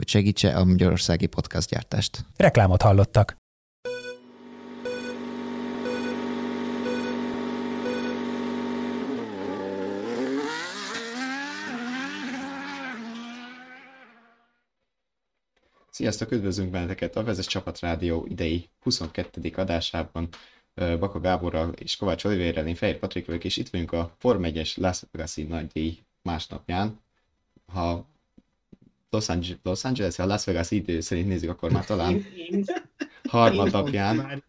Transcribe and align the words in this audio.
hogy 0.00 0.08
segítse 0.08 0.56
a 0.56 0.64
magyarországi 0.64 1.28
gyártást. 1.68 2.24
Reklámot 2.36 2.82
hallottak. 2.82 3.36
Sziasztok, 15.90 16.30
üdvözlünk 16.30 16.70
benneteket 16.70 17.16
a 17.16 17.22
Vezes 17.24 17.46
Csapat 17.46 17.80
Rádió 17.80 18.26
idei 18.28 18.68
22. 18.82 19.52
adásában. 19.56 20.28
Baka 20.74 21.20
Gáborral 21.20 21.72
és 21.72 21.96
Kovács 21.96 22.24
Olivérrel, 22.24 22.66
én 22.66 22.74
Fehér 22.74 22.98
Patrik 22.98 23.26
vagyok, 23.26 23.44
és 23.44 23.56
itt 23.56 23.68
vagyunk 23.68 23.92
a 23.92 24.14
Form 24.18 24.42
1-es 24.44 24.76
Las 24.76 25.02
Vegas-i 25.10 25.42
nagydíj 25.42 25.98
másnapján. 26.22 27.00
Ha 27.72 28.06
Los 29.10 29.28
Angeles, 29.28 29.58
Los 29.62 29.84
Angeles 29.84 30.18
a 30.18 30.26
Las 30.26 30.44
Vegas 30.44 30.70
idő 30.70 31.00
szerint 31.00 31.28
nézzük, 31.28 31.50
akkor 31.50 31.70
már 31.70 31.84
talán 31.84 32.26
harmadnapján. 33.24 34.44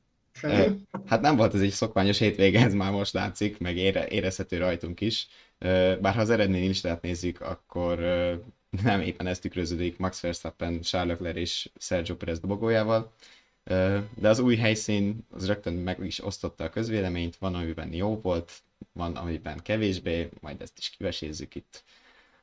Hát 1.05 1.21
nem 1.21 1.35
volt 1.35 1.53
ez 1.53 1.61
egy 1.61 1.71
szokványos 1.71 2.17
hétvége, 2.17 2.59
ez 2.59 2.73
már 2.73 2.91
most 2.91 3.13
látszik, 3.13 3.59
meg 3.59 3.77
ére, 3.77 4.07
érezhető 4.07 4.57
rajtunk 4.57 5.01
is. 5.01 5.27
Bár 6.01 6.13
ha 6.13 6.21
az 6.21 6.29
eredmény 6.29 6.67
listát 6.67 7.01
nézzük, 7.01 7.41
akkor 7.41 7.99
nem 8.83 9.01
éppen 9.01 9.27
ez 9.27 9.39
tükröződik 9.39 9.97
Max 9.97 10.21
Verstappen, 10.21 10.81
Charles 10.81 11.17
Leclerc 11.17 11.37
és 11.37 11.69
Sergio 11.77 12.15
Perez 12.15 12.39
dobogójával. 12.39 13.13
De 14.15 14.29
az 14.29 14.39
új 14.39 14.55
helyszín 14.55 15.27
az 15.29 15.47
rögtön 15.47 15.73
meg 15.73 16.05
is 16.05 16.23
osztotta 16.23 16.63
a 16.63 16.69
közvéleményt, 16.69 17.35
van 17.35 17.55
amiben 17.55 17.93
jó 17.93 18.19
volt, 18.21 18.51
van 18.93 19.15
amiben 19.15 19.59
kevésbé, 19.63 20.29
majd 20.39 20.61
ezt 20.61 20.77
is 20.77 20.89
kivesézzük 20.89 21.55
itt 21.55 21.83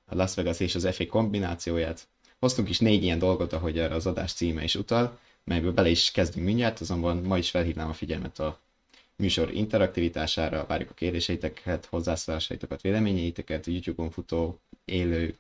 a 0.09 0.14
Las 0.14 0.34
Vegas 0.34 0.61
és 0.61 0.75
az 0.75 0.89
FA 0.92 1.06
kombinációját. 1.06 2.09
Hoztunk 2.39 2.69
is 2.69 2.78
négy 2.78 3.03
ilyen 3.03 3.19
dolgot, 3.19 3.53
ahogy 3.53 3.78
erre 3.78 3.95
az 3.95 4.06
adás 4.06 4.33
címe 4.33 4.62
is 4.62 4.75
utal, 4.75 5.19
melyből 5.45 5.73
bele 5.73 5.89
is 5.89 6.11
kezdünk 6.11 6.47
mindjárt, 6.47 6.81
azonban 6.81 7.17
ma 7.17 7.39
is 7.39 7.50
felhívnám 7.50 7.89
a 7.89 7.92
figyelmet 7.92 8.39
a 8.39 8.59
műsor 9.17 9.53
interaktivitására, 9.53 10.67
várjuk 10.67 10.91
a 10.91 10.95
kérdéseiteket, 10.95 11.84
hozzászólásaitokat, 11.87 12.81
véleményeiteket, 12.81 13.67
YouTube-on 13.67 14.11
futó 14.11 14.61
élő 14.84 15.34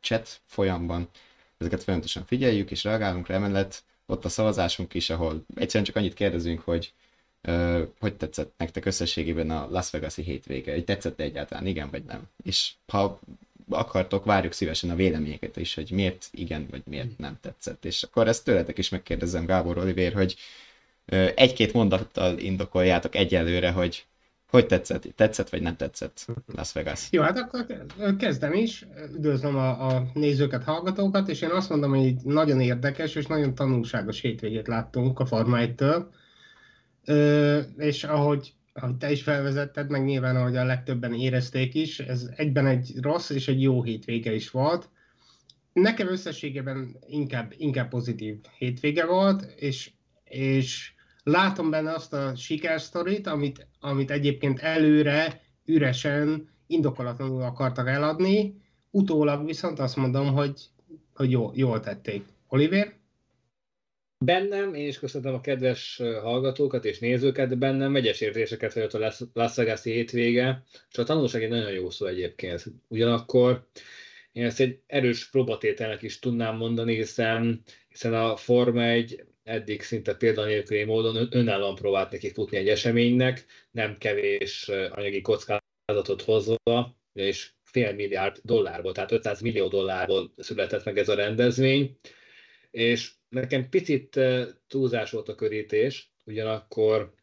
chat 0.00 0.40
folyamban. 0.46 1.08
Ezeket 1.58 1.82
folyamatosan 1.82 2.24
figyeljük 2.24 2.70
és 2.70 2.84
reagálunk 2.84 3.26
rá, 3.26 3.34
emellett 3.34 3.82
ott 4.06 4.24
a 4.24 4.28
szavazásunk 4.28 4.94
is, 4.94 5.10
ahol 5.10 5.44
egyszerűen 5.54 5.84
csak 5.84 5.96
annyit 5.96 6.14
kérdezünk, 6.14 6.60
hogy 6.60 6.92
uh, 7.42 7.88
hogy 7.98 8.14
tetszett 8.16 8.52
nektek 8.56 8.84
összességében 8.84 9.50
a 9.50 9.68
Las 9.70 9.90
Vegas-i 9.90 10.22
hétvége, 10.22 10.72
hogy 10.72 10.84
tetszett 10.84 11.20
egyáltalán, 11.20 11.66
igen 11.66 11.90
vagy 11.90 12.04
nem. 12.04 12.28
És 12.42 12.72
ha 12.86 13.20
akartok, 13.70 14.24
várjuk 14.24 14.52
szívesen 14.52 14.90
a 14.90 14.94
véleményeket 14.94 15.56
is, 15.56 15.74
hogy 15.74 15.90
miért 15.90 16.28
igen, 16.30 16.66
vagy 16.70 16.82
miért 16.84 17.18
nem 17.18 17.38
tetszett. 17.40 17.84
És 17.84 18.02
akkor 18.02 18.28
ezt 18.28 18.44
tőletek 18.44 18.78
is 18.78 18.88
megkérdezem, 18.88 19.46
Gábor 19.46 19.78
Olivér, 19.78 20.12
hogy 20.12 20.36
egy-két 21.34 21.72
mondattal 21.72 22.38
indokoljátok 22.38 23.14
egyelőre, 23.14 23.70
hogy 23.70 24.04
hogy 24.50 24.66
tetszett? 24.66 25.06
Tetszett 25.16 25.48
vagy 25.48 25.62
nem 25.62 25.76
tetszett 25.76 26.26
Las 26.54 26.72
Vegas? 26.72 27.08
Jó, 27.10 27.22
hát 27.22 27.38
akkor 27.38 27.66
kezdem 28.18 28.52
is. 28.52 28.86
Üdvözlöm 29.14 29.56
a, 29.56 29.86
a 29.86 30.06
nézőket, 30.14 30.64
hallgatókat, 30.64 31.28
és 31.28 31.40
én 31.40 31.50
azt 31.50 31.68
mondom, 31.68 31.90
hogy 31.90 32.14
nagyon 32.24 32.60
érdekes 32.60 33.14
és 33.14 33.26
nagyon 33.26 33.54
tanulságos 33.54 34.20
hétvégét 34.20 34.66
láttunk 34.66 35.20
a 35.20 35.26
Forma 35.26 35.58
1-től. 35.60 36.04
és 37.76 38.04
ahogy 38.04 38.52
ahogy 38.72 38.96
te 38.96 39.10
is 39.10 39.22
felvezetted, 39.22 39.90
meg 39.90 40.04
nyilván, 40.04 40.36
ahogy 40.36 40.56
a 40.56 40.64
legtöbben 40.64 41.14
érezték 41.14 41.74
is, 41.74 41.98
ez 41.98 42.30
egyben 42.36 42.66
egy 42.66 42.92
rossz 43.00 43.30
és 43.30 43.48
egy 43.48 43.62
jó 43.62 43.82
hétvége 43.82 44.34
is 44.34 44.50
volt. 44.50 44.88
Nekem 45.72 46.08
összességében 46.08 46.96
inkább, 47.06 47.54
inkább 47.56 47.88
pozitív 47.88 48.36
hétvége 48.58 49.06
volt, 49.06 49.42
és, 49.56 49.90
és 50.24 50.92
látom 51.22 51.70
benne 51.70 51.92
azt 51.92 52.12
a 52.12 52.36
sikersztorit, 52.36 53.26
amit, 53.26 53.66
amit 53.80 54.10
egyébként 54.10 54.60
előre 54.60 55.40
üresen, 55.64 56.48
indokolatlanul 56.66 57.42
akartak 57.42 57.88
eladni, 57.88 58.60
utólag 58.90 59.46
viszont 59.46 59.78
azt 59.78 59.96
mondom, 59.96 60.32
hogy, 60.32 60.60
hogy 61.14 61.30
jó, 61.30 61.50
jól 61.54 61.80
tették. 61.80 62.24
Oliver? 62.48 62.99
Bennem, 64.24 64.74
én 64.74 64.86
is 64.86 64.98
köszöntöm 64.98 65.34
a 65.34 65.40
kedves 65.40 65.96
hallgatókat 65.96 66.84
és 66.84 66.98
nézőket, 66.98 67.58
bennem 67.58 67.92
megyes 67.92 68.20
érzéseket 68.20 68.72
fejött 68.72 68.94
a 68.94 69.12
Las 69.32 69.54
vegas 69.54 69.82
hétvége, 69.82 70.62
és 70.90 70.98
a 70.98 71.04
tanulság 71.04 71.42
egy 71.42 71.48
nagyon 71.48 71.72
jó 71.72 71.90
szó 71.90 72.06
egyébként. 72.06 72.64
Ugyanakkor 72.88 73.68
én 74.32 74.44
ezt 74.44 74.60
egy 74.60 74.80
erős 74.86 75.30
próbatételnek 75.30 76.02
is 76.02 76.18
tudnám 76.18 76.56
mondani, 76.56 76.94
hiszen, 76.94 77.62
hiszen 77.88 78.14
a 78.14 78.36
Forma 78.36 78.84
egy 78.84 79.24
eddig 79.42 79.82
szinte 79.82 80.14
példanélküli 80.14 80.84
módon 80.84 81.28
önállóan 81.30 81.74
próbált 81.74 82.10
neki 82.10 82.32
futni 82.32 82.56
egy 82.56 82.68
eseménynek, 82.68 83.44
nem 83.70 83.98
kevés 83.98 84.68
anyagi 84.68 85.20
kockázatot 85.20 86.22
hozva, 86.24 86.96
és 87.12 87.50
fél 87.62 87.92
milliárd 87.94 88.38
dollárból, 88.42 88.92
tehát 88.92 89.12
500 89.12 89.40
millió 89.40 89.68
dollárból 89.68 90.32
született 90.36 90.84
meg 90.84 90.98
ez 90.98 91.08
a 91.08 91.14
rendezvény, 91.14 91.98
és 92.70 93.10
nekem 93.30 93.68
picit 93.68 94.20
túlzás 94.68 95.10
volt 95.10 95.28
a 95.28 95.34
körítés, 95.34 96.12
ugyanakkor 96.24 97.14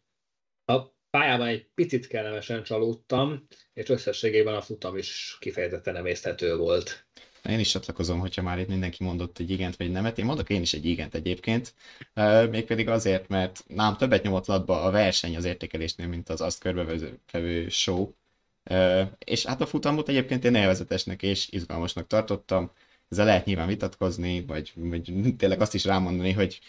a 0.66 0.82
pályában 1.10 1.48
egy 1.48 1.70
picit 1.74 2.08
kellemesen 2.08 2.64
csalódtam, 2.64 3.48
és 3.74 3.90
összességében 3.90 4.56
a 4.56 4.62
futam 4.62 4.98
is 4.98 5.38
kifejezetten 5.40 5.96
emészthető 5.96 6.56
volt. 6.56 7.06
Én 7.50 7.60
is 7.60 7.70
csatlakozom, 7.70 8.20
hogyha 8.20 8.42
már 8.42 8.60
itt 8.60 8.68
mindenki 8.68 9.04
mondott 9.04 9.40
egy 9.40 9.50
igent 9.50 9.76
vagy 9.76 9.92
nemet. 9.92 10.18
Én 10.18 10.26
mondok 10.26 10.50
én 10.50 10.62
is 10.62 10.74
egy 10.74 10.86
igent 10.86 11.16
egyébként. 11.16 11.74
Mégpedig 12.50 12.90
azért, 12.90 13.28
mert 13.28 13.64
nám 13.68 13.98
többet 13.98 14.24
nyomott 14.24 14.46
latba 14.46 14.82
a 14.82 14.92
verseny 14.92 15.36
az 15.36 15.46
értékelésnél, 15.46 16.08
mint 16.08 16.30
az 16.30 16.42
azt 16.42 16.60
körbevevő 16.60 17.70
show. 17.70 18.12
És 19.26 19.46
hát 19.46 19.62
a 19.62 19.66
futamot 19.66 20.10
egyébként 20.10 20.46
én 20.46 20.56
élvezetesnek 20.56 21.24
és 21.24 21.50
izgalmasnak 21.50 22.08
tartottam 22.08 22.72
ezzel 23.10 23.26
lehet 23.26 23.46
nyilván 23.46 23.68
vitatkozni, 23.68 24.46
vagy, 24.46 24.74
vagy 24.76 25.34
tényleg 25.38 25.62
azt 25.62 25.74
is 25.74 25.86
rámondani, 25.86 26.32
hogy 26.32 26.60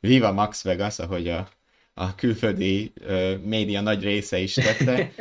Viva 0.00 0.32
Max 0.32 0.62
Vegas, 0.62 0.98
ahogy 0.98 1.28
a, 1.28 1.48
a 1.94 2.14
külföldi 2.14 2.92
uh, 3.00 3.38
média 3.42 3.80
nagy 3.80 4.02
része 4.02 4.38
is 4.38 4.54
tette, 4.54 5.12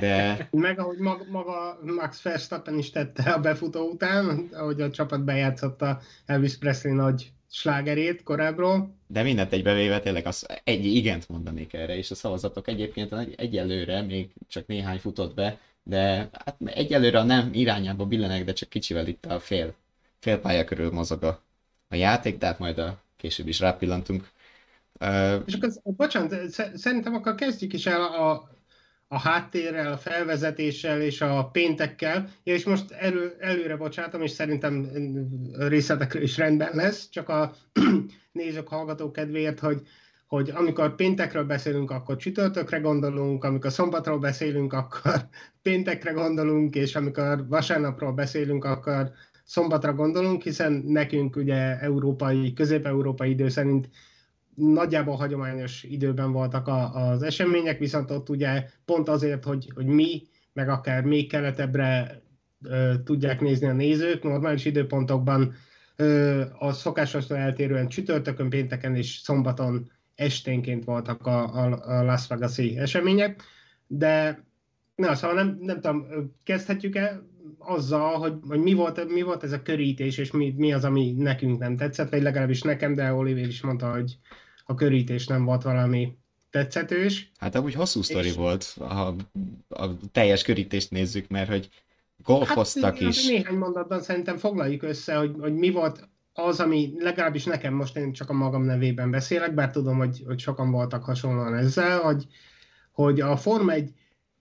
de... 0.00 0.48
Meg 0.50 0.78
ahogy 0.78 0.98
maga, 0.98 1.24
maga 1.30 1.78
Max 1.82 2.22
Verstappen 2.22 2.78
is 2.78 2.90
tette 2.90 3.30
a 3.30 3.40
befutó 3.40 3.88
után, 3.88 4.48
ahogy 4.52 4.80
a 4.80 4.90
csapat 4.90 5.24
bejátszotta 5.24 6.00
Elvis 6.26 6.56
Presley 6.56 6.94
nagy 6.94 7.32
slágerét 7.50 8.22
korábbról. 8.22 8.94
De 9.06 9.22
mindent 9.22 9.52
egybevéve 9.52 10.00
tényleg 10.00 10.26
az 10.26 10.46
egy 10.64 10.84
igent 10.84 11.28
mondanék 11.28 11.72
erre, 11.72 11.96
és 11.96 12.10
a 12.10 12.14
szavazatok 12.14 12.68
egyébként 12.68 13.14
egyelőre 13.36 14.02
még 14.02 14.30
csak 14.48 14.66
néhány 14.66 14.98
futott 14.98 15.34
be, 15.34 15.58
de 15.82 16.30
hát 16.32 16.56
egyelőre 16.64 17.18
a 17.18 17.22
nem 17.22 17.50
irányába 17.52 18.04
billenek, 18.06 18.44
de 18.44 18.52
csak 18.52 18.68
kicsivel 18.68 19.06
itt 19.06 19.26
a 19.26 19.38
fél 19.38 19.74
félpálya 20.20 20.64
körül 20.64 20.90
mozog 20.90 21.22
a, 21.22 21.42
a 21.88 21.94
játék, 21.94 22.38
tehát 22.38 22.58
majd 22.58 22.78
a 22.78 23.02
később 23.16 23.48
is 23.48 23.60
rápillantunk. 23.60 24.28
Uh, 25.00 25.42
és 25.46 25.54
akkor, 25.54 25.70
bocsánat, 25.82 26.50
szerintem 26.74 27.14
akkor 27.14 27.34
kezdjük 27.34 27.72
is 27.72 27.86
el 27.86 28.02
a, 28.02 28.50
a 29.08 29.18
háttérrel, 29.18 29.92
a 29.92 29.96
felvezetéssel 29.96 31.00
és 31.00 31.20
a 31.20 31.48
péntekkel. 31.52 32.28
Ja, 32.44 32.54
és 32.54 32.64
most 32.64 32.90
elő, 32.90 33.36
előre 33.38 33.76
bocsátom, 33.76 34.22
és 34.22 34.30
szerintem 34.30 34.90
részletekről 35.58 36.22
is 36.22 36.36
rendben 36.36 36.70
lesz, 36.72 37.08
csak 37.08 37.28
a 37.28 37.54
nézők, 38.32 38.68
hallgatók 38.68 39.12
kedvéért, 39.12 39.58
hogy, 39.58 39.82
hogy 40.26 40.50
amikor 40.50 40.94
péntekről 40.94 41.44
beszélünk, 41.44 41.90
akkor 41.90 42.16
csütörtökre 42.16 42.78
gondolunk, 42.78 43.44
amikor 43.44 43.72
szombatról 43.72 44.18
beszélünk, 44.18 44.72
akkor 44.72 45.28
péntekre 45.62 46.12
gondolunk, 46.12 46.74
és 46.74 46.96
amikor 46.96 47.46
vasárnapról 47.48 48.12
beszélünk, 48.12 48.64
akkor 48.64 49.12
szombatra 49.50 49.94
gondolunk, 49.94 50.42
hiszen 50.42 50.72
nekünk 50.72 51.36
ugye 51.36 51.78
európai, 51.78 52.52
közép-európai 52.52 53.30
idő 53.30 53.48
szerint 53.48 53.88
nagyjából 54.54 55.16
hagyományos 55.16 55.82
időben 55.82 56.32
voltak 56.32 56.68
a, 56.68 56.94
az 56.94 57.22
események, 57.22 57.78
viszont 57.78 58.10
ott 58.10 58.28
ugye 58.28 58.68
pont 58.84 59.08
azért, 59.08 59.44
hogy, 59.44 59.70
hogy 59.74 59.86
mi, 59.86 60.22
meg 60.52 60.68
akár 60.68 61.04
még 61.04 61.30
keletebbre 61.30 62.22
ö, 62.62 62.94
tudják 63.04 63.40
nézni 63.40 63.66
a 63.66 63.72
nézők, 63.72 64.22
normális 64.22 64.64
időpontokban 64.64 65.54
ö, 65.96 66.42
a 66.58 66.72
szokásostól 66.72 67.36
eltérően 67.36 67.88
csütörtökön, 67.88 68.48
pénteken 68.48 68.96
és 68.96 69.20
szombaton 69.22 69.90
esténként 70.14 70.84
voltak 70.84 71.26
a, 71.26 71.54
a, 71.54 71.98
a 71.98 72.02
Las 72.02 72.26
Vegas-i 72.26 72.78
események, 72.78 73.42
de 73.86 74.44
na, 74.94 75.14
szóval 75.14 75.36
nem, 75.36 75.58
nem 75.60 75.80
tudom, 75.80 76.06
kezdhetjük-e 76.44 77.22
azzal, 77.58 78.18
hogy, 78.18 78.34
hogy 78.48 78.60
mi, 78.60 78.72
volt, 78.72 79.08
mi 79.08 79.22
volt 79.22 79.42
ez 79.42 79.52
a 79.52 79.62
körítés, 79.62 80.18
és 80.18 80.30
mi, 80.30 80.54
mi 80.56 80.72
az, 80.72 80.84
ami 80.84 81.12
nekünk 81.12 81.58
nem 81.58 81.76
tetszett, 81.76 82.10
vagy 82.10 82.22
legalábbis 82.22 82.62
nekem, 82.62 82.94
de 82.94 83.12
Oliver 83.12 83.46
is 83.46 83.62
mondta, 83.62 83.92
hogy 83.92 84.18
a 84.64 84.74
körítés 84.74 85.26
nem 85.26 85.44
volt 85.44 85.62
valami 85.62 86.16
tetszetős. 86.50 87.30
Hát 87.38 87.54
amúgy 87.54 87.74
hosszú 87.74 88.02
sztori 88.02 88.28
és... 88.28 88.34
volt, 88.34 88.76
ha 88.78 89.16
a 89.68 89.86
teljes 90.12 90.42
körítést 90.42 90.90
nézzük, 90.90 91.28
mert 91.28 91.48
hogy 91.48 91.68
golfoztak 92.24 92.98
hát, 92.98 93.08
is. 93.08 93.26
Néhány 93.26 93.56
mondatban 93.56 94.02
szerintem 94.02 94.36
foglaljuk 94.36 94.82
össze, 94.82 95.14
hogy, 95.14 95.34
hogy 95.38 95.54
mi 95.54 95.70
volt 95.70 96.08
az, 96.32 96.60
ami 96.60 96.92
legalábbis 96.98 97.44
nekem 97.44 97.74
most 97.74 97.96
én 97.96 98.12
csak 98.12 98.30
a 98.30 98.32
magam 98.32 98.62
nevében 98.62 99.10
beszélek, 99.10 99.54
bár 99.54 99.70
tudom, 99.70 99.98
hogy, 99.98 100.22
hogy 100.26 100.38
sokan 100.38 100.70
voltak 100.70 101.04
hasonlóan 101.04 101.54
ezzel, 101.54 101.98
hogy, 101.98 102.26
hogy 102.92 103.20
a 103.20 103.36
Forma 103.36 103.72
egy 103.72 103.92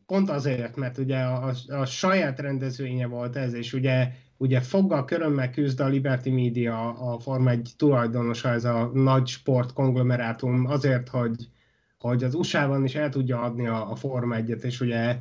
pont 0.10 0.30
azért, 0.30 0.76
mert 0.76 0.98
ugye 0.98 1.18
a, 1.18 1.54
a 1.68 1.86
saját 1.86 2.40
rendezvénye 2.40 3.08
volt 3.08 3.36
ez, 3.36 3.54
és 3.54 3.74
ugye, 3.74 4.12
ugye 4.38 4.60
foggal, 4.62 5.06
körömmel 5.06 5.50
küzd 5.50 5.80
a 5.80 5.88
Liberty 5.88 6.30
Media, 6.30 6.90
a 7.14 7.20
Forma 7.20 7.50
egy 7.50 7.72
tulajdonosa, 7.78 8.50
ez 8.50 8.66
a 8.66 8.92
nagy 8.94 9.28
sport 9.28 9.74
konglomerátum 9.74 10.66
azért, 10.66 11.10
hogy, 11.10 11.50
hogy 12.00 12.24
az 12.24 12.34
USA-ban 12.34 12.84
is 12.84 12.96
el 12.96 13.10
tudja 13.10 13.42
adni 13.42 13.68
a, 13.68 13.92
a 13.92 13.96
Forma 13.96 14.36
1-et, 14.40 14.64
és 14.64 14.82
ugye 14.82 15.20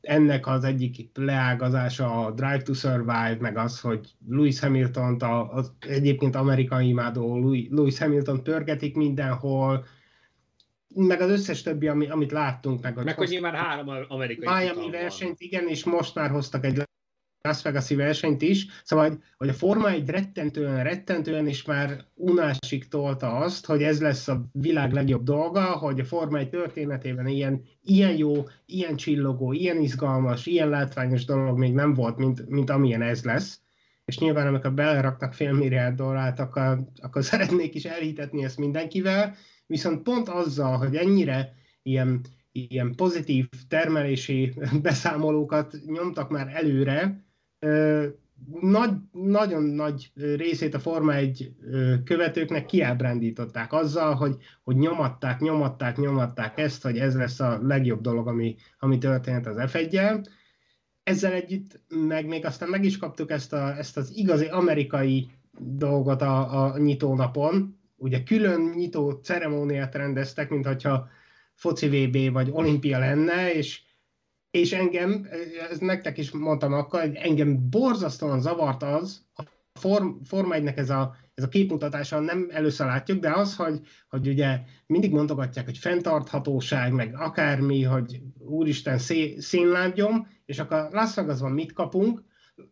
ennek 0.00 0.46
az 0.46 0.64
egyik 0.64 1.10
leágazása 1.14 2.26
a 2.26 2.30
Drive 2.30 2.62
to 2.62 2.72
Survive, 2.72 3.36
meg 3.40 3.56
az, 3.56 3.80
hogy 3.80 4.14
Lewis 4.28 4.60
Hamilton, 4.60 5.22
az 5.50 5.72
egyébként 5.88 6.34
amerikai 6.34 6.88
imádó 6.88 7.38
Lewis 7.70 7.98
Hamilton 7.98 8.42
pörgetik 8.42 8.96
mindenhol, 8.96 9.84
meg 10.96 11.20
az 11.20 11.30
összes 11.30 11.62
többi, 11.62 11.88
ami, 11.88 12.08
amit 12.08 12.32
láttunk. 12.32 12.82
Meg, 12.82 13.04
meg 13.04 13.16
hogy 13.16 13.28
nyilván 13.28 13.54
három 13.54 13.88
amerikai 14.08 14.58
Miami 14.58 14.90
versenyt, 14.90 15.40
igen, 15.40 15.68
és 15.68 15.84
most 15.84 16.14
már 16.14 16.30
hoztak 16.30 16.64
egy 16.64 16.82
Las 17.46 17.62
vegas 17.62 17.90
versenyt 17.90 18.42
is, 18.42 18.66
szóval 18.84 19.22
hogy, 19.36 19.48
a 19.48 19.52
Forma 19.52 19.90
egy 19.90 20.08
rettentően, 20.08 20.82
rettentően 20.82 21.46
is 21.46 21.64
már 21.64 22.04
unásig 22.14 22.88
tolta 22.88 23.32
azt, 23.32 23.66
hogy 23.66 23.82
ez 23.82 24.00
lesz 24.00 24.28
a 24.28 24.48
világ 24.52 24.92
legjobb 24.92 25.22
dolga, 25.22 25.64
hogy 25.64 26.00
a 26.00 26.04
Forma 26.04 26.38
egy 26.38 26.48
történetében 26.48 27.26
ilyen, 27.26 27.62
ilyen 27.82 28.16
jó, 28.16 28.44
ilyen 28.66 28.96
csillogó, 28.96 29.52
ilyen 29.52 29.80
izgalmas, 29.80 30.46
ilyen 30.46 30.68
látványos 30.68 31.24
dolog 31.24 31.58
még 31.58 31.72
nem 31.72 31.94
volt, 31.94 32.16
mint, 32.16 32.48
mint 32.48 32.70
amilyen 32.70 33.02
ez 33.02 33.24
lesz. 33.24 33.60
És 34.04 34.18
nyilván, 34.18 34.46
amikor 34.46 34.72
beleraknak 34.72 35.34
fél 35.34 35.52
milliárd 35.52 35.96
dollárt, 35.96 36.38
akkor, 36.38 36.78
akkor 37.02 37.24
szeretnék 37.32 37.74
is 37.74 37.84
elhitetni 37.84 38.44
ezt 38.44 38.58
mindenkivel, 38.58 39.34
viszont 39.66 40.02
pont 40.02 40.28
azzal, 40.28 40.76
hogy 40.76 40.96
ennyire 40.96 41.54
ilyen, 41.82 42.20
ilyen 42.52 42.94
pozitív 42.94 43.48
termelési 43.68 44.54
beszámolókat 44.82 45.76
nyomtak 45.86 46.30
már 46.30 46.50
előre, 46.54 47.24
nagy, 48.60 48.90
nagyon 49.12 49.62
nagy 49.62 50.12
részét 50.14 50.74
a 50.74 50.78
Forma 50.78 51.14
egy 51.14 51.52
követőknek 52.04 52.66
kiábrándították 52.66 53.72
azzal, 53.72 54.14
hogy, 54.14 54.36
hogy 54.64 54.76
nyomatták, 54.76 55.40
nyomatták, 55.40 55.96
nyomatták 55.96 56.58
ezt, 56.58 56.82
hogy 56.82 56.98
ez 56.98 57.16
lesz 57.16 57.40
a 57.40 57.58
legjobb 57.62 58.00
dolog, 58.00 58.28
ami, 58.28 58.56
ami 58.78 58.98
történt 58.98 59.46
az 59.46 59.70
f 59.70 59.74
1 59.74 60.00
Ezzel 61.02 61.32
együtt 61.32 61.80
meg 61.88 62.26
még 62.26 62.44
aztán 62.44 62.68
meg 62.68 62.84
is 62.84 62.98
kaptuk 62.98 63.30
ezt, 63.30 63.52
a, 63.52 63.76
ezt 63.76 63.96
az 63.96 64.16
igazi 64.16 64.46
amerikai 64.46 65.30
dolgot 65.58 66.22
a, 66.22 66.64
a 66.64 66.78
nyitónapon. 66.78 67.75
Ugye 67.96 68.22
külön 68.22 68.60
nyitó 68.60 69.10
ceremóniát 69.10 69.94
rendeztek, 69.94 70.50
mint 70.50 70.66
hogyha 70.66 71.08
foci 71.54 71.88
VB 71.88 72.32
vagy 72.32 72.48
olimpia 72.52 72.98
lenne, 72.98 73.52
és 73.52 73.84
és 74.50 74.72
engem, 74.72 75.28
ez 75.70 75.78
nektek 75.78 76.18
is 76.18 76.30
mondtam 76.30 76.72
akkor, 76.72 77.00
hogy 77.00 77.14
engem 77.14 77.70
borzasztóan 77.70 78.40
zavart 78.40 78.82
az, 78.82 79.24
a 79.34 79.42
Form, 79.72 80.08
Forma 80.24 80.54
1 80.54 80.66
ez 80.66 80.90
a, 80.90 81.16
ez 81.34 81.44
a 81.44 81.48
képmutatása 81.48 82.20
nem 82.20 82.48
először 82.50 82.86
látjuk, 82.86 83.20
de 83.20 83.30
az, 83.30 83.56
hogy, 83.56 83.80
hogy 84.08 84.28
ugye 84.28 84.60
mindig 84.86 85.12
mondogatják, 85.12 85.64
hogy 85.64 85.78
fenntarthatóság, 85.78 86.92
meg 86.92 87.14
akármi, 87.14 87.82
hogy 87.82 88.20
úristen 88.38 88.98
szé, 88.98 89.38
színlábgyom, 89.38 90.28
és 90.44 90.58
akkor 90.58 90.88
Las 90.92 91.14
Vegasban 91.14 91.52
mit 91.52 91.72
kapunk? 91.72 92.22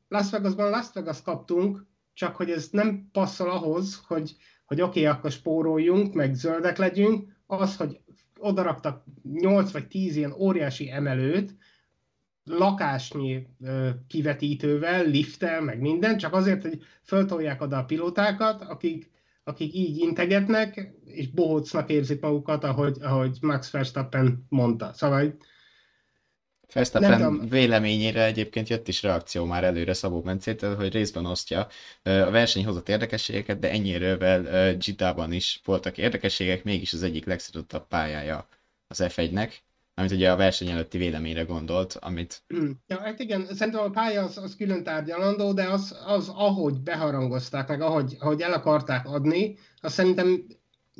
Las 0.08 0.30
Vegasban 0.30 0.70
Las 0.70 0.86
Vegas 0.92 1.22
kaptunk, 1.22 1.86
csak 2.12 2.36
hogy 2.36 2.50
ez 2.50 2.68
nem 2.70 3.08
passzol 3.12 3.50
ahhoz, 3.50 4.02
hogy, 4.06 4.36
hogy 4.66 4.80
oké, 4.80 5.00
okay, 5.00 5.12
akkor 5.12 5.30
spóroljunk, 5.30 6.14
meg 6.14 6.34
zöldek 6.34 6.76
legyünk, 6.76 7.32
az, 7.46 7.76
hogy 7.76 8.00
odaraktak 8.38 9.04
8 9.22 9.70
vagy 9.70 9.86
10 9.86 10.16
ilyen 10.16 10.32
óriási 10.32 10.90
emelőt, 10.90 11.56
lakásnyi 12.44 13.46
kivetítővel, 14.06 15.04
lifttel, 15.04 15.60
meg 15.60 15.80
minden, 15.80 16.16
csak 16.16 16.34
azért, 16.34 16.62
hogy 16.62 16.82
föltolják 17.02 17.62
oda 17.62 17.78
a 17.78 17.84
pilótákat, 17.84 18.62
akik, 18.62 19.10
akik 19.44 19.74
így 19.74 19.96
integetnek, 19.96 20.92
és 21.04 21.30
bohócnak 21.30 21.90
érzik 21.90 22.20
magukat, 22.20 22.64
ahogy, 22.64 22.96
ahogy 23.00 23.38
Max 23.40 23.70
Verstappen 23.70 24.46
mondta. 24.48 24.92
Szóval 24.92 25.36
Verstappen 26.74 27.48
véleményére 27.48 28.24
egyébként 28.24 28.68
jött 28.68 28.88
is 28.88 29.02
reakció 29.02 29.44
már 29.44 29.64
előre 29.64 29.92
Szabó 29.92 30.20
Bencétől, 30.20 30.76
hogy 30.76 30.92
részben 30.92 31.26
osztja 31.26 31.66
a 32.02 32.30
verseny 32.30 32.64
hozott 32.64 32.88
érdekességeket, 32.88 33.58
de 33.58 33.70
ennyirevel 33.70 34.74
Gitában 34.76 35.32
is 35.32 35.60
voltak 35.64 35.98
érdekességek, 35.98 36.64
mégis 36.64 36.92
az 36.92 37.02
egyik 37.02 37.24
legszodottabb 37.24 37.88
pályája 37.88 38.48
az 38.86 39.02
F1-nek 39.02 39.50
amit 39.94 40.10
ugye 40.10 40.30
a 40.30 40.36
verseny 40.36 40.68
előtti 40.68 40.98
véleményre 40.98 41.42
gondolt, 41.42 41.96
amit... 42.00 42.42
Hmm. 42.48 42.80
Ja, 42.86 43.00
hát 43.00 43.18
igen, 43.18 43.46
szerintem 43.50 43.82
a 43.82 43.90
pálya 43.90 44.22
az, 44.22 44.38
az 44.38 44.56
külön 44.56 44.82
tárgyalandó, 44.82 45.52
de 45.52 45.68
az, 45.68 45.96
az 46.06 46.28
ahogy 46.28 46.80
beharangozták, 46.80 47.68
meg 47.68 47.80
ahogy, 47.80 48.16
ahogy 48.18 48.40
el 48.40 48.52
akarták 48.52 49.06
adni, 49.06 49.56
az 49.80 49.92
szerintem, 49.92 50.46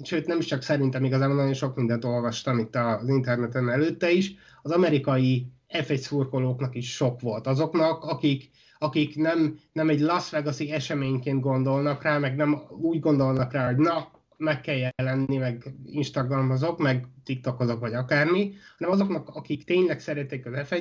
sőt 0.03 0.27
nem 0.27 0.39
is 0.39 0.47
csak 0.47 0.63
szerintem, 0.63 1.05
igazából 1.05 1.37
nagyon 1.37 1.55
sok 1.55 1.77
mindent 1.77 2.05
olvastam 2.05 2.59
itt 2.59 2.77
az 2.77 3.09
interneten 3.09 3.71
előtte 3.71 4.11
is, 4.11 4.35
az 4.63 4.71
amerikai 4.71 5.53
F1 5.75 5.97
szurkolóknak 5.97 6.75
is 6.75 6.95
sok 6.95 7.21
volt. 7.21 7.47
Azoknak, 7.47 8.05
akik, 8.05 8.51
akik 8.79 9.17
nem, 9.17 9.59
nem 9.73 9.89
egy 9.89 10.01
Las 10.01 10.31
Vegas-i 10.31 10.71
eseményként 10.71 11.41
gondolnak 11.41 12.03
rá, 12.03 12.19
meg 12.19 12.37
nem 12.37 12.63
úgy 12.69 13.01
gondolnak 13.01 13.53
rá, 13.53 13.67
hogy 13.67 13.77
na, 13.77 14.09
meg 14.37 14.61
kell 14.61 14.91
jelenni, 14.97 15.37
meg 15.37 15.75
Instagramozok, 15.85 16.79
meg 16.79 17.07
TikTokozok, 17.25 17.81
vagy 17.81 17.95
akármi, 17.95 18.55
hanem 18.79 18.95
azoknak, 18.95 19.29
akik 19.29 19.65
tényleg 19.65 20.01
szeretik 20.01 20.47
az 20.47 20.69
f 20.69 20.75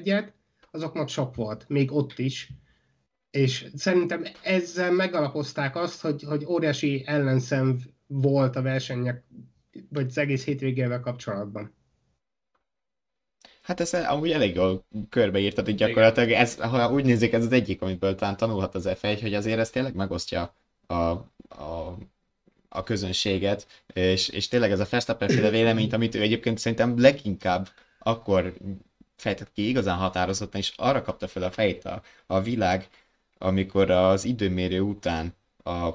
azoknak 0.72 1.10
sok 1.10 1.36
volt, 1.36 1.66
még 1.68 1.92
ott 1.92 2.20
is. 2.20 2.52
És 3.32 3.66
szerintem 3.76 4.24
ezzel 4.44 4.92
megalapozták 4.92 5.76
azt, 5.76 6.02
hogy, 6.02 6.24
hogy 6.24 6.46
óriási 6.46 7.04
ellenszem 7.06 7.80
volt 8.08 8.56
a 8.56 8.62
versenyek, 8.62 9.24
vagy 9.90 10.06
az 10.06 10.18
egész 10.18 10.46
hétvégével 10.46 11.00
kapcsolatban. 11.00 11.74
Hát 13.64 13.80
ez 13.80 13.94
amúgy 13.94 14.32
elég 14.32 14.56
jól 14.56 14.86
körbeírtad, 15.10 15.66
hogy 15.66 15.76
gyakorlatilag 15.76 16.32
ez, 16.32 16.56
ha 16.56 16.92
úgy 16.92 17.06
nézik, 17.06 17.34
ez 17.34 17.46
az 17.46 17.52
egyik, 17.52 17.82
amiből 17.82 18.16
talán 18.16 18.38
tanulhat 18.38 18.76
az 18.76 18.90
F1, 18.90 19.18
hogy 19.22 19.34
azért 19.34 19.60
ez 19.60 19.70
tényleg 19.70 19.96
megosztja 19.96 20.54
a, 20.88 20.94
a 20.94 21.98
a 22.76 22.84
közönséget, 22.84 23.68
és, 23.94 24.28
és 24.30 24.48
tényleg 24.48 24.72
ez 24.72 24.80
a 24.80 24.88
Verstappen 24.90 25.28
féle 25.28 25.50
véleményt, 25.50 25.94
amit 25.94 26.16
ő 26.16 26.22
egyébként 26.22 26.58
szerintem 26.58 27.00
leginkább 27.00 27.70
akkor 28.00 28.54
fejtett 29.16 29.52
ki 29.54 29.68
igazán 29.68 29.98
határozottan, 29.98 30.60
és 30.62 30.74
arra 30.76 31.02
kapta 31.02 31.28
fel 31.28 31.44
a 31.44 31.52
fejét 31.52 31.86
a, 31.86 32.02
a 32.28 32.42
világ, 32.42 32.88
amikor 33.38 33.92
az 33.92 34.26
időmérő 34.26 34.80
után 34.80 35.36
a, 35.64 35.88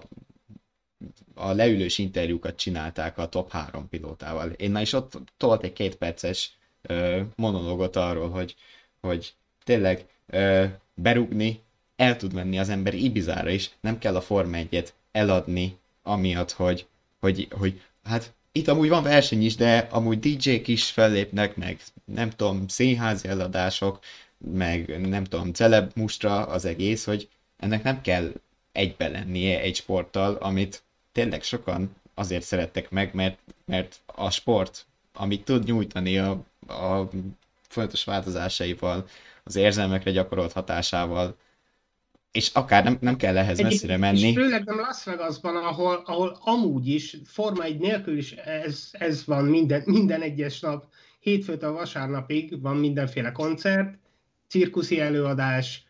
a 1.34 1.52
leülős 1.52 1.98
interjúkat 1.98 2.56
csinálták 2.56 3.18
a 3.18 3.28
top 3.28 3.50
három 3.50 3.88
pilótával. 3.88 4.50
Én 4.50 4.70
már 4.70 4.82
is 4.82 4.92
ott 4.92 5.18
tolt 5.37 5.62
egy 5.62 5.72
két 5.72 5.96
perces 5.96 6.57
ö, 6.88 7.21
monológot 7.37 7.97
arról, 7.97 8.30
hogy, 8.30 8.54
hogy 9.00 9.35
tényleg 9.64 10.04
ö, 10.26 10.64
berúgni 10.95 11.61
el 11.97 12.16
tud 12.16 12.33
menni 12.33 12.59
az 12.59 12.68
ember 12.68 12.95
Ibizára 12.95 13.50
is, 13.50 13.71
nem 13.80 13.99
kell 13.99 14.16
a 14.16 14.21
Forma 14.21 14.57
1 14.57 14.92
eladni 15.12 15.78
amiatt, 16.02 16.52
hogy, 16.52 16.87
hogy, 17.21 17.49
hogy 17.50 17.83
hát 18.02 18.33
itt 18.52 18.68
amúgy 18.68 18.88
van 18.88 19.02
verseny 19.02 19.45
is, 19.45 19.54
de 19.57 19.88
amúgy 19.90 20.18
DJ-k 20.18 20.68
is 20.68 20.90
fellépnek, 20.90 21.57
meg 21.57 21.80
nem 22.04 22.30
tudom, 22.30 22.68
színházi 22.68 23.28
eladások, 23.28 23.99
meg 24.54 25.09
nem 25.09 25.25
tudom, 25.25 25.52
celeb 25.52 25.90
mustra 25.95 26.47
az 26.47 26.64
egész, 26.64 27.04
hogy 27.04 27.28
ennek 27.57 27.83
nem 27.83 28.00
kell 28.00 28.33
egybe 28.73 29.09
lennie 29.09 29.61
egy 29.61 29.76
sporttal, 29.76 30.35
amit 30.35 30.83
tényleg 31.12 31.42
sokan 31.42 31.97
azért 32.14 32.45
szerettek 32.45 32.90
meg, 32.90 33.14
mert, 33.14 33.38
mert 33.64 34.00
a 34.07 34.30
sport, 34.30 34.87
amit 35.18 35.44
tud 35.44 35.64
nyújtani 35.64 36.18
a, 36.18 36.30
a 36.66 37.08
folyamatos 37.68 38.04
változásaival, 38.04 39.06
az 39.44 39.56
érzelmekre 39.56 40.10
gyakorolt 40.10 40.52
hatásával, 40.52 41.37
és 42.32 42.50
akár 42.54 42.84
nem, 42.84 42.98
nem 43.00 43.16
kell 43.16 43.37
ehhez 43.37 43.60
messzire 43.60 43.96
menni. 43.96 44.28
És 44.28 44.34
főleg 44.34 44.64
nem 44.64 44.76
Las 44.76 45.04
Vegasban, 45.04 45.56
ahol, 45.56 46.02
ahol 46.04 46.38
amúgy 46.40 46.88
is, 46.88 47.16
Forma 47.25 47.62
egy 47.62 47.78
nélkül 47.78 48.16
is 48.16 48.32
ez, 48.32 48.88
ez 48.92 49.25
van 49.25 49.44
minden, 49.44 49.82
minden 49.84 50.22
egyes 50.22 50.60
nap, 50.60 50.87
hétfőtől 51.18 51.72
vasárnapig 51.72 52.60
van 52.60 52.76
mindenféle 52.76 53.32
koncert, 53.32 53.98
cirkuszi 54.48 55.00
előadás, 55.00 55.87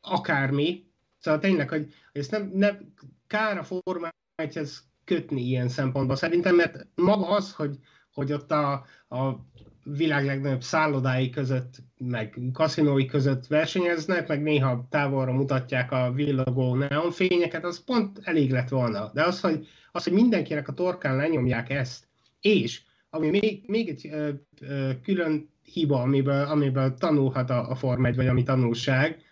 akármi. 0.00 0.84
Szóval 1.20 1.40
tényleg, 1.40 1.68
hogy, 1.68 1.94
hogy 2.12 2.20
ezt 2.20 2.30
nem, 2.30 2.50
nem 2.54 2.92
kár 3.26 3.58
a 3.58 3.64
Forma 3.64 4.08
egyhez 4.34 4.84
kötni 5.04 5.40
ilyen 5.40 5.68
szempontból 5.68 6.16
szerintem, 6.16 6.54
mert 6.54 6.86
maga 6.94 7.28
az, 7.28 7.52
hogy, 7.52 7.78
hogy 8.14 8.32
ott 8.32 8.50
a, 8.50 8.72
a 9.08 9.44
világ 9.84 10.24
legnagyobb 10.24 10.62
szállodái 10.62 11.30
között, 11.30 11.74
meg 11.98 12.40
kaszinói 12.52 13.06
között 13.06 13.46
versenyeznek, 13.46 14.28
meg 14.28 14.42
néha 14.42 14.86
távolra 14.90 15.32
mutatják 15.32 15.92
a 15.92 16.12
villogó 16.12 16.74
neonfényeket, 16.74 17.64
az 17.64 17.84
pont 17.84 18.20
elég 18.22 18.50
lett 18.50 18.68
volna. 18.68 19.10
De 19.14 19.24
az, 19.24 19.40
hogy, 19.40 19.66
az, 19.92 20.04
hogy 20.04 20.12
mindenkinek 20.12 20.68
a 20.68 20.72
torkán 20.72 21.16
lenyomják 21.16 21.70
ezt, 21.70 22.06
és 22.40 22.82
ami 23.10 23.30
még, 23.30 23.62
még 23.66 23.88
egy 23.88 24.08
ö, 24.12 24.30
ö, 24.60 24.90
külön 25.02 25.48
hiba, 25.62 26.00
amiből, 26.00 26.44
amiből 26.44 26.94
tanulhat 26.94 27.50
a, 27.50 27.70
a 27.70 27.74
Form 27.74 28.04
1, 28.04 28.16
vagy 28.16 28.26
ami 28.26 28.42
tanulság, 28.42 29.22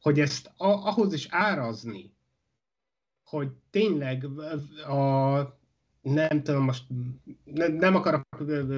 hogy 0.00 0.20
ezt 0.20 0.46
a, 0.56 0.66
ahhoz 0.66 1.12
is 1.12 1.26
árazni, 1.30 2.14
hogy 3.24 3.48
tényleg 3.70 4.24
a 4.88 5.40
nem 6.14 6.42
tudom, 6.42 6.64
most 6.64 6.82
ne, 7.44 7.66
nem 7.66 7.94
akarok 7.94 8.22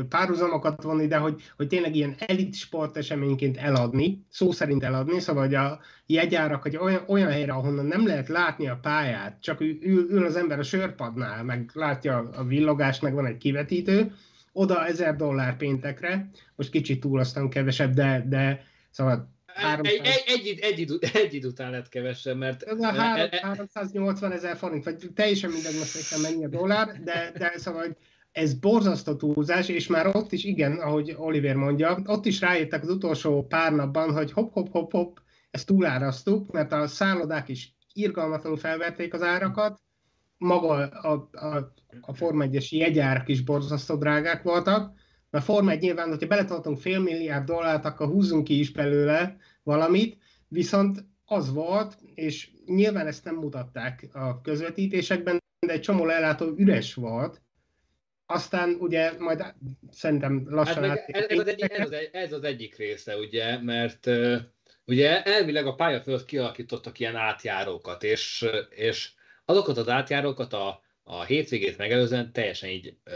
párhuzamokat 0.09 0.83
vonni, 0.83 1.07
de 1.07 1.17
hogy, 1.17 1.43
hogy 1.57 1.67
tényleg 1.67 1.95
ilyen 1.95 2.15
elit 2.19 2.55
sporteseményként 2.55 3.57
eladni, 3.57 4.25
szó 4.31 4.51
szerint 4.51 4.85
eladni, 4.85 5.21
szóval 5.21 5.45
hogy 5.45 5.55
a 5.55 5.81
jegyárak 6.07 6.63
hogy 6.63 6.77
olyan, 6.77 7.03
olyan 7.07 7.31
helyre, 7.31 7.53
ahonnan 7.53 7.87
nem 7.87 8.07
lehet 8.07 8.29
látni 8.29 8.69
a 8.69 8.79
pályát, 8.83 9.43
csak 9.43 9.61
ül, 9.61 10.07
ül 10.11 10.25
az 10.25 10.37
ember 10.37 10.59
a 10.59 10.63
sörpadnál, 10.63 11.45
meg 11.45 11.71
látja 11.75 12.31
a 12.37 12.45
villogást, 12.45 13.03
meg 13.03 13.15
van 13.15 13.27
egy 13.27 13.39
kivetítő, 13.39 14.13
oda 14.53 14.87
1000 14.87 15.17
dollár 15.17 15.57
péntekre, 15.57 16.31
most 16.57 16.71
kicsit 16.71 17.01
túl 17.01 17.19
aztán 17.19 17.49
kevesebb, 17.49 17.93
de, 17.93 18.25
de 18.29 18.65
szóval 18.91 19.37
300... 19.59 19.93
Egy, 19.93 20.07
egy, 20.07 20.47
egy, 20.47 20.59
egy, 20.59 20.79
idő, 20.79 20.99
egy 21.13 21.35
idő 21.35 21.49
után 21.49 21.71
lett 21.71 21.89
kevesebb, 21.89 22.37
mert... 22.37 22.63
Ez 22.63 22.81
a 22.81 22.93
3, 22.93 23.29
380 23.43 24.33
ezer 24.33 24.57
forint, 24.57 24.85
vagy 24.85 25.11
teljesen 25.15 25.51
mindegy 25.51 25.79
most 25.79 25.95
nekem 25.95 26.21
mennyi 26.21 26.45
a 26.45 26.49
dollár, 26.49 27.01
de, 27.05 27.33
de 27.39 27.53
szóval, 27.57 27.81
hogy 27.81 27.97
ez 28.33 28.55
borzasztó 28.55 29.15
túlzás, 29.15 29.69
és 29.69 29.87
már 29.87 30.07
ott 30.17 30.33
is, 30.33 30.45
igen, 30.45 30.79
ahogy 30.79 31.15
Oliver 31.17 31.55
mondja, 31.55 32.03
ott 32.05 32.27
is 32.27 32.41
rájöttek 32.41 32.83
az 32.83 32.91
utolsó 32.91 33.47
pár 33.47 33.73
napban, 33.73 34.13
hogy 34.13 34.33
hopp, 34.33 34.53
hopp, 34.53 34.69
hopp, 34.71 34.91
hopp, 34.91 35.17
ezt 35.51 35.67
túlárasztuk, 35.67 36.53
mert 36.53 36.73
a 36.73 36.87
szállodák 36.87 37.49
is 37.49 37.77
irgalmatlanul 37.93 38.59
felverték 38.59 39.15
az 39.15 39.23
árakat, 39.23 39.81
maga 40.37 40.69
a, 40.89 41.29
a, 41.33 41.73
a 42.01 42.15
Forma 42.15 42.45
1-es 42.47 42.69
jegyárak 42.69 43.29
is 43.29 43.43
borzasztó 43.43 43.97
drágák 43.97 44.43
voltak, 44.43 44.93
mert 45.31 45.45
Forma 45.45 45.71
1 45.71 45.81
nyilván, 45.81 46.09
hogyha 46.09 46.27
beletoltunk 46.27 46.79
fél 46.79 46.99
milliárd 46.99 47.45
dollárt, 47.45 47.85
akkor 47.85 48.07
húzzunk 48.07 48.45
ki 48.45 48.59
is 48.59 48.73
belőle 48.73 49.37
valamit, 49.63 50.19
viszont 50.49 51.05
az 51.25 51.53
volt, 51.53 51.99
és 52.15 52.51
nyilván 52.67 53.07
ezt 53.07 53.25
nem 53.25 53.35
mutatták 53.35 54.09
a 54.13 54.41
közvetítésekben, 54.41 55.43
de 55.67 55.73
egy 55.73 55.81
csomó 55.81 56.05
lelátó 56.05 56.53
üres 56.57 56.95
volt, 56.95 57.43
aztán 58.27 58.77
ugye 58.81 59.13
majd 59.19 59.55
szerintem 59.91 60.47
lassan 60.49 60.89
hát 60.89 61.05
ez, 61.07 61.25
ez, 61.29 61.39
az 61.39 61.47
egyik, 61.47 61.73
ez, 61.73 61.87
az 61.87 61.93
egy, 61.93 62.09
ez 62.13 62.33
az 62.33 62.45
egyik 62.45 62.77
része, 62.77 63.17
ugye, 63.17 63.63
mert 63.63 64.07
uh, 64.07 64.37
ugye 64.85 65.23
elvileg 65.23 65.67
a 65.67 65.75
pálya 65.75 66.01
fölött 66.01 66.25
kialakítottak 66.25 66.99
ilyen 66.99 67.17
átjárókat, 67.17 68.03
és, 68.03 68.47
és 68.71 69.13
azokat 69.45 69.77
az 69.77 69.89
átjárókat 69.89 70.53
a, 70.53 70.83
a 71.03 71.25
hétvégét 71.25 71.79
megelőzően 71.79 72.33
teljesen 72.33 72.69
így 72.69 72.97
uh, 73.07 73.15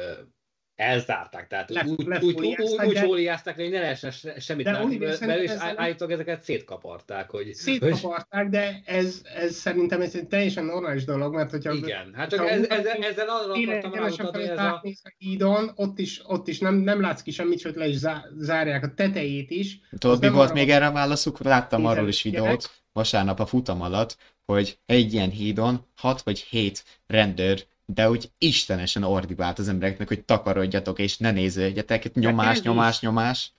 elzárták, 0.82 1.46
tehát 1.46 1.70
le, 1.70 1.84
úgy, 1.86 2.06
úgy, 2.22 2.34
úgy, 2.34 2.56
úgy 2.86 2.98
fóliázták, 2.98 3.56
hogy 3.56 3.70
ne 3.70 3.80
lehessen 3.80 4.12
semmit 4.38 4.66
látni 4.66 4.98
belőle, 4.98 5.42
és 5.42 5.50
állítólag 5.58 6.14
ezeket 6.14 6.42
szétkaparták. 6.42 7.30
Hogy, 7.30 7.54
szétkaparták, 7.54 8.48
de 8.48 8.80
ez, 8.84 9.22
ez 9.34 9.54
szerintem 9.54 10.00
ez 10.00 10.14
egy 10.14 10.26
teljesen 10.26 10.64
normális 10.64 11.04
dolog, 11.04 11.34
mert 11.34 11.50
hogyha... 11.50 11.72
Igen, 11.72 12.12
hát 12.14 12.30
csak 12.30 12.48
ez, 12.48 12.64
ezzel, 12.68 12.96
ezzel 13.02 13.28
arra 13.28 13.52
akartam 13.52 13.92
rámutatni, 13.92 14.48
ez 14.48 14.58
a... 14.58 14.80
a 15.02 15.14
hídon, 15.18 15.72
ott 15.74 15.98
is, 15.98 16.20
ott 16.26 16.48
is 16.48 16.58
nem, 16.58 16.74
nem 16.74 17.00
látsz 17.00 17.22
ki 17.22 17.30
semmit, 17.30 17.60
sőt 17.60 17.76
le 17.76 17.86
is 17.86 17.98
zárják 18.38 18.84
a 18.84 18.94
tetejét 18.94 19.50
is. 19.50 19.80
Tudod, 19.98 20.20
mi 20.20 20.28
volt 20.28 20.52
még 20.52 20.70
erre 20.70 20.86
a 20.86 20.92
válaszuk? 20.92 21.38
Láttam 21.38 21.86
arról 21.86 22.08
is 22.08 22.22
videót 22.22 22.70
vasárnap 22.92 23.40
a 23.40 23.46
futam 23.46 23.82
alatt, 23.82 24.16
hogy 24.44 24.78
egy 24.86 25.12
ilyen 25.12 25.30
hídon 25.30 25.86
6 25.96 26.22
vagy 26.22 26.38
7 26.38 26.84
rendőr 27.06 27.66
de 27.94 28.10
úgy 28.10 28.30
istenesen 28.38 29.02
ordibált 29.02 29.58
az 29.58 29.68
embereknek, 29.68 30.08
hogy 30.08 30.24
takarodjatok 30.24 30.98
és 30.98 31.18
ne 31.18 31.30
néződjetek, 31.30 32.14
nyomás, 32.14 32.62
nyomás, 32.62 33.00
nyomás. 33.00 33.52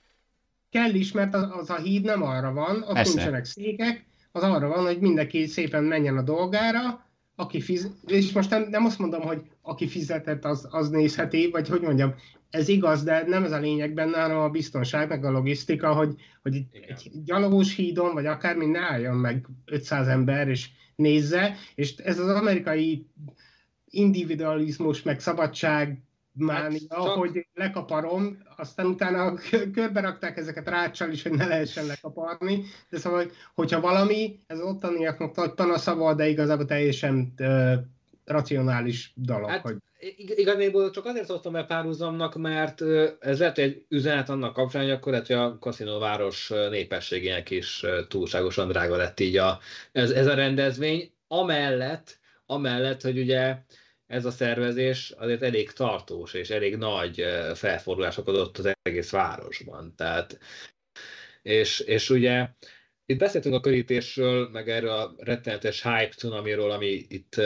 Kell 0.70 0.94
is, 0.94 1.12
mert 1.12 1.34
az, 1.34 1.48
az 1.52 1.70
a 1.70 1.78
híd 1.78 2.04
nem 2.04 2.24
arra 2.24 2.54
van, 2.54 2.84
ott 2.84 2.94
Persze. 2.94 3.14
nincsenek 3.14 3.46
székek, 3.46 4.06
az 4.32 4.44
arra 4.44 4.68
van, 4.68 4.86
hogy 4.86 5.00
mindenki 5.00 5.46
szépen 5.46 5.84
menjen 5.84 6.18
a 6.18 6.22
dolgára, 6.22 7.06
aki 7.36 7.62
fiz... 7.62 7.92
és 8.06 8.32
most 8.32 8.50
nem, 8.50 8.68
nem 8.70 8.86
azt 8.86 9.00
mondom, 9.00 9.22
hogy 9.22 9.42
aki 9.62 9.88
fizetett, 9.88 10.46
az, 10.46 10.68
az 10.70 10.90
nézheti, 10.90 11.50
vagy 11.52 11.68
hogy 11.68 11.82
mondjam, 11.82 12.16
ez 12.50 12.68
igaz, 12.68 13.04
de 13.04 13.24
nem 13.28 13.44
ez 13.44 13.52
a 13.52 13.60
lényeg 13.60 13.94
benne, 13.94 14.22
hanem 14.22 14.38
a 14.38 14.50
biztonság, 14.50 15.10
meg 15.10 15.26
a 15.26 15.32
logisztika, 15.32 15.94
hogy, 15.94 16.16
hogy 16.42 16.56
egy 16.72 17.12
gyalogos 17.26 17.76
hídon, 17.76 18.14
vagy 18.14 18.26
akármi 18.26 18.66
ne 18.66 18.80
álljon 18.80 19.16
meg 19.16 19.48
500 19.66 20.08
ember, 20.08 20.48
és 20.48 20.70
nézze, 20.96 21.56
és 21.76 21.96
ez 21.96 22.20
az 22.20 22.28
amerikai 22.30 23.06
individualizmus, 23.94 25.02
meg 25.02 25.20
szabadság 25.20 26.04
mánia, 26.34 26.80
hát, 26.90 27.08
hogy 27.08 27.48
lekaparom, 27.54 28.38
aztán 28.58 28.86
utána 28.86 29.34
körbe 29.74 30.02
rakták 30.02 30.38
ezeket 30.38 30.70
ráccsal 30.70 31.12
is, 31.12 31.24
hogy 31.24 31.32
ne 31.32 31.48
lehessen 31.48 31.86
lekaparni, 31.86 32.64
de 32.90 32.98
szóval, 32.98 33.32
hogyha 33.54 33.80
valami, 33.80 34.40
ez 34.48 34.62
ottaniaknak 34.62 35.36
nagy 35.36 35.54
panasza 35.54 35.96
volt, 35.96 36.18
de 36.18 36.28
igazából 36.28 36.66
teljesen 36.66 37.34
uh, 37.40 37.74
racionális 38.26 39.12
dolog. 39.16 39.50
Hát, 39.50 39.62
hogy... 39.62 39.76
Igazából 40.16 40.92
csak 40.92 41.06
azért 41.06 41.26
szóltam 41.26 41.56
el 41.56 41.66
párhuzamnak, 41.66 42.36
mert 42.36 42.82
ez 43.20 43.40
lehet 43.40 43.58
egy 43.58 43.86
üzenet 43.90 44.30
annak 44.30 44.54
kapcsán, 44.54 44.82
hogy 44.82 44.92
akkor 44.92 45.12
lehet, 45.12 45.28
hogy 45.28 45.36
a 45.36 45.58
kaszinóváros 45.60 46.52
népességének 46.70 47.50
is 47.50 47.86
túlságosan 48.08 48.68
drága 48.68 48.96
lett 48.96 49.20
így 49.20 49.38
a, 49.38 49.60
ez, 49.92 50.12
ez 50.12 50.28
a 50.28 50.34
rendezvény, 50.34 51.12
amellett, 51.28 52.20
amellett, 52.46 53.02
hogy 53.02 53.20
ugye 53.20 53.56
ez 54.14 54.26
a 54.26 54.32
szervezés 54.32 55.12
azért 55.12 55.42
elég 55.42 55.72
tartós 55.72 56.34
és 56.34 56.50
elég 56.50 56.76
nagy 56.76 57.26
felfordulások 57.54 58.28
adott 58.28 58.58
az 58.58 58.74
egész 58.82 59.10
városban. 59.10 59.96
Tehát, 59.96 60.40
és, 61.42 61.80
és 61.80 62.10
ugye 62.10 62.50
itt 63.06 63.18
beszéltünk 63.18 63.56
a 63.56 63.60
körítésről, 63.60 64.50
meg 64.50 64.70
erről 64.70 64.90
a 64.90 65.14
rettenetes 65.18 65.84
hype 65.84 66.14
cunamiról, 66.16 66.72
ami 66.72 67.06
itt 67.08 67.42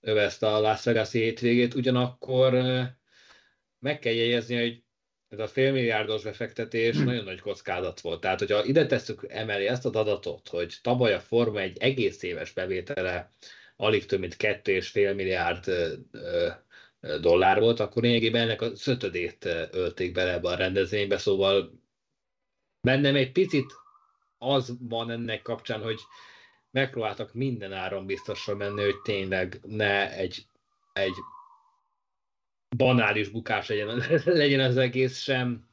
övezte 0.00 0.46
a 0.46 0.60
Las 0.60 0.84
Vegas 0.84 1.12
hétvégét, 1.12 1.74
ugyanakkor 1.74 2.52
meg 3.78 3.98
kell 3.98 4.12
jegyezni, 4.12 4.56
hogy 4.60 4.82
ez 5.28 5.38
a 5.38 5.48
félmilliárdos 5.48 6.22
befektetés 6.22 6.96
hmm. 6.96 7.04
nagyon 7.04 7.24
nagy 7.24 7.40
kockázat 7.40 8.00
volt. 8.00 8.20
Tehát, 8.20 8.38
hogyha 8.38 8.64
ide 8.64 8.86
tesszük 8.86 9.24
emeli 9.28 9.66
ezt 9.66 9.84
az 9.84 9.94
adatot, 9.94 10.48
hogy 10.48 10.74
tavaly 10.82 11.14
a 11.14 11.20
Forma 11.20 11.60
egy 11.60 11.78
egész 11.78 12.22
éves 12.22 12.52
bevétele 12.52 13.30
alig 13.76 14.06
több 14.06 14.20
mint 14.20 14.36
2,5 14.38 15.14
milliárd 15.14 15.70
dollár 17.20 17.60
volt, 17.60 17.80
akkor 17.80 18.02
lényegében 18.02 18.42
ennek 18.42 18.62
a 18.62 18.76
szötödét 18.76 19.44
ölték 19.70 20.12
bele 20.12 20.32
ebbe 20.32 20.48
a 20.48 20.56
rendezvénybe, 20.56 21.18
szóval 21.18 21.72
bennem 22.80 23.16
egy 23.16 23.32
picit 23.32 23.72
az 24.38 24.76
van 24.80 25.10
ennek 25.10 25.42
kapcsán, 25.42 25.82
hogy 25.82 26.00
megpróbáltak 26.70 27.34
minden 27.34 27.72
áron 27.72 28.06
biztosra 28.06 28.56
menni, 28.56 28.82
hogy 28.82 29.00
tényleg 29.02 29.60
ne 29.66 30.12
egy, 30.16 30.46
egy 30.92 31.14
banális 32.76 33.28
bukás 33.28 33.68
legyen, 33.68 34.02
legyen 34.24 34.60
az 34.60 34.76
egész 34.76 35.18
sem, 35.18 35.70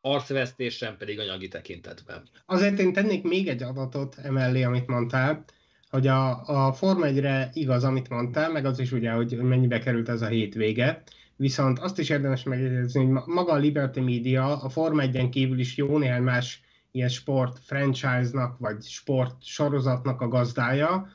arcvesztés 0.00 0.76
sem 0.76 0.96
pedig 0.96 1.18
anyagi 1.18 1.48
tekintetben. 1.48 2.28
Azért 2.46 2.78
én 2.78 2.92
tennék 2.92 3.22
még 3.22 3.48
egy 3.48 3.62
adatot 3.62 4.16
emellé, 4.18 4.62
amit 4.62 4.86
mondtál 4.86 5.44
hogy 5.90 6.06
a, 6.06 6.46
a 6.66 6.72
Forma 6.72 7.06
1-re 7.06 7.50
igaz, 7.52 7.84
amit 7.84 8.08
mondtál, 8.08 8.52
meg 8.52 8.64
az 8.64 8.78
is 8.78 8.92
ugye, 8.92 9.10
hogy 9.10 9.36
mennyibe 9.36 9.78
került 9.78 10.08
ez 10.08 10.22
a 10.22 10.26
hétvége, 10.26 11.02
viszont 11.36 11.78
azt 11.78 11.98
is 11.98 12.08
érdemes 12.08 12.42
megjegyezni, 12.42 13.04
hogy 13.04 13.22
maga 13.26 13.52
a 13.52 13.56
Liberty 13.56 14.00
Media 14.00 14.62
a 14.62 14.68
Forma 14.68 15.02
1-en 15.06 15.28
kívül 15.30 15.58
is 15.58 15.76
jó 15.76 15.98
néhány 15.98 16.22
más 16.22 16.60
ilyen 16.90 17.08
sport 17.08 17.58
franchise-nak, 17.58 18.58
vagy 18.58 18.82
sport 18.82 19.44
sorozatnak 19.44 20.20
a 20.20 20.28
gazdája, 20.28 21.08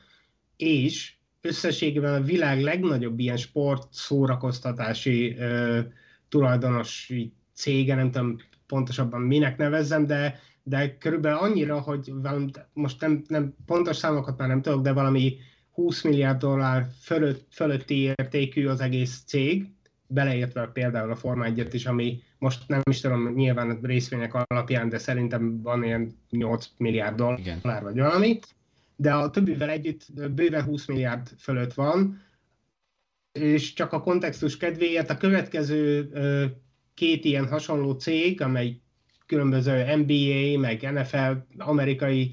és 0.56 1.14
összességében 1.40 2.14
a 2.14 2.24
világ 2.24 2.62
legnagyobb 2.62 3.18
ilyen 3.18 3.36
sport 3.36 3.88
szórakoztatási 3.90 5.36
ö, 5.36 5.80
tulajdonosi 6.28 7.32
cége, 7.52 7.94
nem 7.94 8.10
tudom, 8.10 8.36
pontosabban 8.66 9.20
minek 9.20 9.56
nevezzem, 9.56 10.06
de, 10.06 10.40
de 10.68 10.96
körülbelül 10.98 11.38
annyira, 11.38 11.80
hogy 11.80 12.12
valami, 12.14 12.50
most 12.72 13.00
nem, 13.00 13.22
nem 13.28 13.54
pontos 13.66 13.96
számokat 13.96 14.38
már 14.38 14.48
nem 14.48 14.62
tudok, 14.62 14.82
de 14.82 14.92
valami 14.92 15.36
20 15.72 16.02
milliárd 16.02 16.38
dollár 16.38 16.86
fölött, 17.00 17.46
fölötti 17.50 17.98
értékű 17.98 18.66
az 18.66 18.80
egész 18.80 19.22
cég, 19.26 19.70
beleértve 20.06 20.70
például 20.72 21.10
a 21.10 21.16
Forma 21.16 21.44
1 21.44 21.74
is, 21.74 21.86
ami 21.86 22.22
most 22.38 22.68
nem 22.68 22.80
is 22.90 23.00
tudom, 23.00 23.34
nyilván 23.34 23.78
részvények 23.82 24.34
alapján, 24.34 24.88
de 24.88 24.98
szerintem 24.98 25.62
van 25.62 25.84
ilyen 25.84 26.18
8 26.30 26.66
milliárd 26.76 27.16
dollár 27.16 27.38
Igen. 27.38 27.60
vagy 27.82 27.98
valami, 27.98 28.38
de 28.96 29.14
a 29.14 29.30
többivel 29.30 29.70
együtt 29.70 30.06
bőven 30.30 30.62
20 30.62 30.86
milliárd 30.86 31.28
fölött 31.38 31.74
van, 31.74 32.22
és 33.32 33.72
csak 33.72 33.92
a 33.92 34.00
kontextus 34.00 34.56
kedvéért 34.56 35.10
a 35.10 35.16
következő 35.16 36.10
két 36.94 37.24
ilyen 37.24 37.48
hasonló 37.48 37.92
cég, 37.92 38.40
amely 38.40 38.80
különböző 39.26 39.96
NBA, 39.96 40.58
meg 40.58 40.92
NFL, 40.92 41.32
amerikai 41.58 42.32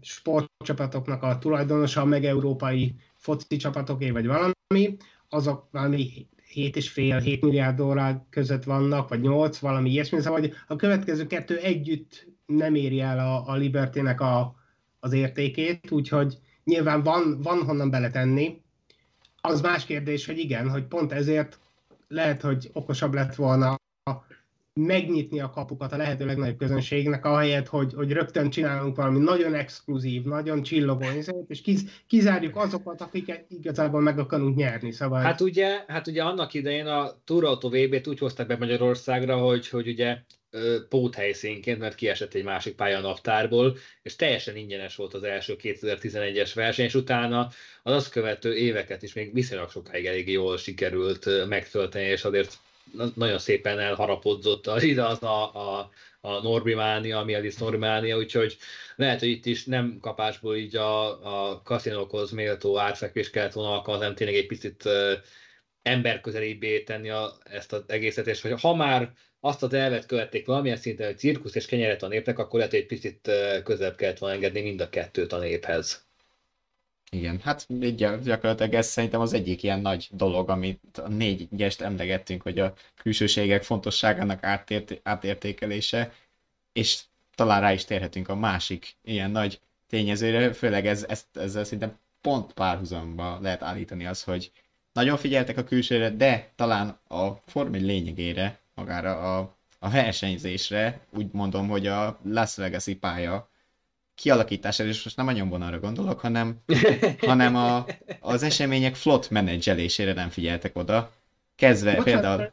sportcsapatoknak 0.00 1.22
a 1.22 1.38
tulajdonosa, 1.38 2.04
meg 2.04 2.24
európai 2.24 2.94
foci 3.16 3.56
csapatoké, 3.56 4.10
vagy 4.10 4.26
valami, 4.26 4.96
azok 5.28 5.68
valami 5.70 6.28
7,5-7 6.54 7.40
milliárd 7.40 7.76
dollár 7.76 8.24
között 8.30 8.64
vannak, 8.64 9.08
vagy 9.08 9.20
8, 9.20 9.58
valami 9.58 9.90
ilyesmi, 9.90 10.20
szóval 10.20 10.40
hogy 10.40 10.52
a 10.66 10.76
következő 10.76 11.26
kettő 11.26 11.58
együtt 11.58 12.26
nem 12.46 12.74
éri 12.74 13.00
el 13.00 13.18
a, 13.18 13.48
a 13.48 13.54
Liberty-nek 13.54 14.20
a, 14.20 14.54
az 15.00 15.12
értékét, 15.12 15.90
úgyhogy 15.90 16.38
nyilván 16.64 17.02
van, 17.02 17.40
van 17.42 17.62
honnan 17.62 17.90
beletenni. 17.90 18.60
Az 19.40 19.60
más 19.60 19.84
kérdés, 19.84 20.26
hogy 20.26 20.38
igen, 20.38 20.70
hogy 20.70 20.84
pont 20.84 21.12
ezért 21.12 21.58
lehet, 22.08 22.40
hogy 22.40 22.70
okosabb 22.72 23.14
lett 23.14 23.34
volna 23.34 23.78
megnyitni 24.72 25.40
a 25.40 25.50
kapukat 25.50 25.92
a 25.92 25.96
lehető 25.96 26.24
legnagyobb 26.24 26.58
közönségnek, 26.58 27.24
ahelyett, 27.24 27.66
hogy, 27.66 27.92
hogy 27.94 28.12
rögtön 28.12 28.50
csinálunk 28.50 28.96
valami 28.96 29.18
nagyon 29.18 29.54
exkluzív, 29.54 30.24
nagyon 30.24 30.62
csillogó 30.62 31.04
és 31.48 31.60
kiz, 31.60 31.84
kizárjuk 32.06 32.56
azokat, 32.56 33.00
akiket 33.00 33.44
igazából 33.48 34.00
meg 34.00 34.18
akarunk 34.18 34.56
nyerni. 34.56 34.92
Szóval... 34.92 35.20
Hát 35.20 35.40
ugye, 35.40 35.84
hát 35.86 36.06
ugye 36.06 36.22
annak 36.22 36.54
idején 36.54 36.86
a 36.86 37.14
Autó 37.26 37.68
VB-t 37.68 38.06
úgy 38.06 38.18
hozták 38.18 38.46
be 38.46 38.56
Magyarországra, 38.56 39.36
hogy, 39.36 39.68
hogy 39.68 39.88
ugye 39.88 40.18
póthelyszínként, 40.88 41.78
mert 41.78 41.94
kiesett 41.94 42.34
egy 42.34 42.44
másik 42.44 42.74
pálya 42.74 42.98
a 42.98 43.00
naptárból, 43.00 43.76
és 44.02 44.16
teljesen 44.16 44.56
ingyenes 44.56 44.96
volt 44.96 45.14
az 45.14 45.22
első 45.22 45.56
2011-es 45.62 46.50
verseny, 46.54 46.84
és 46.84 46.94
utána 46.94 47.48
az 47.82 47.94
azt 47.94 48.10
követő 48.10 48.54
éveket 48.54 49.02
is 49.02 49.12
még 49.12 49.32
viszonylag 49.32 49.70
sokáig 49.70 50.06
elég 50.06 50.30
jól 50.30 50.56
sikerült 50.56 51.48
megtölteni, 51.48 52.04
és 52.04 52.24
azért 52.24 52.58
nagyon 53.14 53.38
szépen 53.38 53.78
elharapodzott 53.78 54.66
az 54.66 54.82
az 54.98 55.22
a, 55.22 55.54
a, 55.54 55.90
a 56.20 56.42
Norbimánia, 56.42 57.18
a 57.18 57.24
Mielis 57.24 57.56
Norbimánia, 57.56 58.16
úgyhogy 58.16 58.56
lehet, 58.96 59.18
hogy 59.20 59.28
itt 59.28 59.46
is 59.46 59.64
nem 59.64 59.98
kapásból 60.00 60.56
így 60.56 60.76
a, 60.76 61.50
a 61.50 61.62
kaszinókhoz 61.62 62.30
méltó 62.30 62.78
átfekvés 62.78 63.30
kellett 63.30 63.52
volna 63.52 63.72
alkalmazni, 63.72 64.14
tényleg 64.14 64.36
egy 64.36 64.46
picit 64.46 64.88
emberközelibbé 65.82 66.82
tenni 66.82 67.10
a, 67.10 67.32
ezt 67.44 67.72
az 67.72 67.82
egészet, 67.86 68.26
és 68.26 68.40
hogy 68.40 68.60
ha 68.60 68.74
már 68.74 69.12
azt 69.40 69.62
az 69.62 69.72
elvet 69.72 70.06
követték 70.06 70.46
valamilyen 70.46 70.76
szinten, 70.76 71.06
hogy 71.06 71.18
cirkusz 71.18 71.54
és 71.54 71.66
kenyeret 71.66 72.02
a 72.02 72.08
népnek, 72.08 72.38
akkor 72.38 72.58
lehet, 72.58 72.72
hogy 72.72 72.80
egy 72.80 72.86
picit 72.86 73.30
közelebb 73.64 73.96
kellett 73.96 74.18
volna 74.18 74.34
engedni 74.34 74.60
mind 74.60 74.80
a 74.80 74.88
kettőt 74.88 75.32
a 75.32 75.38
néphez. 75.38 76.09
Igen, 77.12 77.40
hát 77.40 77.66
így 77.68 77.94
gyakorlatilag 77.94 78.74
ez 78.74 78.86
szerintem 78.86 79.20
az 79.20 79.32
egyik 79.32 79.62
ilyen 79.62 79.80
nagy 79.80 80.08
dolog, 80.12 80.50
amit 80.50 80.98
a 80.98 81.08
négy 81.08 81.48
gyest 81.50 81.80
emlegettünk, 81.80 82.42
hogy 82.42 82.58
a 82.58 82.74
külsőségek 82.94 83.62
fontosságának 83.62 84.44
átért, 84.44 85.00
átértékelése, 85.02 86.12
és 86.72 87.02
talán 87.34 87.60
rá 87.60 87.72
is 87.72 87.84
térhetünk 87.84 88.28
a 88.28 88.34
másik 88.34 88.96
ilyen 89.04 89.30
nagy 89.30 89.60
tényezőre, 89.86 90.52
főleg 90.52 90.86
ez, 90.86 91.04
ezt, 91.08 91.26
ezzel 91.36 91.64
szerintem 91.64 91.98
pont 92.20 92.52
párhuzamba 92.52 93.38
lehet 93.40 93.62
állítani 93.62 94.06
az, 94.06 94.22
hogy 94.22 94.52
nagyon 94.92 95.16
figyeltek 95.16 95.58
a 95.58 95.64
külsőre, 95.64 96.10
de 96.10 96.50
talán 96.56 96.88
a 97.08 97.30
Form 97.46 97.72
lényegére, 97.72 98.58
magára 98.74 99.36
a, 99.36 99.56
a 99.78 99.90
versenyzésre, 99.90 101.00
úgy 101.10 101.28
mondom, 101.32 101.68
hogy 101.68 101.86
a 101.86 102.18
Las 102.24 102.56
Vegas-i 102.56 102.96
pálya 102.96 103.48
kialakítására, 104.20 104.88
és 104.88 105.04
most 105.04 105.16
nem 105.16 105.26
a 105.26 105.32
nyomvonalra 105.32 105.80
gondolok, 105.80 106.20
hanem, 106.20 106.56
hanem 107.26 107.56
a, 107.56 107.86
az 108.20 108.42
események 108.42 108.94
flott 108.94 109.30
menedzselésére 109.30 110.12
nem 110.12 110.28
figyeltek 110.28 110.76
oda. 110.76 111.12
Kezdve 111.56 111.94
Bocsánat, 111.94 112.20
például 112.20 112.52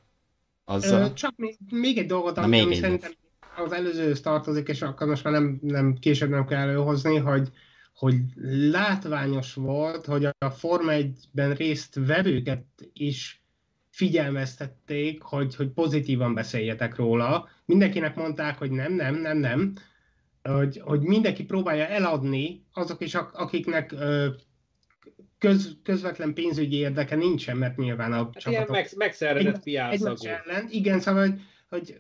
azzal... 0.65 1.13
Csak 1.13 1.33
még, 1.35 1.57
még 1.69 1.97
egy 1.97 2.05
dolgot, 2.05 2.37
ami, 2.37 2.59
egy 2.59 2.73
szerintem 2.73 3.11
az 3.55 3.71
előzőhöz 3.71 4.21
tartozik, 4.21 4.67
és 4.67 4.81
akkor 4.81 5.07
most 5.07 5.23
már 5.23 5.33
nem, 5.33 5.59
nem 5.61 5.93
később 5.99 6.29
nem 6.29 6.45
kell 6.45 6.59
előhozni, 6.59 7.17
hogy, 7.17 7.49
hogy 7.95 8.15
látványos 8.71 9.53
volt, 9.53 10.05
hogy 10.05 10.25
a 10.25 10.49
Forma 10.49 10.91
1-ben 10.95 11.53
részt 11.53 11.99
vevőket 12.05 12.65
is 12.93 13.41
figyelmeztették, 13.89 15.21
hogy, 15.21 15.55
hogy 15.55 15.69
pozitívan 15.69 16.33
beszéljetek 16.33 16.95
róla. 16.95 17.49
Mindenkinek 17.65 18.15
mondták, 18.15 18.57
hogy 18.57 18.71
nem, 18.71 18.93
nem, 18.93 19.15
nem, 19.15 19.37
nem, 19.37 19.73
hogy, 20.55 20.81
hogy 20.83 21.01
mindenki 21.01 21.43
próbálja 21.43 21.87
eladni 21.87 22.65
azok 22.73 23.01
is, 23.01 23.15
akiknek 23.15 23.95
köz, 25.37 25.75
közvetlen 25.83 26.33
pénzügyi 26.33 26.75
érdeke 26.75 27.15
nincsen, 27.15 27.57
mert 27.57 27.77
nyilván 27.77 28.11
a 28.11 28.15
hát 28.15 28.33
csapatok... 28.33 28.51
Ilyen 28.51 28.65
meg, 28.69 28.89
megszervezett 28.95 29.63
piászagú. 29.63 30.27
Igen, 30.69 30.99
szóval, 30.99 31.21
hogy, 31.21 31.39
hogy 31.69 31.99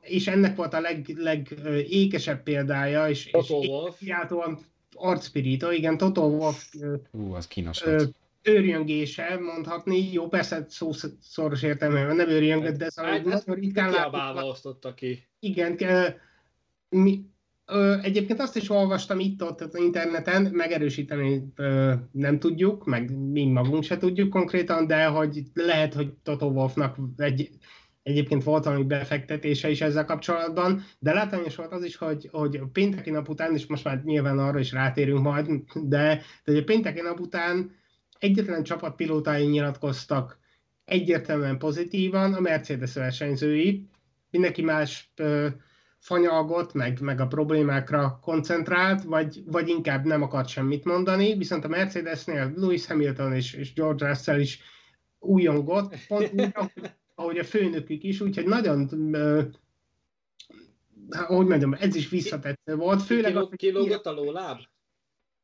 és 0.00 0.26
ennek 0.26 0.56
volt 0.56 0.74
a 0.74 0.80
leg, 0.80 1.12
legékesebb 1.16 2.42
példája, 2.42 3.08
és, 3.08 3.30
Toto 3.30 3.60
és 3.60 3.68
Wolf. 3.68 3.98
kiáltóan 3.98 4.58
arcspirito, 4.94 5.70
igen, 5.70 5.96
Toto 5.96 6.22
Wolf. 6.22 6.64
Ú, 7.10 7.32
az 7.32 7.46
kínos 7.46 7.82
volt 7.82 8.14
őrjöngése, 8.42 9.38
mondhatni. 9.38 10.12
Jó, 10.12 10.28
persze 10.28 10.66
szó 10.68 10.90
szoros 11.20 11.62
értelmében 11.62 12.16
nem 12.16 12.28
őrjöngött, 12.28 12.76
de 12.76 12.90
szóval 12.90 13.10
hát, 13.10 13.24
nagyon 13.24 13.54
ritkán 13.54 13.90
látok. 13.90 14.94
ki. 14.94 15.26
Igen, 15.40 15.76
mi, 16.88 17.20
Ö, 17.20 17.37
egyébként 18.02 18.40
azt 18.40 18.56
is 18.56 18.70
olvastam 18.70 19.18
itt-ott 19.18 19.60
az 19.60 19.76
interneten, 19.76 20.42
megerősíteni 20.42 21.52
nem 22.12 22.38
tudjuk, 22.38 22.84
meg 22.84 23.18
mi 23.18 23.46
magunk 23.46 23.82
se 23.82 23.96
tudjuk 23.96 24.30
konkrétan, 24.30 24.86
de 24.86 25.04
hogy 25.06 25.42
lehet, 25.54 25.94
hogy 25.94 26.12
Toto 26.22 26.46
Wolfnak 26.46 26.96
egy, 27.16 27.50
egyébként 28.02 28.44
volt 28.44 28.64
valami 28.64 28.84
befektetése 28.84 29.70
is 29.70 29.80
ezzel 29.80 30.04
kapcsolatban, 30.04 30.84
de 30.98 31.12
látványos 31.12 31.56
volt 31.56 31.72
az 31.72 31.84
is, 31.84 31.96
hogy, 31.96 32.28
hogy 32.32 32.60
pénteki 32.72 33.10
nap 33.10 33.28
után, 33.28 33.54
és 33.54 33.66
most 33.66 33.84
már 33.84 34.02
nyilván 34.04 34.38
arra 34.38 34.58
is 34.58 34.72
rátérünk 34.72 35.22
majd, 35.22 35.48
de, 35.74 36.22
de 36.44 36.58
a 36.58 36.64
pénteki 36.64 37.00
nap 37.00 37.20
után 37.20 37.70
egyetlen 38.18 38.62
csapat 38.62 38.96
pilótái 38.96 39.46
nyilatkoztak 39.46 40.38
egyértelműen 40.84 41.58
pozitívan, 41.58 42.34
a 42.34 42.40
Mercedes 42.40 42.94
versenyzői, 42.94 43.88
mindenki 44.30 44.62
más 44.62 45.12
fanyalgott, 45.98 46.72
meg, 46.72 47.00
meg 47.00 47.20
a 47.20 47.26
problémákra 47.26 48.18
koncentrált, 48.22 49.02
vagy, 49.02 49.42
vagy 49.46 49.68
inkább 49.68 50.04
nem 50.04 50.22
akart 50.22 50.48
semmit 50.48 50.84
mondani, 50.84 51.36
viszont 51.36 51.64
a 51.64 51.68
Mercedesnél 51.68 52.52
Lewis 52.56 52.86
Hamilton 52.86 53.34
és, 53.34 53.52
és 53.52 53.72
George 53.72 54.08
Russell 54.08 54.40
is 54.40 54.60
újongott, 55.18 55.96
pont 56.08 56.32
úgy, 56.32 56.52
ahogy 57.14 57.38
a 57.38 57.44
főnökük 57.44 58.02
is, 58.02 58.20
úgyhogy 58.20 58.46
nagyon 58.46 58.88
ahogy 61.10 61.46
mondjam, 61.46 61.74
ez 61.74 61.94
is 61.94 62.08
visszatetsző 62.08 62.76
volt. 62.76 63.02
Főleg 63.02 63.32
Kiló, 63.32 63.48
kilógott 63.48 64.06
a 64.06 64.12
lóláb? 64.12 64.58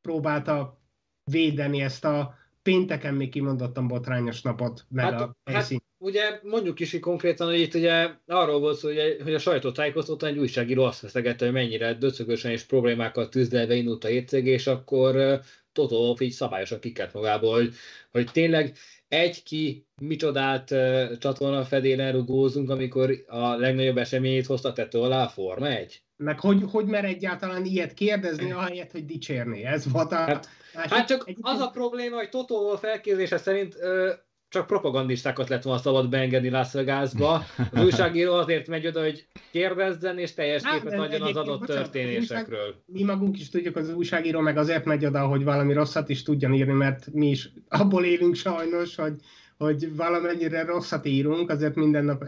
Próbálta 0.00 0.80
védeni 1.24 1.80
ezt 1.80 2.04
a 2.04 2.34
pénteken 2.64 3.14
még 3.14 3.30
kimondottan 3.30 3.88
botrányos 3.88 4.42
napot, 4.42 4.84
meg 4.88 5.04
hát, 5.04 5.20
a 5.20 5.36
Hát, 5.44 5.70
ugye 5.98 6.40
mondjuk 6.42 6.80
is 6.80 6.98
konkrétan, 7.00 7.46
hogy 7.46 7.60
itt 7.60 7.74
ugye 7.74 8.10
arról 8.26 8.60
volt 8.60 8.78
szó, 8.78 8.88
hogy, 8.88 9.16
hogy 9.22 9.34
a 9.34 9.38
sajtótájékoztatón 9.38 10.28
egy 10.28 10.38
újságíró 10.38 10.84
azt 10.84 11.00
veszegette, 11.00 11.44
hogy 11.44 11.54
mennyire 11.54 11.94
döcögösen 11.94 12.50
és 12.50 12.62
problémákkal 12.62 13.28
tűzlelve 13.28 13.74
indult 13.74 14.04
a 14.04 14.08
hétcég, 14.08 14.46
és 14.46 14.66
akkor 14.66 15.40
Toto 15.72 16.16
így 16.18 16.32
szabályosan 16.32 16.80
kikelt 16.80 17.12
magából, 17.12 17.54
hogy, 17.54 17.74
hogy 18.10 18.30
tényleg 18.32 18.76
egy 19.08 19.42
ki 19.42 19.86
micsodát 20.00 20.70
uh, 20.70 21.18
csatorna 21.18 21.64
fedélen 21.64 22.12
rugózunk, 22.12 22.70
amikor 22.70 23.24
a 23.26 23.56
legnagyobb 23.56 23.96
eseményét 23.96 24.46
hozta 24.46 24.72
tető 24.72 24.98
alá 24.98 25.24
a 25.24 25.28
Forma 25.28 25.68
1? 25.68 26.03
Meg 26.16 26.40
hogy, 26.40 26.62
hogy 26.70 26.84
mer 26.84 27.04
egyáltalán 27.04 27.64
ilyet 27.64 27.94
kérdezni, 27.94 28.52
ahelyett, 28.52 28.90
hogy 28.90 29.04
dicsérni. 29.04 29.64
Ez 29.64 29.92
volt 29.92 30.12
a... 30.12 30.16
Hát, 30.16 30.48
hát 30.72 31.06
csak 31.06 31.30
az 31.40 31.60
a 31.60 31.70
probléma, 31.70 32.16
hogy 32.16 32.28
Totó 32.28 32.76
felkérdése 32.76 33.36
szerint 33.36 33.74
uh, 33.74 34.08
csak 34.54 34.66
propagandistákat 34.66 35.48
lett 35.48 35.62
volna 35.62 35.80
szabad 35.80 36.08
beengedni 36.08 36.50
Las 36.50 36.72
Vegasba. 36.72 37.44
Az 37.72 37.82
újságíró 37.82 38.34
azért 38.34 38.68
megy 38.68 38.86
oda, 38.86 39.00
hogy 39.00 39.26
kérdezzen, 39.50 40.18
és 40.18 40.34
teljes 40.34 40.62
hát, 40.62 40.82
képet 40.82 40.98
adjon 40.98 41.22
az 41.22 41.36
adott 41.36 41.60
bocsánat, 41.60 41.82
történésekről. 41.82 42.82
Mi 42.86 43.02
magunk 43.02 43.38
is 43.38 43.50
tudjuk, 43.50 43.76
az 43.76 43.94
újságíró 43.94 44.40
meg 44.40 44.56
azért 44.56 44.84
megy 44.84 45.04
oda, 45.04 45.26
hogy 45.26 45.44
valami 45.44 45.72
rosszat 45.72 46.08
is 46.08 46.22
tudjon 46.22 46.54
írni, 46.54 46.72
mert 46.72 47.12
mi 47.12 47.28
is 47.28 47.50
abból 47.68 48.04
élünk 48.04 48.34
sajnos, 48.34 48.96
hogy, 48.96 49.14
hogy 49.56 49.96
valamennyire 49.96 50.64
rosszat 50.64 51.06
írunk, 51.06 51.50
azért 51.50 51.74
minden 51.74 52.04
nap 52.04 52.24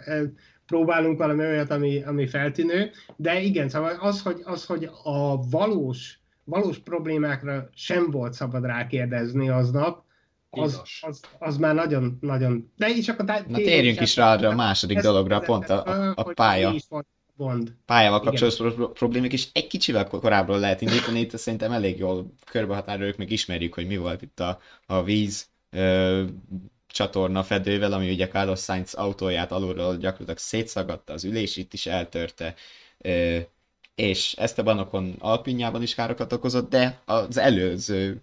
próbálunk 0.66 1.18
valami 1.18 1.44
olyat, 1.44 1.70
ami, 1.70 2.02
ami 2.02 2.26
feltűnő, 2.26 2.90
de 3.16 3.40
igen, 3.40 3.68
szóval 3.68 3.96
az, 4.00 4.22
hogy, 4.22 4.40
az, 4.44 4.66
hogy 4.66 4.88
a 5.02 5.48
valós, 5.48 6.20
valós 6.44 6.78
problémákra 6.78 7.68
sem 7.74 8.10
volt 8.10 8.32
szabad 8.32 8.64
rákérdezni 8.64 9.48
aznap, 9.48 10.04
az, 10.50 10.82
az, 11.00 11.20
az 11.38 11.56
már 11.56 11.74
nagyon, 11.74 12.18
nagyon... 12.20 12.72
De 12.76 12.88
így 12.88 13.04
csak 13.04 13.20
a 13.20 13.24
tá- 13.24 13.48
Na 13.48 13.56
térjünk 13.56 14.00
is 14.00 14.16
rá 14.16 14.32
arra 14.32 14.48
a 14.48 14.54
második 14.54 14.98
dologra, 15.00 15.40
pont 15.40 15.70
a, 15.70 15.84
a, 15.84 16.12
a 16.16 16.22
pálya. 16.22 16.74
Gond. 17.36 17.74
Pályával 17.86 18.20
kapcsolatos 18.20 18.88
problémák, 18.92 19.32
és 19.32 19.48
egy 19.52 19.66
kicsivel 19.66 20.06
korábbról 20.06 20.58
lehet 20.58 20.80
indítani, 20.80 21.20
itt 21.20 21.36
szerintem 21.36 21.72
elég 21.72 21.98
jól 21.98 22.32
körbehatároljuk, 22.50 23.16
meg 23.16 23.30
ismerjük, 23.30 23.74
hogy 23.74 23.86
mi 23.86 23.96
volt 23.96 24.22
itt 24.22 24.40
a, 24.40 24.60
a 24.86 25.02
víz 25.02 25.48
ö, 25.70 26.24
csatorna 26.96 27.42
fedővel, 27.42 27.92
ami 27.92 28.10
ugye 28.10 28.28
Carlos 28.28 28.60
Sainz 28.60 28.94
autóját 28.94 29.52
alulról 29.52 29.96
gyakorlatilag 29.96 30.38
szétszagadta, 30.38 31.12
az 31.12 31.24
ülés 31.24 31.56
itt 31.56 31.72
is 31.72 31.86
eltörte, 31.86 32.54
és 33.94 34.32
Esteban 34.32 34.78
Ocon 34.78 35.14
Alpinjában 35.18 35.82
is 35.82 35.94
károkat 35.94 36.32
okozott, 36.32 36.68
de 36.70 37.00
az 37.04 37.36
előző 37.36 38.20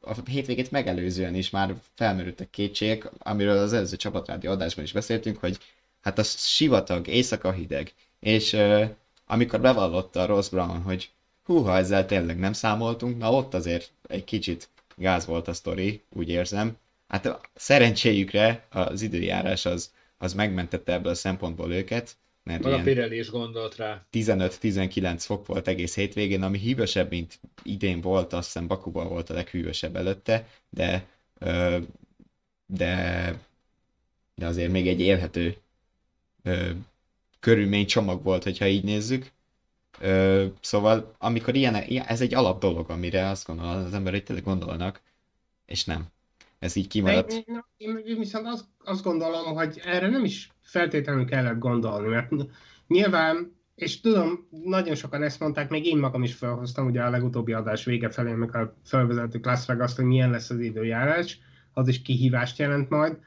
a 0.00 0.14
hétvégét 0.30 0.70
megelőzően 0.70 1.34
is 1.34 1.50
már 1.50 1.74
felmerültek 1.94 2.50
kétségek, 2.50 3.10
amiről 3.18 3.58
az 3.58 3.72
előző 3.72 3.96
csapatrádió 3.96 4.50
adásban 4.50 4.84
is 4.84 4.92
beszéltünk, 4.92 5.38
hogy 5.38 5.58
hát 6.00 6.18
a 6.18 6.22
sivatag, 6.22 7.06
éjszaka 7.06 7.52
hideg, 7.52 7.92
és 8.20 8.52
uh, 8.52 8.88
amikor 9.26 9.60
bevallotta 9.60 10.20
a 10.20 10.26
Ross 10.26 10.48
Brown, 10.48 10.82
hogy 10.82 11.10
húha, 11.44 11.76
ezzel 11.76 12.06
tényleg 12.06 12.38
nem 12.38 12.52
számoltunk, 12.52 13.18
na 13.18 13.32
ott 13.32 13.54
azért 13.54 13.90
egy 14.08 14.24
kicsit 14.24 14.68
gáz 14.96 15.26
volt 15.26 15.48
a 15.48 15.52
sztori, 15.52 16.02
úgy 16.12 16.28
érzem. 16.28 16.76
Hát 17.10 17.40
szerencséjükre 17.54 18.66
az 18.70 19.02
időjárás 19.02 19.66
az, 19.66 19.92
az 20.18 20.34
megmentette 20.34 20.92
ebből 20.92 21.12
a 21.12 21.14
szempontból 21.14 21.72
őket, 21.72 22.16
mert 22.42 22.62
Van 22.62 22.72
a 22.72 22.82
Pirelli 22.82 23.18
is 23.18 23.30
gondolt 23.30 23.76
rá. 23.76 24.06
15-19 24.12 25.16
fok 25.18 25.46
volt 25.46 25.68
egész 25.68 25.94
hétvégén, 25.94 26.42
ami 26.42 26.58
hűvösebb, 26.58 27.10
mint 27.10 27.40
idén 27.62 28.00
volt, 28.00 28.32
azt 28.32 28.46
hiszem 28.46 28.66
Bakuban 28.66 29.08
volt 29.08 29.30
a 29.30 29.34
leghűvösebb 29.34 29.96
előtte, 29.96 30.48
de, 30.68 31.06
de, 32.66 33.34
de 34.34 34.46
azért 34.46 34.70
még 34.70 34.88
egy 34.88 35.00
élhető 35.00 35.56
körülmény 37.40 37.86
csomag 37.86 38.22
volt, 38.22 38.42
hogyha 38.42 38.66
így 38.66 38.84
nézzük. 38.84 39.32
Szóval, 40.60 41.14
amikor 41.18 41.54
ilyen, 41.54 41.74
ez 41.74 42.20
egy 42.20 42.34
alap 42.34 42.60
dolog, 42.60 42.90
amire 42.90 43.28
azt 43.28 43.46
gondolom, 43.46 43.84
az 43.84 43.94
emberek 43.94 44.22
tényleg 44.22 44.44
gondolnak, 44.44 45.00
és 45.66 45.84
nem. 45.84 46.06
Ez 46.60 46.76
így 46.76 46.86
kimaradt. 46.86 47.32
Én, 47.32 47.64
én, 47.76 48.00
én 48.06 48.18
viszont 48.18 48.46
azt, 48.46 48.64
azt 48.78 49.02
gondolom, 49.02 49.54
hogy 49.54 49.80
erre 49.84 50.08
nem 50.08 50.24
is 50.24 50.50
feltétlenül 50.62 51.24
kellett 51.24 51.58
gondolni, 51.58 52.08
mert 52.08 52.32
nyilván, 52.86 53.56
és 53.74 54.00
tudom, 54.00 54.48
nagyon 54.64 54.94
sokan 54.94 55.22
ezt 55.22 55.40
mondták, 55.40 55.70
még 55.70 55.86
én 55.86 55.98
magam 55.98 56.22
is 56.22 56.34
felhoztam, 56.34 56.86
ugye 56.86 57.02
a 57.02 57.10
legutóbbi 57.10 57.52
adás 57.52 57.84
vége 57.84 58.10
felé, 58.10 58.32
amikor 58.32 58.74
felvezettük 58.84 59.44
Las 59.44 59.66
Vegas, 59.66 59.94
hogy 59.94 60.04
milyen 60.04 60.30
lesz 60.30 60.50
az 60.50 60.60
időjárás, 60.60 61.38
az 61.72 61.88
is 61.88 62.02
kihívást 62.02 62.58
jelent 62.58 62.88
majd, 62.88 63.18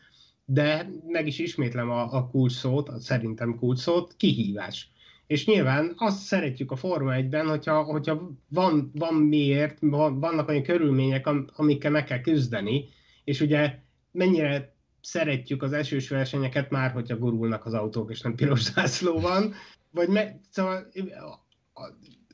de 0.45 0.89
meg 1.07 1.27
is 1.27 1.39
ismétlem 1.39 1.89
a, 1.89 2.13
a 2.13 2.27
kulcs 2.27 2.51
szót, 2.51 2.89
a 2.89 2.99
szerintem 2.99 3.55
kulcs 3.55 3.79
szót, 3.79 4.13
kihívás. 4.17 4.91
És 5.27 5.45
nyilván 5.45 5.93
azt 5.95 6.17
szeretjük 6.17 6.71
a 6.71 6.75
Forma 6.75 7.13
1-ben, 7.15 7.47
hogyha, 7.47 7.83
hogyha 7.83 8.31
van, 8.49 8.91
van 8.95 9.13
miért, 9.13 9.77
vannak 9.79 10.49
olyan 10.49 10.63
körülmények, 10.63 11.29
amikkel 11.55 11.91
meg 11.91 12.03
kell 12.03 12.21
küzdeni, 12.21 12.85
és 13.23 13.41
ugye 13.41 13.79
mennyire 14.11 14.75
szeretjük 15.01 15.63
az 15.63 15.73
esős 15.73 16.09
versenyeket 16.09 16.69
már, 16.69 16.91
hogyha 16.91 17.17
gurulnak 17.17 17.65
az 17.65 17.73
autók, 17.73 18.11
és 18.11 18.21
nem 18.21 18.35
piros 18.35 18.61
zászló 18.61 19.19
van, 19.19 19.53
vagy 19.91 20.07
me, 20.07 20.39
szóval, 20.49 20.87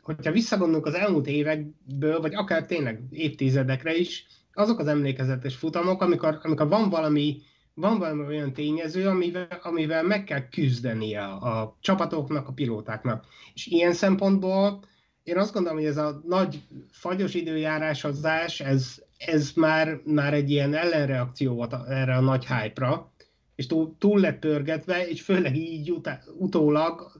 hogyha 0.01 0.31
visszagondolunk 0.31 0.85
az 0.85 0.93
elmúlt 0.93 1.27
évekből, 1.27 2.21
vagy 2.21 2.35
akár 2.35 2.65
tényleg 2.65 3.01
évtizedekre 3.09 3.95
is, 3.95 4.25
azok 4.53 4.79
az 4.79 4.87
emlékezetes 4.87 5.55
futamok, 5.55 6.01
amikor, 6.01 6.39
amikor 6.43 6.67
van 6.67 6.89
valami 6.89 7.41
van 7.73 7.99
valami 7.99 8.25
olyan 8.25 8.53
tényező, 8.53 9.07
amivel, 9.07 9.59
amivel 9.61 10.03
meg 10.03 10.23
kell 10.23 10.49
küzdeni 10.49 11.15
a, 11.15 11.41
a 11.41 11.77
csapatoknak, 11.79 12.47
a 12.47 12.51
pilótáknak. 12.51 13.25
És 13.53 13.67
ilyen 13.67 13.93
szempontból 13.93 14.79
én 15.23 15.37
azt 15.37 15.53
gondolom, 15.53 15.77
hogy 15.77 15.87
ez 15.87 15.97
a 15.97 16.21
nagy 16.25 16.61
fagyos 16.91 17.33
időjárásozás, 17.33 18.59
ez, 18.59 19.03
ez 19.25 19.51
már, 19.55 20.01
már 20.05 20.33
egy 20.33 20.51
ilyen 20.51 20.73
ellenreakció 20.73 21.53
volt 21.53 21.73
erre 21.73 22.15
a 22.15 22.21
nagy 22.21 22.45
hype-ra, 22.45 23.11
és 23.55 23.67
túl, 23.67 23.95
túl 23.97 24.19
lett 24.19 24.39
pörgetve, 24.39 25.07
és 25.07 25.21
főleg 25.21 25.55
így 25.55 25.91
utá, 25.91 26.19
utólag, 26.37 27.11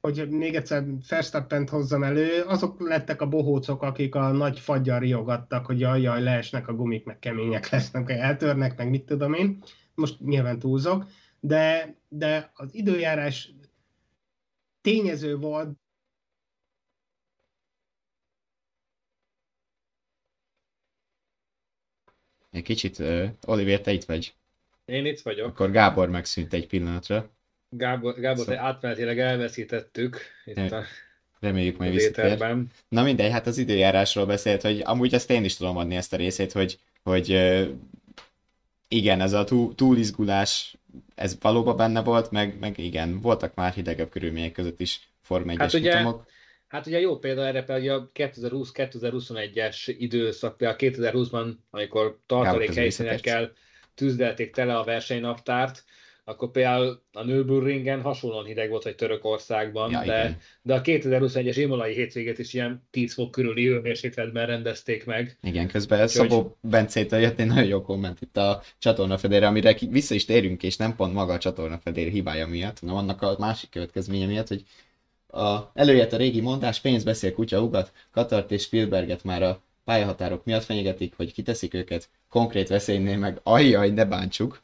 hogy 0.00 0.28
még 0.30 0.54
egyszer 0.54 0.84
verstappen 1.08 1.68
hozzam 1.68 2.02
elő, 2.02 2.42
azok 2.42 2.88
lettek 2.88 3.20
a 3.20 3.28
bohócok, 3.28 3.82
akik 3.82 4.14
a 4.14 4.30
nagy 4.30 4.58
fagyjal 4.58 4.98
riogattak, 4.98 5.66
hogy 5.66 5.80
jaj, 5.80 6.00
jaj, 6.00 6.22
leesnek 6.22 6.68
a 6.68 6.74
gumik, 6.74 7.04
meg 7.04 7.18
kemények 7.18 7.68
lesznek, 7.70 8.10
eltörnek, 8.10 8.76
meg 8.76 8.90
mit 8.90 9.04
tudom 9.04 9.32
én. 9.32 9.62
Most 9.94 10.20
nyilván 10.20 10.58
túlzok, 10.58 11.06
de, 11.40 11.96
de 12.08 12.50
az 12.54 12.74
időjárás 12.74 13.54
tényező 14.80 15.36
volt, 15.36 15.78
Egy 22.56 22.62
kicsit, 22.62 22.98
uh, 22.98 23.24
Oliver, 23.46 23.80
te 23.80 23.92
itt 23.92 24.04
vagy. 24.04 24.34
Én 24.84 25.06
itt 25.06 25.20
vagyok. 25.20 25.46
Akkor 25.46 25.70
Gábor 25.70 26.08
megszűnt 26.08 26.52
egy 26.52 26.66
pillanatra. 26.66 27.30
Gábor, 27.68 28.20
Gábor 28.20 28.44
szóval... 28.44 28.64
átmenetileg 28.64 29.18
elveszítettük 29.18 30.20
itt 30.44 30.70
a 30.70 30.84
Reméljük 31.40 31.78
majd 31.78 31.92
visszatér. 31.92 32.56
Na 32.88 33.02
mindegy, 33.02 33.30
hát 33.30 33.46
az 33.46 33.58
időjárásról 33.58 34.26
beszélt, 34.26 34.62
hogy 34.62 34.82
amúgy 34.84 35.14
ezt 35.14 35.30
én 35.30 35.44
is 35.44 35.56
tudom 35.56 35.76
adni 35.76 35.96
ezt 35.96 36.12
a 36.12 36.16
részét, 36.16 36.52
hogy, 36.52 36.78
hogy 37.02 37.32
uh, 37.32 37.68
igen, 38.88 39.20
ez 39.20 39.32
a 39.32 39.44
túl, 39.44 39.74
túlizgulás, 39.74 40.76
ez 41.14 41.36
valóban 41.40 41.76
benne 41.76 42.02
volt, 42.02 42.30
meg, 42.30 42.58
meg 42.58 42.78
igen, 42.78 43.20
voltak 43.20 43.54
már 43.54 43.72
hidegebb 43.72 44.08
körülmények 44.08 44.52
között 44.52 44.80
is 44.80 45.00
Form 45.22 45.48
1 45.48 45.56
hát 45.58 45.74
ugye, 45.74 45.90
futamok. 45.90 46.26
Hát 46.76 46.86
ugye 46.86 47.00
jó 47.00 47.18
példa 47.18 47.46
erre 47.46 47.62
például 47.62 48.00
a 48.00 48.10
2020-2021-es 48.14 49.94
időszak, 49.98 50.56
például 50.56 50.78
2020-ban, 50.80 51.52
amikor 51.70 52.18
tartalék 52.26 52.74
helyszínekkel 52.74 53.52
tűzdelték 53.94 54.50
tele 54.50 54.76
a 54.76 54.84
versenynaptárt, 54.84 55.84
akkor 56.24 56.50
például 56.50 57.02
a 57.12 57.24
Nürburgringen 57.24 58.00
hasonlóan 58.00 58.44
hideg 58.44 58.70
volt, 58.70 58.82
hogy 58.82 58.94
Törökországban, 58.94 59.90
ja, 59.90 60.02
de, 60.04 60.38
de 60.62 60.74
a 60.74 60.80
2021-es 60.80 61.54
Imolai 61.56 61.94
hétvégét 61.94 62.38
is 62.38 62.54
ilyen 62.54 62.86
10 62.90 63.14
fok 63.14 63.30
körüli 63.30 63.66
hőmérsékletben 63.66 64.46
rendezték 64.46 65.04
meg. 65.04 65.38
Igen, 65.42 65.68
közben 65.68 66.02
Úgyhogy... 66.02 66.28
Szabó 66.28 66.56
Bencétől 66.60 67.20
jött 67.20 67.38
egy 67.38 67.46
nagyon 67.46 67.66
jó 67.66 67.82
komment 67.82 68.20
itt 68.20 68.36
a 68.36 68.62
csatornafedére, 68.78 69.46
amire 69.46 69.76
vissza 69.90 70.14
is 70.14 70.24
térünk, 70.24 70.62
és 70.62 70.76
nem 70.76 70.96
pont 70.96 71.12
maga 71.12 71.32
a 71.32 71.38
csatornafedér 71.38 72.10
hibája 72.10 72.46
miatt, 72.46 72.78
hanem 72.78 72.94
annak 72.94 73.22
a 73.22 73.36
másik 73.38 73.70
következménye 73.70 74.26
miatt, 74.26 74.48
hogy 74.48 74.64
a, 75.36 75.70
előjött 75.74 76.12
a 76.12 76.16
régi 76.16 76.40
mondás, 76.40 76.80
pénz 76.80 77.04
beszél, 77.04 77.32
kutya 77.32 77.62
ugat, 77.62 77.92
Katart 78.10 78.50
és 78.50 78.62
Spielberget 78.62 79.24
már 79.24 79.42
a 79.42 79.62
pályahatárok 79.84 80.44
miatt 80.44 80.64
fenyegetik, 80.64 81.14
hogy 81.16 81.32
kiteszik 81.32 81.74
őket 81.74 82.08
konkrét 82.28 82.68
veszélynél 82.68 83.18
meg, 83.18 83.40
ajjaj, 83.42 83.90
ne 83.90 84.04
bántsuk. 84.04 84.60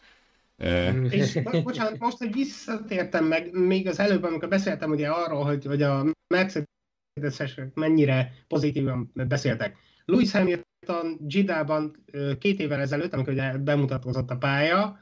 És 1.11 1.39
bocsánat, 1.63 1.99
most, 1.99 2.19
hogy 2.19 2.33
visszatértem 2.33 3.25
meg, 3.25 3.53
még 3.53 3.89
az 3.89 3.99
előbb, 3.99 4.23
amikor 4.23 4.49
beszéltem 4.49 4.91
ugye 4.91 5.09
arról, 5.09 5.45
hogy, 5.45 5.65
hogy 5.65 5.83
a 5.83 6.07
mercedes 6.27 7.61
mennyire 7.75 8.33
pozitívan 8.49 9.11
beszéltek. 9.15 9.77
Louis 10.05 10.33
Hamilton 10.33 11.17
Gidában 11.21 12.05
két 12.39 12.61
évvel 12.61 12.81
ezelőtt, 12.81 13.13
amikor 13.13 13.33
ugye 13.33 13.59
bemutatkozott 13.59 14.31
a 14.31 14.37
pálya, 14.37 14.99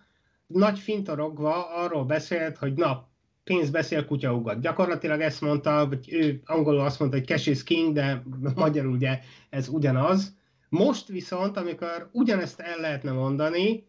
nagy 0.47 0.79
fintorogva 0.79 1.75
arról 1.75 2.05
beszélt, 2.05 2.57
hogy 2.57 2.73
na, 2.75 3.10
pénz 3.51 3.71
beszél, 3.71 4.05
kutya 4.05 4.35
ugat. 4.35 4.61
Gyakorlatilag 4.61 5.21
ezt 5.21 5.41
mondta, 5.41 5.89
vagy 5.89 6.13
ő 6.13 6.41
angolul 6.45 6.81
azt 6.81 6.99
mondta, 6.99 7.17
hogy 7.19 7.27
cash 7.27 7.49
is 7.49 7.63
king, 7.63 7.95
de 7.95 8.23
magyarul 8.55 8.93
ugye 8.93 9.21
ez 9.49 9.69
ugyanaz. 9.69 10.37
Most 10.69 11.09
viszont, 11.09 11.57
amikor 11.57 12.09
ugyanezt 12.13 12.61
el 12.61 12.81
lehetne 12.81 13.13
mondani, 13.13 13.89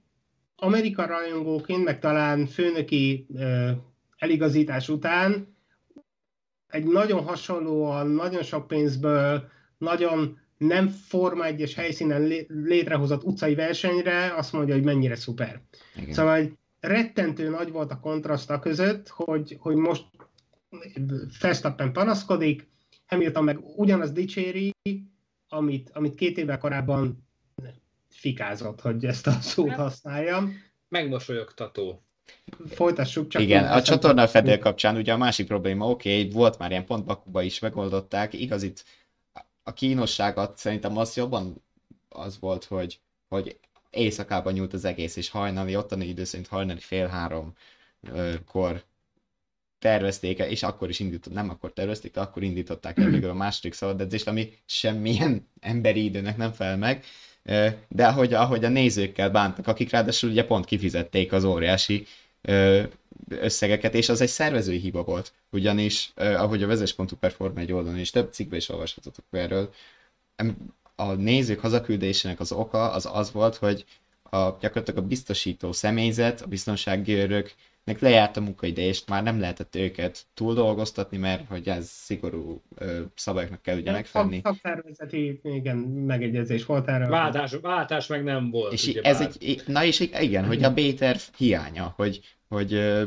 Amerika 0.55 1.05
rajongóként, 1.05 1.83
meg 1.83 1.99
talán 1.99 2.45
főnöki 2.45 3.25
uh, 3.29 3.69
eligazítás 4.17 4.89
után 4.89 5.55
egy 6.67 6.85
nagyon 6.85 7.23
hasonlóan, 7.23 8.07
nagyon 8.07 8.43
sok 8.43 8.67
pénzből, 8.67 9.49
nagyon 9.77 10.39
nem 10.57 10.87
Forma 10.87 11.45
egyes 11.45 11.75
helyszínen 11.75 12.31
létrehozott 12.47 13.23
utcai 13.23 13.55
versenyre 13.55 14.33
azt 14.35 14.53
mondja, 14.53 14.73
hogy 14.73 14.83
mennyire 14.83 15.15
szuper. 15.15 15.61
Igen. 15.95 16.13
Szóval 16.13 16.59
rettentő 16.81 17.49
nagy 17.49 17.71
volt 17.71 17.91
a 17.91 17.99
kontraszta 17.99 18.59
között, 18.59 19.07
hogy, 19.07 19.57
hogy 19.59 19.75
most 19.75 20.05
Verstappen 21.39 21.93
panaszkodik, 21.93 22.69
Hamilton 23.05 23.43
meg 23.43 23.59
ugyanaz 23.75 24.11
dicséri, 24.11 24.73
amit, 25.49 25.89
amit 25.93 26.15
két 26.15 26.37
évvel 26.37 26.57
korábban 26.57 27.27
fikázott, 28.09 28.81
hogy 28.81 29.05
ezt 29.05 29.27
a 29.27 29.31
szót 29.31 29.73
használjam. 29.73 30.53
megmosolyogtató. 30.87 32.03
Folytassuk 32.67 33.27
csak. 33.27 33.41
Igen, 33.41 33.65
a 33.65 33.81
csatorna 33.81 34.27
fedél 34.27 34.59
kapcsán 34.59 34.95
ugye 34.95 35.13
a 35.13 35.17
másik 35.17 35.47
probléma, 35.47 35.89
oké, 35.89 36.19
okay, 36.19 36.31
volt 36.31 36.57
már 36.57 36.69
ilyen 36.69 36.85
pont 36.85 37.05
Bakuba 37.05 37.41
is 37.41 37.59
megoldották, 37.59 38.33
igaz 38.33 38.63
itt 38.63 38.83
a 39.63 39.73
kínosságot 39.73 40.57
szerintem 40.57 40.97
az 40.97 41.15
jobban 41.15 41.63
az 42.09 42.39
volt, 42.39 42.63
hogy, 42.63 42.99
hogy 43.27 43.59
éjszakában 43.91 44.53
nyúlt 44.53 44.73
az 44.73 44.85
egész, 44.85 45.15
és 45.15 45.29
hajnali, 45.29 45.75
ottani 45.75 46.07
idő 46.07 46.23
szerint 46.23 46.47
hajnali 46.47 46.79
fél 46.79 47.07
három 47.07 47.53
kor 48.45 48.83
tervezték, 49.79 50.39
és 50.39 50.63
akkor 50.63 50.89
is 50.89 50.99
indított, 50.99 51.33
nem 51.33 51.49
akkor 51.49 51.73
tervezték, 51.73 52.13
de 52.13 52.19
akkor 52.19 52.43
indították 52.43 52.97
el 52.97 53.09
végül 53.09 53.29
a 53.29 53.33
második 53.33 53.73
szabadedzést, 53.73 54.27
ami 54.27 54.53
semmilyen 54.65 55.47
emberi 55.59 56.03
időnek 56.03 56.37
nem 56.37 56.51
fel 56.51 56.77
meg, 56.77 57.03
de 57.87 58.07
ahogy, 58.07 58.33
ahogy 58.33 58.65
a 58.65 58.69
nézőkkel 58.69 59.29
bántak, 59.29 59.67
akik 59.67 59.89
ráadásul 59.89 60.29
ugye 60.29 60.45
pont 60.45 60.65
kifizették 60.65 61.31
az 61.31 61.43
óriási 61.43 62.05
összegeket, 63.29 63.93
és 63.93 64.09
az 64.09 64.21
egy 64.21 64.27
szervezői 64.27 64.77
hiba 64.77 65.03
volt, 65.03 65.33
ugyanis 65.51 66.11
ahogy 66.15 66.63
a 66.63 66.67
vezes.hu 66.67 67.15
perform 67.19 67.57
egy 67.57 67.71
oldalon, 67.71 67.99
és 67.99 68.09
több 68.09 68.33
cikkben 68.33 68.59
is 68.59 68.69
olvashatok 68.69 69.15
erről, 69.31 69.73
a 71.01 71.13
nézők 71.13 71.59
hazaküldésének 71.59 72.39
az 72.39 72.51
oka 72.51 72.91
az 72.91 73.09
az 73.13 73.31
volt, 73.31 73.55
hogy 73.55 73.85
a, 74.23 74.37
gyakorlatilag 74.59 75.03
a 75.03 75.07
biztosító 75.07 75.71
személyzet, 75.71 76.41
a 76.41 76.47
biztonsági 76.47 77.13
őrök 77.13 77.53
meg 77.83 77.97
lejárt 77.99 78.37
a 78.37 78.41
munkaide, 78.41 78.81
és 78.81 79.01
már 79.07 79.23
nem 79.23 79.39
lehetett 79.39 79.75
őket 79.75 80.25
túl 80.33 80.53
dolgoztatni, 80.53 81.17
mert 81.17 81.47
hogy 81.47 81.67
ez 81.67 81.87
szigorú 81.87 82.61
ö, 82.75 83.01
szabályoknak 83.15 83.61
kell 83.61 83.77
ugye 83.77 83.91
megfelelni. 83.91 84.41
Szakszervezeti, 84.43 85.39
igen, 85.43 85.77
megegyezés 85.77 86.65
volt 86.65 86.87
erre. 86.87 87.07
Váltás, 87.07 87.51
váltás 87.61 88.07
meg 88.07 88.23
nem 88.23 88.49
volt. 88.49 88.73
És 88.73 88.87
ez 88.87 89.19
bár. 89.19 89.31
egy, 89.39 89.63
na 89.65 89.83
és 89.83 89.99
igen, 89.99 90.45
hogy 90.45 90.63
a 90.63 90.73
B-terv 90.73 91.19
hiánya, 91.37 91.93
hogy, 91.95 92.19
hogy 92.47 92.73
ö, 92.73 93.03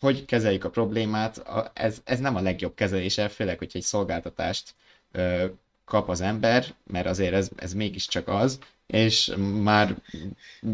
hogy 0.00 0.24
kezeljük 0.24 0.64
a 0.64 0.70
problémát, 0.70 1.38
a, 1.38 1.70
ez, 1.74 2.00
ez 2.04 2.20
nem 2.20 2.36
a 2.36 2.40
legjobb 2.40 2.74
kezelése, 2.74 3.28
főleg, 3.28 3.58
hogy 3.58 3.70
egy 3.72 3.82
szolgáltatást 3.82 4.74
ö, 5.12 5.44
kap 5.84 6.08
az 6.08 6.20
ember, 6.20 6.64
mert 6.86 7.06
azért 7.06 7.32
ez, 7.32 7.50
ez 7.56 7.74
mégiscsak 7.74 8.28
az, 8.28 8.58
és 8.86 9.34
már 9.62 9.96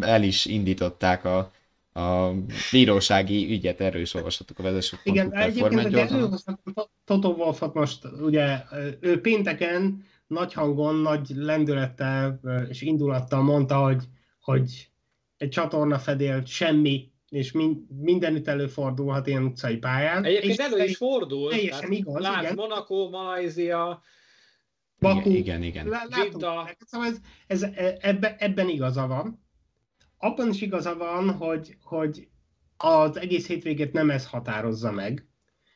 el 0.00 0.22
is 0.22 0.44
indították 0.46 1.24
a, 1.24 1.52
a 1.92 2.32
bírósági 2.70 3.52
ügyet, 3.52 3.80
erről 3.80 4.00
is 4.00 4.14
olvashatok 4.14 4.58
a 4.58 4.62
vezetők. 4.62 5.00
Igen, 5.02 5.34
egyébként 5.34 5.96
előhoztam 5.96 6.60
Toto 7.04 7.28
Wolfot 7.28 7.74
most, 7.74 8.04
ugye 8.20 8.62
ő 9.00 9.20
pénteken 9.20 10.04
nagy 10.26 10.52
hangon, 10.52 10.94
nagy 10.94 11.30
lendülettel 11.34 12.40
és 12.68 12.82
indulattal 12.82 13.42
mondta, 13.42 13.76
hogy, 13.76 14.02
hogy 14.40 14.90
egy 15.36 15.48
csatorna 15.48 15.98
fedél 15.98 16.44
semmi, 16.44 17.10
és 17.28 17.54
mindenütt 17.88 18.48
előfordulhat 18.48 19.26
ilyen 19.26 19.44
utcai 19.44 19.76
pályán. 19.76 20.24
Egyébként 20.24 20.52
és 20.52 20.56
elő 20.58 20.84
is 20.84 20.96
fordul. 20.96 21.50
Teljesen 21.50 21.92
igaz, 21.92 22.22
Lát, 22.22 22.42
igen. 22.42 22.54
Monaco, 22.54 23.08
Malajzia, 23.08 24.02
Baku. 25.00 25.30
Igen, 25.30 25.62
igen. 25.62 25.86
igen. 25.86 26.36
Szóval 26.86 27.06
ez, 27.06 27.20
ez, 27.46 27.62
ebbe, 28.00 28.36
ebben 28.38 28.68
igaza 28.68 29.06
van 29.06 29.48
abban 30.20 30.48
is 30.48 30.60
igaza 30.60 30.96
van, 30.96 31.30
hogy, 31.30 31.76
hogy 31.82 32.28
az 32.76 33.18
egész 33.18 33.46
hétvégét 33.46 33.92
nem 33.92 34.10
ez 34.10 34.26
határozza 34.26 34.90
meg, 34.90 35.26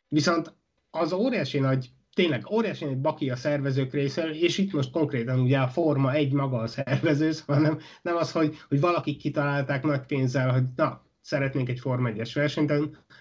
viszont 0.08 0.54
az 0.90 1.12
óriási 1.12 1.58
nagy, 1.58 1.90
tényleg 2.14 2.50
óriási 2.50 2.84
nagy 2.84 3.00
baki 3.00 3.30
a 3.30 3.36
szervezők 3.36 3.92
részéről, 3.92 4.34
és 4.34 4.58
itt 4.58 4.72
most 4.72 4.90
konkrétan 4.90 5.40
ugye 5.40 5.58
a 5.58 5.68
Forma 5.68 6.12
egy 6.12 6.32
maga 6.32 6.58
a 6.58 6.66
szervező, 6.66 7.32
szóval 7.32 7.62
nem, 7.62 7.78
nem 8.02 8.16
az, 8.16 8.32
hogy, 8.32 8.56
hogy 8.68 8.80
valakik 8.80 9.18
kitalálták 9.18 9.82
nagy 9.82 10.06
pénzzel, 10.06 10.52
hogy 10.52 10.64
na, 10.76 11.02
szeretnénk 11.20 11.68
egy 11.68 11.80
Forma 11.80 12.10
1-es 12.10 12.30
versenyt, 12.34 12.72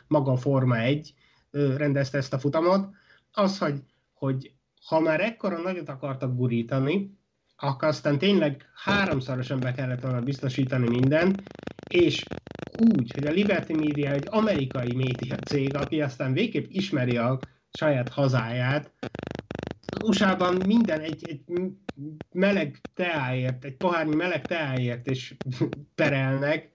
maga 0.08 0.32
a 0.32 0.38
Forma 0.38 0.78
1 0.78 1.14
rendezte 1.52 2.18
ezt 2.18 2.34
a 2.34 2.40
futamot, 2.40 2.90
az, 3.32 3.58
hogy, 3.58 3.84
hogy 4.14 4.53
ha 4.86 5.00
már 5.00 5.22
ekkora 5.22 5.62
nagyot 5.62 5.90
akartak 5.90 6.36
gurítani, 6.36 7.18
akkor 7.56 7.88
aztán 7.88 8.18
tényleg 8.18 8.70
háromszorosan 8.76 9.60
be 9.60 9.72
kellett 9.72 10.02
volna 10.02 10.22
biztosítani 10.22 10.90
minden, 10.90 11.44
és 11.90 12.24
úgy, 12.80 13.12
hogy 13.14 13.28
a 13.28 13.32
Liberty 13.32 13.74
Media 13.74 14.12
egy 14.12 14.28
amerikai 14.30 14.94
média 14.96 15.36
cég, 15.36 15.76
aki 15.76 16.02
aztán 16.02 16.34
végképp 16.34 16.66
ismeri 16.70 17.18
a 17.18 17.40
saját 17.72 18.10
hazáját, 18.10 18.92
USA-ban 20.04 20.62
minden 20.66 21.00
egy, 21.00 21.28
egy 21.30 21.62
meleg 22.32 22.80
teáért, 22.94 23.64
egy 23.64 23.76
pohárnyi 23.76 24.16
meleg 24.16 24.46
teáért 24.46 25.10
is 25.10 25.38
perelnek, 25.96 26.72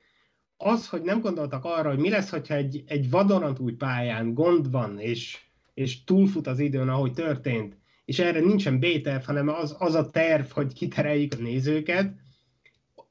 az, 0.56 0.88
hogy 0.88 1.02
nem 1.02 1.20
gondoltak 1.20 1.64
arra, 1.64 1.88
hogy 1.88 1.98
mi 1.98 2.10
lesz, 2.10 2.30
hogyha 2.30 2.54
egy, 2.54 2.84
egy 2.86 3.10
vadonatúj 3.10 3.72
pályán 3.72 4.34
gond 4.34 4.70
van, 4.70 4.98
és, 4.98 5.40
és 5.74 6.04
túlfut 6.04 6.46
az 6.46 6.58
időn, 6.58 6.88
ahogy 6.88 7.12
történt, 7.12 7.76
és 8.08 8.18
erre 8.18 8.40
nincsen 8.40 8.78
B-terv, 8.78 9.24
hanem 9.24 9.48
az, 9.48 9.76
az 9.78 9.94
a 9.94 10.10
terv, 10.10 10.44
hogy 10.50 10.72
kitereljük 10.72 11.32
a 11.38 11.42
nézőket, 11.42 12.12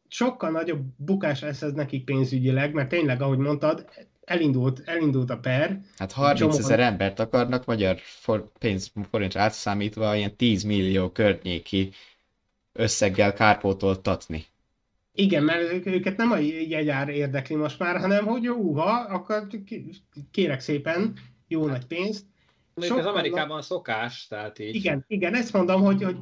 sokkal 0.08 0.50
nagyobb 0.50 0.82
bukás 0.96 1.42
lesz 1.42 1.62
ez 1.62 1.72
nekik 1.74 2.04
pénzügyileg, 2.04 2.74
mert 2.74 2.90
tényleg, 2.90 3.22
ahogy 3.22 3.38
mondtad, 3.38 3.90
elindult, 4.24 4.82
elindult 4.86 5.30
a 5.30 5.38
per. 5.38 5.82
Hát 5.98 6.12
30 6.12 6.58
ezer 6.58 6.80
embert 6.80 7.20
akarnak 7.20 7.66
magyar 7.66 7.98
for, 8.00 8.52
pénz 8.60 8.92
forintra 9.10 9.42
átszámítva 9.42 10.16
ilyen 10.16 10.36
10 10.36 10.64
millió 10.64 11.10
környéki 11.10 11.92
összeggel 12.74 13.34
kárpótoltatni. 13.34 14.46
Igen, 15.14 15.44
mert 15.44 15.86
őket 15.86 16.18
nem 16.18 16.32
a 16.32 16.38
jegyár 16.68 17.10
érdekli 17.10 17.56
most 17.56 17.80
már, 17.80 18.00
hanem 18.00 18.26
hogy 18.26 18.48
úha, 18.48 18.92
akkor 18.92 19.48
kérek 20.32 20.60
szépen 20.60 21.14
jó 21.48 21.66
nagy 21.66 21.86
pénzt, 21.86 22.26
még 22.80 22.92
ez 22.92 23.06
Amerikában 23.06 23.62
szokás, 23.62 24.28
tehát 24.28 24.60
így. 24.60 24.76
Igen, 24.76 25.06
igen, 25.08 25.36
ezt 25.36 25.54
mondom, 25.54 25.82
hogy, 25.82 26.04
hogy 26.04 26.18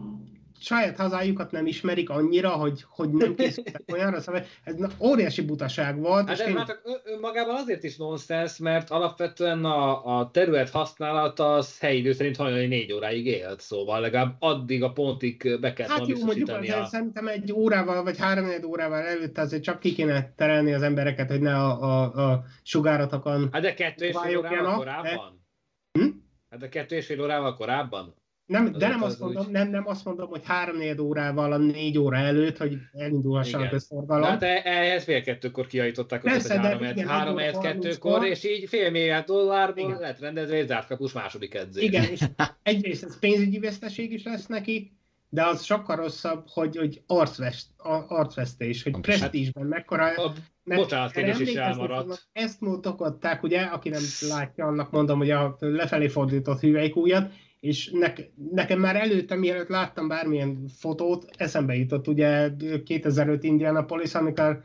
saját 0.59 0.97
hazájukat 0.97 1.51
nem 1.51 1.65
ismerik 1.65 2.09
annyira, 2.09 2.49
hogy, 2.49 2.85
hogy 2.89 3.09
nem 3.09 3.35
készültek 3.35 3.81
olyanra, 3.93 4.19
szóval 4.19 4.43
ez 4.63 4.75
óriási 4.99 5.41
butaság 5.41 5.99
volt. 5.99 6.27
Hát 6.27 6.39
ez 6.39 6.47
én... 6.47 6.53
már 6.53 6.79
önmagában 7.03 7.55
azért 7.55 7.83
is 7.83 7.97
nonsens, 7.97 8.57
mert 8.57 8.89
alapvetően 8.89 9.65
a, 9.65 10.05
a 10.17 10.31
terület 10.31 10.69
használata 10.69 11.53
az 11.53 11.79
helyi 11.79 11.97
idő 11.97 12.11
szerint 12.11 12.35
hajnali 12.35 12.67
négy 12.67 12.93
óráig 12.93 13.25
élt, 13.25 13.61
szóval 13.61 13.99
legalább 13.99 14.35
addig 14.39 14.83
a 14.83 14.91
pontig 14.91 15.59
be 15.59 15.73
kell 15.73 15.87
hát 15.87 16.07
jó, 16.07 16.25
mondjuk, 16.25 16.49
a... 16.49 16.85
szerintem 16.85 17.27
egy 17.27 17.51
órával 17.51 18.03
vagy 18.03 18.17
három 18.17 18.47
órával 18.65 19.01
előtte 19.01 19.41
azért 19.41 19.63
csak 19.63 19.79
ki 19.79 19.93
kéne 19.93 20.33
terelni 20.35 20.73
az 20.73 20.81
embereket, 20.81 21.29
hogy 21.29 21.41
ne 21.41 21.55
a, 21.55 21.81
a, 21.81 22.31
a 22.31 22.43
sugáratokon 22.63 23.49
Hát 23.51 23.61
de 23.61 23.73
kettő 23.73 24.05
és 24.05 24.15
fél 24.23 24.37
órával 24.37 24.75
korábban? 24.75 25.43
De... 25.91 25.99
Hm? 25.99 26.23
Hát 26.55 26.63
a 26.63 26.69
kettő 26.69 26.95
és 26.95 27.05
fél 27.05 27.21
órával 27.21 27.55
korábban? 27.55 28.15
Nem, 28.45 28.71
de 28.71 28.87
nem 28.87 29.03
azt, 29.03 29.19
mondom, 29.19 29.45
úgy... 29.45 29.51
nem, 29.51 29.69
nem 29.69 29.87
azt 29.87 30.05
mondom, 30.05 30.29
hogy 30.29 30.41
három 30.45 30.77
négy 30.77 31.01
órával 31.01 31.51
a 31.51 31.57
négy 31.57 31.97
óra 31.97 32.17
előtt, 32.17 32.57
hogy 32.57 32.77
elindulhassanak 32.93 33.73
a 33.73 33.79
szorgalom. 33.79 34.29
Hát 34.29 34.43
ehhez 34.43 35.03
fél 35.03 35.21
kettőkor 35.21 35.67
kiajtották 35.67 36.21
hogy 36.21 36.47
három, 36.47 36.83
igen, 36.83 37.07
három 37.07 37.37
helyet 37.37 37.59
kettőkor, 37.59 38.25
és 38.25 38.43
így 38.43 38.69
fél 38.69 38.91
milliárd 38.91 39.25
dollárból 39.25 39.83
igen. 39.83 39.99
lett 39.99 40.19
rendezve 40.19 40.55
egy 40.55 40.67
zárt 40.67 40.87
kapus 40.87 41.13
második 41.13 41.53
edzés. 41.53 41.83
Igen, 41.83 42.03
és 42.03 42.21
egyrészt 42.63 43.03
ez 43.03 43.19
pénzügyi 43.19 43.59
veszteség 43.59 44.11
is 44.11 44.23
lesz 44.23 44.45
neki, 44.45 44.97
de 45.29 45.45
az 45.45 45.63
sokkal 45.63 45.95
rosszabb, 45.95 46.47
hogy, 46.49 46.77
hogy 46.77 47.01
arcvest, 47.07 47.67
arcvesztés, 48.07 48.83
hogy 48.83 48.99
presztízsben 48.99 49.65
mekkora... 49.65 50.05
A, 50.05 50.33
mert 50.65 50.81
bocsánat, 50.81 51.17
én 51.17 51.27
is, 51.27 51.39
is 51.39 51.53
elmaradt. 51.53 52.27
Ezt 52.31 52.61
mutatták, 52.61 53.43
ugye, 53.43 53.61
aki 53.61 53.89
nem 53.89 54.01
látja, 54.29 54.65
annak 54.65 54.91
mondom, 54.91 55.17
hogy 55.17 55.31
a 55.31 55.55
lefelé 55.59 56.07
fordított 56.07 56.59
hüvelykújat, 56.59 57.33
és 57.59 57.89
ne, 57.93 58.13
nekem 58.51 58.79
már 58.79 58.95
előtte, 58.95 59.35
mielőtt 59.35 59.67
láttam 59.67 60.07
bármilyen 60.07 60.67
fotót, 60.67 61.25
eszembe 61.37 61.75
jutott 61.75 62.07
ugye 62.07 62.51
2005 62.85 63.43
Indianapolis, 63.43 64.15
amikor, 64.15 64.63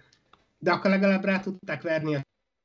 de 0.59 0.71
akkor 0.71 0.91
legalább 0.91 1.25
rá 1.25 1.41
tudták 1.41 1.83
verni 1.83 2.15
a 2.15 2.23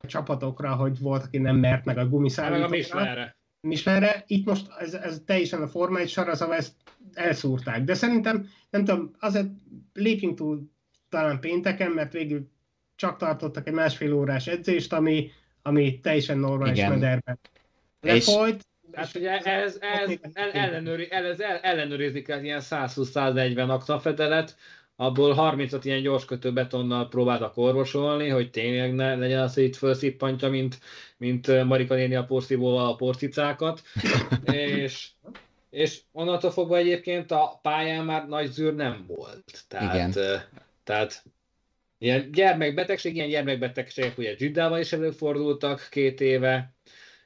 csapatokra, 0.07 0.75
hogy 0.75 0.99
volt, 0.99 1.23
aki 1.23 1.37
nem 1.37 1.55
mert 1.55 1.85
meg 1.85 1.97
a 1.97 2.07
gumiszállítókra. 2.07 2.69
Meg 2.69 2.73
a 2.73 2.77
Michelinre. 2.77 3.35
Michelinre. 3.59 4.23
Itt 4.27 4.45
most 4.45 4.67
ez, 4.79 4.93
ez 4.93 5.21
teljesen 5.25 5.61
a 5.61 5.67
Forma 5.67 5.99
egy 5.99 6.09
sor, 6.09 6.35
szóval 6.35 6.55
ezt 6.55 6.73
elszúrták. 7.13 7.83
De 7.83 7.93
szerintem, 7.93 8.47
nem 8.69 8.85
tudom, 8.85 9.11
azért 9.19 9.47
lépjünk 9.93 10.37
túl 10.37 10.71
talán 11.09 11.39
pénteken, 11.39 11.91
mert 11.91 12.13
végül 12.13 12.47
csak 12.95 13.17
tartottak 13.17 13.67
egy 13.67 13.73
másfél 13.73 14.13
órás 14.13 14.47
edzést, 14.47 14.93
ami, 14.93 15.31
ami 15.61 15.99
teljesen 15.99 16.37
normális 16.37 16.77
Igen. 16.77 16.91
mederben 16.91 17.39
lefolyt. 18.01 18.65
Hát 18.93 19.15
ugye 19.15 19.39
ez, 19.39 19.77
ez, 19.79 20.11
el, 20.33 20.51
ellenőri, 20.51 21.11
ez 21.11 21.39
el, 21.39 21.57
ellenőrizik 21.57 22.29
az 22.29 22.43
ilyen 22.43 22.61
120-140 22.63 23.69
aktafedelet, 23.69 24.55
abból 24.95 25.35
30-at 25.37 25.79
ilyen 25.83 26.01
gyorskötő 26.01 26.53
betonnal 26.53 27.07
próbáltak 27.07 27.57
orvosolni, 27.57 28.29
hogy 28.29 28.51
tényleg 28.51 28.93
ne 28.93 29.15
legyen 29.15 29.41
az, 29.41 29.53
hogy 29.53 29.63
itt 29.63 29.75
felszippantja, 29.75 30.49
mint, 30.49 30.79
mint 31.17 31.63
Marika 31.63 31.95
néni 31.95 32.15
a 32.15 32.25
porszívóval 32.25 32.87
a 32.87 32.95
porcicákat. 32.95 33.81
és, 34.51 35.09
és 35.69 36.01
onnantól 36.11 36.51
fogva 36.51 36.77
egyébként 36.77 37.31
a 37.31 37.59
pályán 37.61 38.05
már 38.05 38.27
nagy 38.27 38.51
zűr 38.51 38.75
nem 38.75 39.05
volt. 39.07 39.63
Tehát, 39.67 39.93
Igen. 39.93 40.41
tehát 40.83 41.23
Ilyen 41.97 42.31
gyermekbetegség, 42.31 43.15
ilyen 43.15 43.29
gyermekbetegségek 43.29 44.17
ugye 44.17 44.33
Giddával 44.33 44.79
is 44.79 44.93
előfordultak 44.93 45.87
két 45.91 46.21
éve, 46.21 46.73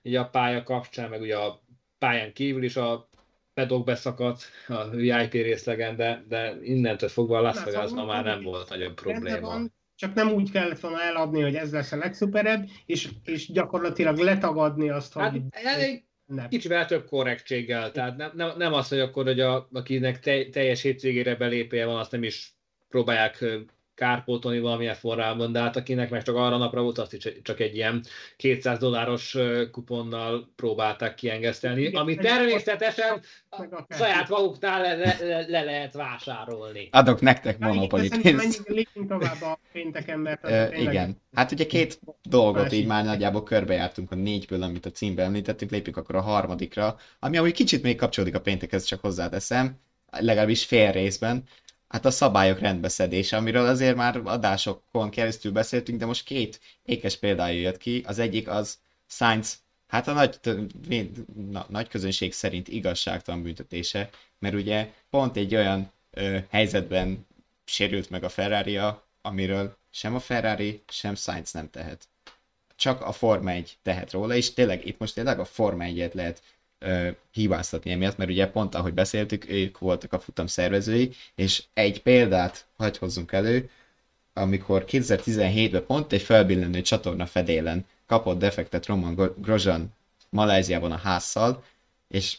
ugye 0.03 0.19
a 0.19 0.29
pálya 0.29 0.63
kapcsán, 0.63 1.09
meg 1.09 1.21
ugye 1.21 1.37
a 1.37 1.61
pályán 1.97 2.33
kívül 2.33 2.63
is 2.63 2.75
a 2.75 3.09
pedok 3.53 3.85
beszakadt 3.85 4.41
a 4.67 4.89
VIP 4.89 5.31
részlegen, 5.31 5.95
de, 5.95 6.23
de 6.27 6.57
innentől 6.61 7.09
fogva 7.09 7.37
a 7.37 7.41
Las 7.41 7.63
Vegas 7.63 7.91
már 7.91 8.23
nem 8.23 8.43
volt 8.43 8.69
nagyobb 8.69 8.93
probléma. 8.93 9.39
Van, 9.39 9.73
csak 9.95 10.13
nem 10.13 10.31
úgy 10.31 10.51
kellett 10.51 10.79
volna 10.79 11.01
eladni, 11.01 11.41
hogy 11.41 11.55
ez 11.55 11.71
lesz 11.71 11.91
a 11.91 11.97
legszuperebb, 11.97 12.67
és, 12.85 13.09
és 13.23 13.51
gyakorlatilag 13.51 14.17
letagadni 14.17 14.89
azt, 14.89 15.13
hát, 15.13 15.31
hogy... 15.31 15.41
Elég 15.49 16.03
nem. 16.25 16.49
Kicsivel 16.49 16.85
több 16.85 17.05
korrektséggel, 17.05 17.91
tehát 17.91 18.17
nem, 18.17 18.31
nem, 18.33 18.57
nem 18.57 18.73
az, 18.73 18.87
hogy 18.87 18.99
akkor, 18.99 19.25
hogy 19.25 19.39
a, 19.39 19.67
akinek 19.71 20.19
te, 20.19 20.49
teljes 20.49 20.81
hétvégére 20.81 21.35
belépője 21.35 21.85
van, 21.85 21.99
azt 21.99 22.11
nem 22.11 22.23
is 22.23 22.53
próbálják 22.89 23.45
kárpótolni 23.99 24.59
valamilyen 24.59 24.95
formában, 24.95 25.51
de 25.51 25.59
hát 25.59 25.75
akinek 25.75 26.09
meg 26.09 26.23
csak 26.23 26.35
arra 26.35 26.57
napra 26.57 26.81
volt, 26.81 26.97
azt 26.97 27.13
is 27.13 27.27
csak 27.41 27.59
egy 27.59 27.75
ilyen 27.75 28.03
200 28.37 28.79
dolláros 28.79 29.37
kuponnal 29.71 30.51
próbálták 30.55 31.15
kiengesztelni, 31.15 31.87
ami 31.93 32.15
természetesen 32.15 33.21
saját 33.89 34.29
maguknál 34.29 34.81
le, 34.81 34.95
le, 34.95 35.45
le 35.47 35.63
lehet 35.63 35.93
vásárolni. 35.93 36.87
Adok 36.91 37.21
nektek 37.21 37.59
monopoli 37.59 38.09
pénzt. 38.21 38.67
Lépjünk 38.67 39.09
tovább 39.09 39.41
a 39.41 39.59
pénteken, 39.71 40.19
mert 40.19 40.45
uh, 40.45 40.81
Igen. 40.81 41.17
Hát 41.33 41.51
ugye 41.51 41.65
két 41.65 41.99
dolgot 42.23 42.71
így 42.71 42.85
már 42.85 43.05
nagyjából 43.05 43.43
körbejártunk 43.43 44.11
a 44.11 44.15
négyből, 44.15 44.63
amit 44.63 44.85
a 44.85 44.91
címben 44.91 45.25
említettük, 45.25 45.71
lépjük 45.71 45.97
akkor 45.97 46.15
a 46.15 46.21
harmadikra, 46.21 46.97
ami 47.19 47.37
amúgy 47.37 47.53
kicsit 47.53 47.83
még 47.83 47.97
kapcsolódik 47.97 48.35
a 48.35 48.41
péntekhez, 48.41 48.83
csak 48.83 49.01
hozzáteszem, 49.01 49.79
legalábbis 50.11 50.65
fél 50.65 50.91
részben, 50.91 51.43
hát 51.89 52.05
a 52.05 52.11
szabályok 52.11 52.59
rendbeszedése, 52.59 53.37
amiről 53.37 53.65
azért 53.65 53.95
már 53.95 54.21
adásokon 54.23 55.09
keresztül 55.09 55.51
beszéltünk, 55.51 55.99
de 55.99 56.05
most 56.05 56.23
két 56.23 56.59
ékes 56.83 57.17
példája 57.17 57.59
jött 57.59 57.77
ki. 57.77 58.03
Az 58.07 58.19
egyik 58.19 58.47
az 58.47 58.77
Sainz, 59.07 59.59
hát 59.87 60.07
a 60.07 60.13
nagy, 60.13 60.39
na, 61.51 61.65
nagy 61.69 61.87
közönség 61.87 62.33
szerint 62.33 62.67
igazságtalan 62.67 63.43
büntetése, 63.43 64.09
mert 64.39 64.55
ugye 64.55 64.93
pont 65.09 65.37
egy 65.37 65.55
olyan 65.55 65.91
ö, 66.11 66.37
helyzetben 66.49 67.27
sérült 67.65 68.09
meg 68.09 68.23
a 68.23 68.29
ferrari 68.29 68.79
amiről 69.21 69.77
sem 69.89 70.15
a 70.15 70.19
Ferrari, 70.19 70.83
sem 70.87 71.15
Sainz 71.15 71.51
nem 71.51 71.69
tehet. 71.69 72.07
Csak 72.75 73.01
a 73.01 73.11
Forma 73.11 73.51
1 73.51 73.77
tehet 73.81 74.11
róla, 74.11 74.35
és 74.35 74.53
tényleg 74.53 74.85
itt 74.85 74.99
most 74.99 75.13
tényleg 75.13 75.39
a 75.39 75.45
Forma 75.45 75.83
1-et 75.87 76.13
lehet 76.13 76.41
hibáztatni 77.31 77.91
emiatt, 77.91 78.17
mert 78.17 78.29
ugye 78.29 78.47
pont 78.47 78.75
ahogy 78.75 78.93
beszéltük, 78.93 79.49
ők 79.49 79.77
voltak 79.77 80.13
a 80.13 80.19
futam 80.19 80.47
szervezői, 80.47 81.11
és 81.35 81.63
egy 81.73 82.01
példát 82.01 82.65
hagy 82.77 82.97
hozzunk 82.97 83.31
elő, 83.31 83.69
amikor 84.33 84.83
2017-ben 84.87 85.85
pont 85.85 86.13
egy 86.13 86.21
felbillenő 86.21 86.81
csatorna 86.81 87.25
fedélen 87.25 87.85
kapott 88.05 88.39
defektet 88.39 88.85
Roman 88.85 89.33
Grosjean 89.37 89.93
Maláziában 90.29 90.91
a 90.91 90.97
házszal, 90.97 91.63
és 92.07 92.37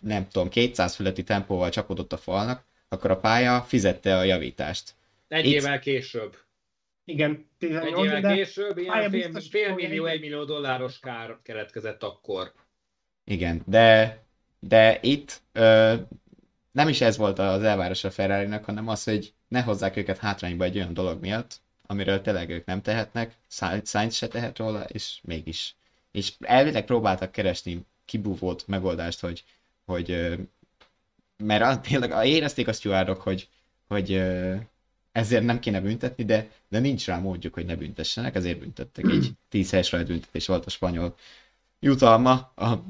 nem 0.00 0.28
tudom, 0.28 0.48
200 0.48 0.94
fölötti 0.94 1.22
tempóval 1.22 1.70
csapódott 1.70 2.12
a 2.12 2.16
falnak, 2.16 2.64
akkor 2.88 3.10
a 3.10 3.16
pálya 3.16 3.62
fizette 3.62 4.16
a 4.16 4.22
javítást. 4.22 4.94
Egy 5.28 5.46
Itt... 5.46 5.54
évvel 5.54 5.78
később. 5.78 6.36
Igen, 7.04 7.48
18, 7.58 7.98
egy 7.98 8.04
évvel 8.04 8.20
de 8.20 8.34
később 8.34 8.78
ilyen 8.78 9.10
fél, 9.10 9.40
fél 9.40 9.74
millió, 9.74 10.04
egy 10.04 10.20
millió 10.20 10.44
dolláros 10.44 10.98
kár 10.98 11.36
keletkezett 11.42 12.02
akkor. 12.02 12.52
Igen, 13.30 13.62
de, 13.66 14.18
de 14.60 14.98
itt 15.02 15.40
ö, 15.52 15.94
nem 16.70 16.88
is 16.88 17.00
ez 17.00 17.16
volt 17.16 17.38
az 17.38 17.62
elvárás 17.62 18.04
a 18.04 18.10
ferrari 18.10 18.56
hanem 18.62 18.88
az, 18.88 19.04
hogy 19.04 19.32
ne 19.48 19.60
hozzák 19.60 19.96
őket 19.96 20.18
hátrányba 20.18 20.64
egy 20.64 20.76
olyan 20.76 20.94
dolog 20.94 21.20
miatt, 21.20 21.60
amiről 21.86 22.20
tényleg 22.20 22.50
ők 22.50 22.64
nem 22.64 22.82
tehetnek, 22.82 23.34
Sainz 23.84 24.14
se 24.14 24.28
tehet 24.28 24.58
róla, 24.58 24.82
és 24.82 25.18
mégis. 25.22 25.74
És 26.10 26.32
elvileg 26.40 26.84
próbáltak 26.84 27.32
keresni 27.32 27.86
kibúvót 28.04 28.66
megoldást, 28.66 29.20
hogy, 29.20 29.44
hogy 29.84 30.38
mert 31.36 31.62
az, 31.62 31.78
tényleg 31.82 32.26
érezték 32.26 32.68
a 32.68 32.72
stewardok, 32.72 33.20
hogy, 33.20 33.48
hogy 33.88 34.22
ezért 35.12 35.44
nem 35.44 35.58
kéne 35.58 35.80
büntetni, 35.80 36.24
de, 36.24 36.50
de 36.68 36.78
nincs 36.78 37.06
rá 37.06 37.18
módjuk, 37.18 37.54
hogy 37.54 37.66
ne 37.66 37.76
büntessenek, 37.76 38.34
ezért 38.34 38.58
büntettek. 38.58 39.04
Egy 39.04 39.30
10 39.48 39.70
helyes 39.70 39.90
büntetés 39.90 40.46
volt 40.46 40.66
a 40.66 40.70
spanyol 40.70 41.16
jutalma 41.80 42.52
a 42.54 42.84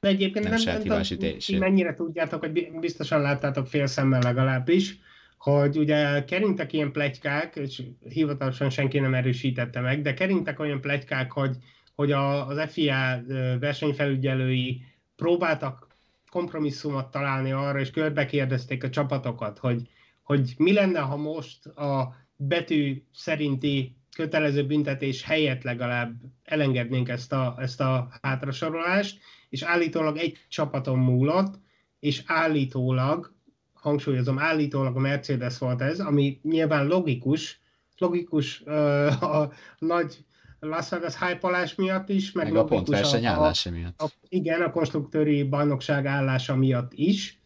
de 0.00 0.08
egyébként 0.08 0.48
nem, 0.48 0.60
nem, 0.64 0.82
nem 0.82 1.02
tudom, 1.02 1.58
mennyire 1.58 1.94
tudjátok, 1.94 2.40
hogy 2.40 2.70
biztosan 2.80 3.20
láttátok 3.20 3.66
fél 3.66 3.86
szemmel 3.86 4.20
legalábbis, 4.20 4.98
hogy 5.38 5.78
ugye 5.78 6.24
keringtek 6.24 6.72
ilyen 6.72 6.92
plegykák, 6.92 7.56
és 7.56 7.82
hivatalosan 8.08 8.70
senki 8.70 8.98
nem 8.98 9.14
erősítette 9.14 9.80
meg, 9.80 10.02
de 10.02 10.14
keringtek 10.14 10.60
olyan 10.60 10.80
plegykák, 10.80 11.32
hogy, 11.32 11.56
hogy 11.94 12.12
a, 12.12 12.46
az 12.46 12.72
FIA 12.72 13.22
versenyfelügyelői 13.60 14.82
próbáltak 15.16 15.86
kompromisszumot 16.30 17.10
találni 17.10 17.52
arra, 17.52 17.80
és 17.80 17.90
körbe 17.90 18.26
kérdezték 18.26 18.84
a 18.84 18.90
csapatokat, 18.90 19.58
hogy, 19.58 19.88
hogy 20.22 20.54
mi 20.56 20.72
lenne, 20.72 21.00
ha 21.00 21.16
most 21.16 21.66
a 21.66 22.16
betű 22.36 23.02
szerinti 23.12 23.97
kötelező 24.16 24.66
büntetés 24.66 25.22
helyett 25.22 25.62
legalább 25.62 26.14
elengednénk 26.44 27.08
ezt 27.08 27.32
a, 27.32 27.56
ezt 27.58 27.80
a 27.80 28.08
hátrasorolást, 28.22 29.18
és 29.48 29.62
állítólag 29.62 30.16
egy 30.16 30.38
csapaton 30.48 30.98
múlott, 30.98 31.54
és 32.00 32.22
állítólag, 32.26 33.32
hangsúlyozom, 33.72 34.38
állítólag 34.38 34.96
a 34.96 35.00
Mercedes 35.00 35.58
volt 35.58 35.80
ez, 35.80 36.00
ami 36.00 36.40
nyilván 36.42 36.86
logikus, 36.86 37.60
logikus 37.98 38.60
uh, 38.60 39.22
a 39.22 39.52
nagy 39.78 40.24
Las 40.60 40.88
Vegas 40.88 41.18
hype 41.18 41.72
miatt 41.76 42.08
is, 42.08 42.32
meg, 42.32 42.52
meg 42.52 42.62
a 42.62 42.64
pontverseny 42.64 43.26
állása 43.26 43.70
miatt. 43.70 44.00
A, 44.00 44.06
igen, 44.28 44.62
a 44.62 44.70
konstruktőri 44.70 45.42
bajnokság 45.42 46.06
állása 46.06 46.56
miatt 46.56 46.92
is. 46.92 47.40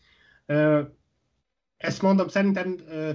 Uh, 0.46 0.80
ezt 1.76 2.02
mondom, 2.02 2.28
szerintem 2.28 2.76
uh, 2.88 3.10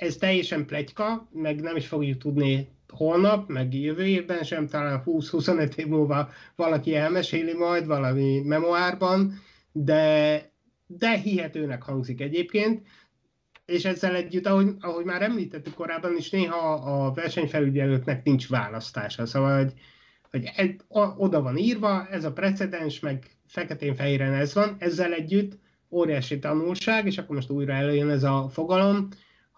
ez 0.00 0.16
teljesen 0.16 0.66
plegyka, 0.66 1.28
meg 1.32 1.60
nem 1.60 1.76
is 1.76 1.86
fogjuk 1.86 2.18
tudni 2.18 2.68
holnap, 2.88 3.48
meg 3.48 3.74
jövő 3.74 4.06
évben 4.06 4.42
sem, 4.42 4.66
talán 4.66 5.02
20-25 5.06 5.76
év 5.76 5.86
múlva 5.86 6.30
valaki 6.56 6.94
elmeséli 6.94 7.54
majd 7.54 7.86
valami 7.86 8.40
memoárban, 8.44 9.34
de, 9.72 10.42
de 10.86 11.16
hihetőnek 11.16 11.82
hangzik 11.82 12.20
egyébként, 12.20 12.86
és 13.66 13.84
ezzel 13.84 14.14
együtt, 14.14 14.46
ahogy, 14.46 14.68
ahogy 14.80 15.04
már 15.04 15.22
említettük 15.22 15.74
korábban 15.74 16.16
is, 16.16 16.30
néha 16.30 16.72
a 16.72 17.12
versenyfelügyelőknek 17.12 18.24
nincs 18.24 18.48
választása, 18.48 19.26
szóval, 19.26 19.62
hogy, 19.62 19.72
hogy 20.30 20.50
egy, 20.56 20.80
oda 21.16 21.42
van 21.42 21.56
írva, 21.56 22.06
ez 22.10 22.24
a 22.24 22.32
precedens, 22.32 23.00
meg 23.00 23.30
feketén-fehéren 23.46 24.32
ez 24.32 24.54
van, 24.54 24.76
ezzel 24.78 25.12
együtt 25.12 25.58
óriási 25.90 26.38
tanulság, 26.38 27.06
és 27.06 27.18
akkor 27.18 27.34
most 27.34 27.50
újra 27.50 27.72
előjön 27.72 28.10
ez 28.10 28.22
a 28.22 28.48
fogalom, 28.52 29.08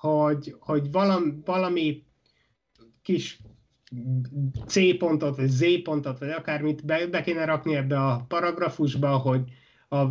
hogy, 0.03 0.57
hogy 0.59 0.91
valami, 0.91 1.33
valami 1.45 2.05
kis 3.03 3.41
C 4.67 4.99
pontot, 4.99 5.37
vagy 5.37 5.49
Z 5.49 5.83
pontot, 5.83 6.19
vagy 6.19 6.31
akármit 6.31 6.85
be, 6.85 7.07
be 7.07 7.21
kéne 7.21 7.45
rakni 7.45 7.75
ebbe 7.75 7.99
a 8.07 8.25
paragrafusba, 8.29 9.17
hogy 9.17 9.43
a 9.89 10.05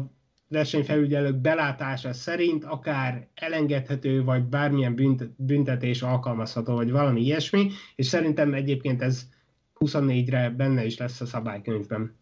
versenyfelügyelők 0.48 1.36
belátása 1.36 2.14
szerint 2.14 2.64
akár 2.64 3.28
elengedhető, 3.34 4.24
vagy 4.24 4.44
bármilyen 4.44 5.22
büntetés 5.38 6.02
alkalmazható, 6.02 6.74
vagy 6.74 6.92
valami 6.92 7.22
ilyesmi, 7.22 7.70
és 7.96 8.06
szerintem 8.06 8.54
egyébként 8.54 9.02
ez 9.02 9.30
24-re 9.80 10.50
benne 10.50 10.86
is 10.86 10.98
lesz 10.98 11.22
a 11.22 11.26
szabálykönyvben 11.26 12.16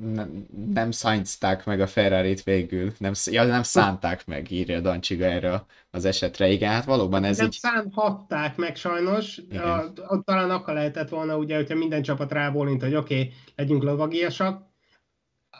nem, 0.00 0.46
nem 0.74 0.90
szányzták 0.90 1.64
meg 1.64 1.80
a 1.80 1.86
ferrari 1.86 2.36
végül, 2.44 2.92
nem, 2.98 3.12
ja, 3.24 3.44
nem 3.44 3.62
szánták 3.62 4.26
meg, 4.26 4.50
írja 4.50 4.80
Dancsiga 4.80 5.24
erre 5.24 5.64
az 5.90 6.04
esetre. 6.04 6.48
Igen, 6.48 6.70
hát 6.70 6.84
valóban 6.84 7.24
ez 7.24 7.36
nem 7.36 7.46
így... 7.46 7.52
szánhatták 7.52 8.56
meg 8.56 8.76
sajnos, 8.76 9.40
a, 9.50 9.92
ott 10.06 10.24
talán 10.24 10.50
akkor 10.50 10.74
lehetett 10.74 11.08
volna, 11.08 11.36
ugye, 11.36 11.56
hogyha 11.56 11.74
minden 11.74 12.02
csapat 12.02 12.32
rábólint, 12.32 12.82
hogy 12.82 12.94
oké, 12.94 13.14
okay, 13.14 13.32
legyünk 13.56 13.82
lovagiasak. 13.82 14.70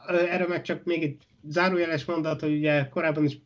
Erre 0.07 0.47
meg 0.47 0.63
csak 0.63 0.85
még 0.85 1.03
egy 1.03 1.17
zárójeles 1.49 2.05
mondat, 2.05 2.41
hogy 2.41 2.53
ugye 2.53 2.89
korábban 2.89 3.25
is 3.25 3.39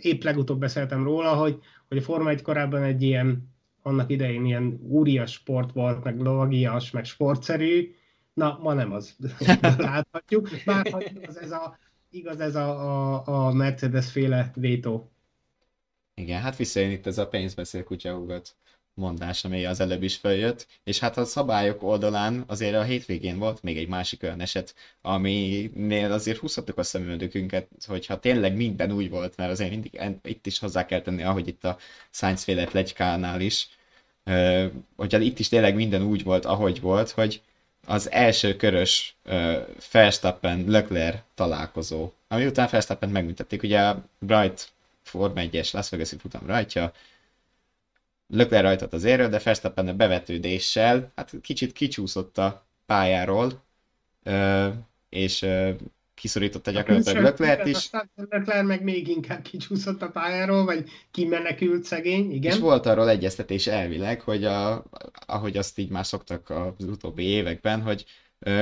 épp 0.00 0.22
legutóbb 0.22 0.58
beszéltem 0.58 1.04
róla, 1.04 1.34
hogy, 1.34 1.58
hogy 1.88 1.96
a 1.98 2.02
Forma 2.02 2.30
1 2.30 2.42
korábban 2.42 2.82
egy 2.82 3.02
ilyen, 3.02 3.52
annak 3.82 4.10
idején 4.10 4.44
ilyen 4.44 4.78
úrias 4.88 5.32
sport 5.32 5.72
volt, 5.72 6.04
meg 6.04 6.20
lovagias, 6.20 6.90
meg 6.90 7.04
sportszerű, 7.04 7.94
Na, 8.34 8.58
ma 8.62 8.72
nem 8.72 8.92
az. 8.92 9.16
Láthatjuk. 9.76 10.48
Bár 10.64 10.86
igaz 10.86 11.36
ez 11.38 11.50
a, 11.50 11.78
igaz 12.10 12.40
ez 12.40 12.54
a, 12.54 12.68
a, 13.16 13.46
a 13.46 13.52
Mercedes 13.52 14.10
féle 14.10 14.50
vétó. 14.54 15.10
Igen, 16.14 16.40
hát 16.40 16.56
visszajön 16.56 16.90
itt 16.90 17.06
ez 17.06 17.18
a 17.18 17.28
pénzbeszél 17.28 17.84
kutyahúgat 17.84 18.56
mondás, 18.94 19.44
ami 19.44 19.64
az 19.64 19.80
előbb 19.80 20.02
is 20.02 20.16
följött, 20.16 20.66
és 20.84 20.98
hát 20.98 21.16
a 21.16 21.24
szabályok 21.24 21.82
oldalán 21.82 22.44
azért 22.46 22.74
a 22.74 22.82
hétvégén 22.82 23.38
volt 23.38 23.62
még 23.62 23.78
egy 23.78 23.88
másik 23.88 24.22
olyan 24.22 24.40
eset, 24.40 24.74
aminél 25.02 26.12
azért 26.12 26.38
húzhattuk 26.38 26.78
a 26.78 26.82
szemüldökünket, 26.82 27.68
hogyha 27.86 28.20
tényleg 28.20 28.56
minden 28.56 28.92
úgy 28.92 29.10
volt, 29.10 29.36
mert 29.36 29.50
azért 29.50 29.70
mindig 29.70 30.00
itt 30.22 30.46
is 30.46 30.58
hozzá 30.58 30.86
kell 30.86 31.00
tenni, 31.00 31.22
ahogy 31.22 31.48
itt 31.48 31.64
a 31.64 31.78
Science 32.10 32.44
féle 32.44 32.64
plegykánál 32.64 33.40
is, 33.40 33.68
hogyha 34.96 35.20
itt 35.20 35.38
is 35.38 35.48
tényleg 35.48 35.74
minden 35.74 36.02
úgy 36.02 36.22
volt, 36.22 36.44
ahogy 36.44 36.80
volt, 36.80 37.10
hogy 37.10 37.42
az 37.86 38.10
első 38.10 38.56
körös 38.56 39.16
Verstappen 39.92 40.64
Leclerc 40.66 41.20
találkozó, 41.34 42.12
ami 42.28 42.46
után 42.46 42.68
Verstappen 42.70 43.08
megműtették, 43.08 43.62
ugye 43.62 43.80
a 43.80 44.04
Bright 44.18 44.72
Form 45.02 45.32
1-es 45.36 45.72
Las 45.72 45.88
Vegas-i 45.88 46.16
futam 46.16 46.46
rajtja, 46.46 46.92
Leclerc 48.28 48.64
rajtat 48.64 48.92
az 48.92 49.04
érről, 49.04 49.28
de 49.28 49.40
Verstappen 49.44 49.88
a 49.88 49.94
bevetődéssel, 49.94 51.12
hát 51.16 51.32
kicsit 51.42 51.72
kicsúszott 51.72 52.38
a 52.38 52.64
pályáról, 52.86 53.62
és 55.08 55.46
kiszorította 56.14 56.72
hát 56.72 56.80
gyakorlatilag 56.80 57.22
Leclerc 57.22 57.66
is. 57.66 57.90
Leclerc 58.30 58.66
meg 58.66 58.82
még 58.82 59.08
inkább 59.08 59.42
kicsúszott 59.42 60.02
a 60.02 60.10
pályáról, 60.10 60.64
vagy 60.64 60.88
kimenekült 61.10 61.84
szegény, 61.84 62.32
igen. 62.32 62.52
És 62.52 62.58
volt 62.58 62.86
arról 62.86 63.08
egyeztetés 63.08 63.66
elvileg, 63.66 64.20
hogy 64.20 64.44
a, 64.44 64.84
ahogy 65.26 65.56
azt 65.56 65.78
így 65.78 65.90
már 65.90 66.06
szoktak 66.06 66.50
az 66.50 66.84
utóbbi 66.84 67.22
években, 67.22 67.82
hogy 67.82 68.04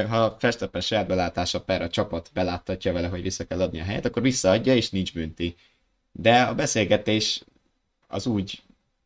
ha 0.08 0.36
Verstappen 0.40 0.80
saját 0.80 1.06
belátása 1.06 1.60
per 1.60 1.82
a 1.82 1.88
csapat 1.88 2.30
beláttatja 2.34 2.92
vele, 2.92 3.08
hogy 3.08 3.22
vissza 3.22 3.46
kell 3.46 3.60
adni 3.60 3.80
a 3.80 3.84
helyet, 3.84 4.04
akkor 4.04 4.22
visszaadja, 4.22 4.74
és 4.74 4.90
nincs 4.90 5.12
bünti. 5.12 5.54
De 6.12 6.42
a 6.42 6.54
beszélgetés 6.54 7.42
az 8.08 8.26
úgy 8.26 8.62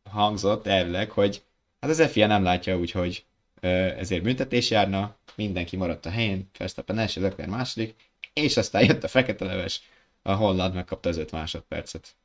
hangzott 0.09 0.67
elvileg, 0.67 1.11
hogy 1.11 1.41
hát 1.79 1.89
az 1.89 2.07
FIA 2.11 2.27
nem 2.27 2.43
látja 2.43 2.77
úgy, 2.77 2.91
hogy 2.91 3.25
ezért 3.97 4.23
büntetés 4.23 4.69
járna, 4.69 5.15
mindenki 5.35 5.75
maradt 5.75 6.05
a 6.05 6.09
helyén, 6.09 6.49
Verstappen 6.57 6.97
első, 6.97 7.21
Leclerc 7.21 7.49
második, 7.49 7.95
és 8.33 8.57
aztán 8.57 8.83
jött 8.83 9.03
a 9.03 9.07
fekete 9.07 9.45
leves, 9.45 9.81
a 10.21 10.33
Holland 10.33 10.73
megkapta 10.73 11.09
az 11.09 11.17
5 11.17 11.31
másodpercet. 11.31 12.15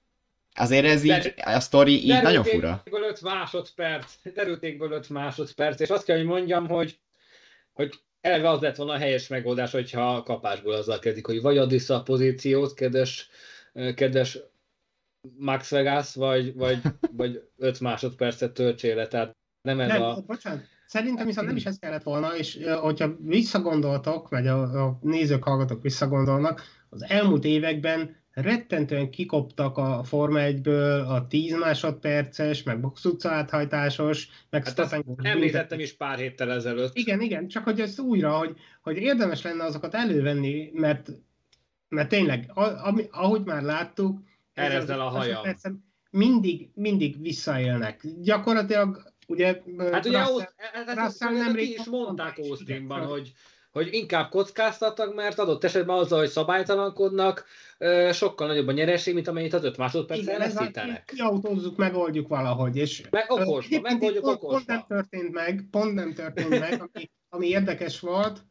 Azért 0.55 0.85
ez 0.85 1.05
így, 1.05 1.35
a 1.37 1.61
sztori 1.61 2.03
így 2.05 2.23
nagyon 2.23 2.45
fura. 2.45 2.83
5 2.85 3.21
másodperc, 3.21 4.13
derültékből 4.35 4.93
5 4.93 5.09
másodperc, 5.09 5.81
és 5.81 5.91
azt 5.91 6.05
kell, 6.05 6.17
hogy 6.17 6.27
mondjam, 6.27 6.69
hogy, 6.69 6.99
hogy 7.73 7.95
eleve 8.21 8.49
az 8.49 8.61
lett 8.61 8.77
volna 8.77 8.93
a 8.93 8.99
helyes 8.99 9.29
megoldás, 9.29 9.71
hogyha 9.71 10.23
kapásból 10.23 10.73
azzal 10.73 10.99
kezdik, 10.99 11.27
hogy 11.27 11.41
vagy 11.41 11.59
add 11.59 11.69
vissza 11.69 11.95
a 11.95 12.03
pozíciót, 12.03 12.75
kedves, 12.75 13.29
kedves 13.95 14.39
Max 15.39 15.71
Vegas, 15.71 16.15
vagy, 16.15 16.55
vagy, 16.55 16.81
vagy 17.13 17.49
5 17.57 17.81
másodpercet 17.81 18.53
töltsél 18.53 18.95
le, 18.95 19.07
tehát 19.07 19.37
nem 19.63 19.81
ez 19.81 19.89
nem, 19.89 20.03
a... 20.03 20.21
Bocsánat, 20.27 20.65
Szerintem 20.93 21.27
viszont 21.27 21.47
nem 21.47 21.57
is 21.57 21.65
ez 21.65 21.79
kellett 21.79 22.03
volna, 22.03 22.37
és 22.37 22.59
hogyha 22.81 23.17
visszagondoltok, 23.21 24.29
vagy 24.29 24.47
a, 24.47 24.87
a 24.87 24.99
nézők, 25.01 25.45
hallgatók 25.45 25.83
visszagondolnak, 25.83 26.63
az 26.89 27.05
elmúlt 27.09 27.45
években 27.45 28.17
rettentően 28.33 29.11
kikoptak 29.11 29.79
a 29.79 30.03
Forma 30.05 30.39
1-ből 30.43 31.07
a 31.07 31.27
10 31.27 31.59
másodperces, 31.59 32.63
meg 32.63 32.81
box 32.81 33.05
utca 33.05 33.31
áthajtásos, 33.31 34.29
meg 34.51 34.65
hát 34.65 35.05
említettem 35.17 35.81
is 35.81 35.93
pár 35.93 36.19
héttel 36.19 36.53
ezelőtt. 36.53 36.97
Igen, 36.97 37.21
igen, 37.21 37.49
csak 37.49 37.65
hogy 37.65 37.81
ez 37.81 37.99
újra, 37.99 38.39
hogy, 38.39 38.57
hogy 38.83 38.97
érdemes 38.97 39.43
lenne 39.43 39.65
azokat 39.65 39.95
elővenni, 39.95 40.71
mert, 40.73 41.09
mert 41.89 42.09
tényleg, 42.09 42.51
ahogy 43.11 43.45
már 43.45 43.63
láttuk, 43.63 44.21
ezzel 44.55 45.01
a 45.01 45.09
haja. 45.09 45.57
Mindig, 46.11 46.71
mindig 46.75 47.21
visszaélnek. 47.21 48.07
Gyakorlatilag 48.23 49.12
Ugye, 49.33 49.63
hát 49.91 50.07
ugye 50.07 50.19
Russell, 50.19 50.47
ez, 50.87 50.95
Russell 50.97 51.33
nem 51.33 51.57
is 51.57 51.85
mondták 51.85 52.39
Austinban, 52.39 53.07
hogy, 53.07 53.33
hogy 53.71 53.89
inkább 53.91 54.31
kockáztattak, 54.31 55.15
mert 55.15 55.39
adott 55.39 55.65
esetben 55.65 55.97
azzal, 55.97 56.19
hogy 56.19 56.29
szabálytalankodnak, 56.29 57.45
sokkal 58.13 58.47
nagyobb 58.47 58.69
a 58.69 58.73
nyereség, 58.73 59.15
mint 59.15 59.29
amennyit 59.29 59.53
az 59.53 59.65
5 59.65 59.77
másodperccel 59.77 60.39
veszítenek. 60.39 61.05
Kiautózzuk, 61.15 61.77
megoldjuk 61.77 62.29
valahogy. 62.29 62.77
És, 62.77 63.03
meg 63.11 63.31
okosba, 63.31 63.81
megoldjuk 63.81 64.25
pont, 64.25 64.37
okosba. 64.37 64.57
Pont 64.57 64.67
nem 64.67 64.85
történt 64.89 65.33
meg, 65.33 65.65
pont 65.71 65.95
nem 65.95 66.13
történt 66.15 66.59
meg, 66.59 66.73
ami, 66.93 67.11
ami 67.29 67.49
érdekes 67.49 68.01
volt. 68.01 68.45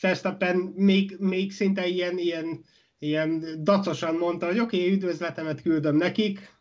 Verstappen 0.00 0.56
még, 0.76 1.16
még 1.18 1.52
szinte 1.52 1.86
ilyen, 1.86 2.18
ilyen 2.18 2.64
ilyen 3.02 3.44
dacosan 3.62 4.14
mondta, 4.14 4.46
hogy 4.46 4.58
oké, 4.58 4.78
okay, 4.78 4.92
üdvözletemet 4.92 5.62
küldöm 5.62 5.96
nekik, 5.96 6.56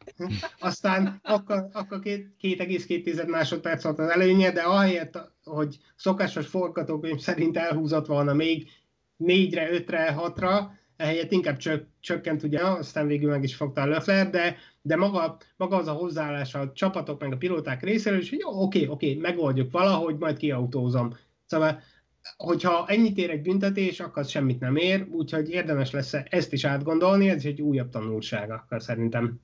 aztán 0.59 1.19
akkor, 1.23 1.67
akkor 1.71 1.99
2,2 2.03 3.27
másodperc 3.27 3.83
volt 3.83 3.99
az 3.99 4.09
előnye, 4.09 4.51
de 4.51 4.61
ahelyett, 4.61 5.31
hogy 5.43 5.77
szokásos 5.95 6.47
forgatókönyv 6.47 7.19
szerint 7.19 7.57
elhúzott 7.57 8.05
volna 8.05 8.33
még 8.33 8.69
4-re, 9.19 9.69
5-re, 9.71 10.15
6-ra, 10.17 10.63
ehelyett 10.97 11.31
inkább 11.31 11.57
csök, 11.57 11.85
csökkent 11.99 12.43
ugye, 12.43 12.63
aztán 12.63 13.07
végül 13.07 13.29
meg 13.29 13.43
is 13.43 13.55
fogta 13.55 13.81
a 13.81 13.85
Löffler, 13.85 14.29
de, 14.29 14.57
de 14.81 14.95
maga, 14.95 15.37
maga 15.57 15.75
az 15.75 15.87
a 15.87 15.91
hozzáállás 15.91 16.55
a 16.55 16.71
csapatok 16.71 17.21
meg 17.21 17.33
a 17.33 17.37
pilóták 17.37 17.83
részéről, 17.83 18.19
és 18.19 18.29
hogy 18.29 18.39
jó, 18.39 18.63
oké, 18.63 18.87
oké, 18.87 19.13
megoldjuk 19.13 19.71
valahogy, 19.71 20.17
majd 20.17 20.37
kiautózom. 20.37 21.17
Szóval 21.45 21.81
hogyha 22.38 22.86
ennyit 22.88 23.17
ér 23.17 23.30
egy 23.30 23.41
büntetés, 23.41 23.99
akkor 23.99 24.21
az 24.21 24.30
semmit 24.30 24.59
nem 24.59 24.75
ér, 24.75 25.07
úgyhogy 25.11 25.49
érdemes 25.49 25.91
lesz 25.91 26.13
ezt 26.30 26.53
is 26.53 26.65
átgondolni, 26.65 27.30
ez 27.30 27.45
egy 27.45 27.61
újabb 27.61 27.89
tanulság 27.89 28.51
akkor 28.51 28.82
szerintem. 28.82 29.39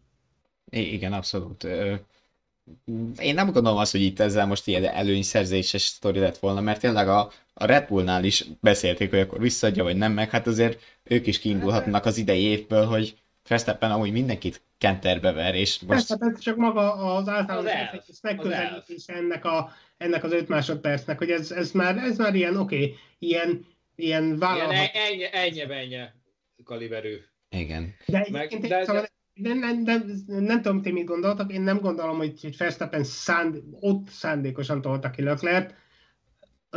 Igen, 0.70 1.14
abszolút. 1.14 1.64
Én 3.20 3.34
nem 3.34 3.52
gondolom 3.52 3.78
azt, 3.78 3.92
hogy 3.92 4.02
itt 4.02 4.20
ezzel 4.20 4.46
most 4.46 4.68
ilyen 4.68 4.84
előnyszerzéses 4.84 5.82
sztori 5.82 6.20
lett 6.20 6.38
volna, 6.38 6.62
mert 6.62 6.80
tényleg 6.80 7.08
a, 7.08 7.32
a 7.54 7.66
Red 7.66 7.88
Bullnál 7.88 8.24
is 8.24 8.46
beszélték, 8.62 9.10
hogy 9.10 9.20
akkor 9.20 9.40
visszaadja, 9.40 9.84
vagy 9.84 9.98
nem, 9.98 10.14
meg 10.14 10.30
hát 10.30 10.48
azért 10.48 10.82
ők 11.04 11.28
is 11.28 11.40
kiindulhatnak 11.40 12.06
az 12.06 12.18
idei 12.18 12.42
évből, 12.42 12.86
hogy 12.86 13.16
Verstappen 13.48 13.92
amúgy 13.92 14.12
mindenkit 14.12 14.62
kenterbe 14.78 15.32
ver, 15.32 15.56
és 15.56 15.80
most... 15.80 16.08
Persze, 16.08 16.26
ez 16.34 16.40
csak 16.40 16.56
maga 16.56 16.94
az 16.94 17.28
általános 17.28 18.04
az 18.08 18.20
megközelítés 18.22 19.08
ennek, 19.08 19.46
a, 19.46 19.72
ennek 19.98 20.24
az 20.24 20.32
öt 20.32 20.48
másodpercnek, 20.48 21.18
hogy 21.18 21.32
ez, 21.32 21.52
ez, 21.52 21.72
már, 21.72 21.98
ez 21.98 22.18
már 22.18 22.36
ilyen, 22.36 22.58
oké, 22.58 22.76
okay, 22.76 22.96
ilyen, 23.20 23.66
ilyen 23.96 24.38
vállalhat... 24.38 24.74
Ilyen 24.74 24.90
ennyi, 24.94 25.28
ennyi, 25.32 25.74
ennyi 25.74 26.10
kaliberű. 26.64 27.18
Igen. 27.50 27.96
De 28.06 28.22
egyébként 28.22 28.62
de, 28.62 28.68
de, 28.68 28.84
szóval, 28.86 29.06
de, 29.34 29.54
nem, 29.54 29.82
nem, 29.82 30.12
nem 30.28 30.62
tudom, 30.62 30.82
ti 30.82 30.92
mit 30.92 31.06
gondoltak, 31.06 31.52
én 31.52 31.62
nem 31.62 31.80
gondolom, 31.80 32.18
hogy, 32.18 32.42
hogy 32.42 32.58
Verstappen 32.58 33.04
szánd, 33.04 33.62
ott 33.80 34.10
szándékosan 34.10 34.82
tolta 34.82 35.10
ki 35.10 35.24
Leclerc, 35.24 35.74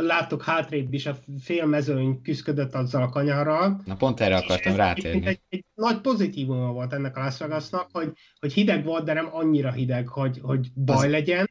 láttuk 0.01 0.43
hátrébb 0.43 0.93
is, 0.93 1.05
a 1.05 1.17
fél 1.41 1.65
mezőny 1.65 2.21
küzdött 2.21 2.73
azzal 2.73 3.01
a 3.01 3.09
kanyarral. 3.09 3.81
Na 3.85 3.95
pont 3.95 4.19
erre 4.19 4.35
akartam 4.35 4.75
rátérni. 4.75 5.25
Egy, 5.25 5.39
egy 5.49 5.65
nagy 5.75 6.01
pozitívuma 6.01 6.71
volt 6.71 6.93
ennek 6.93 7.17
a 7.17 7.19
Las 7.19 7.37
Vegasnak, 7.37 7.89
hogy, 7.91 8.11
hogy 8.39 8.53
hideg 8.53 8.83
volt, 8.83 9.03
de 9.03 9.13
nem 9.13 9.29
annyira 9.31 9.71
hideg, 9.71 10.07
hogy, 10.07 10.39
hogy 10.41 10.67
baj 10.73 11.05
Az... 11.05 11.11
legyen. 11.11 11.49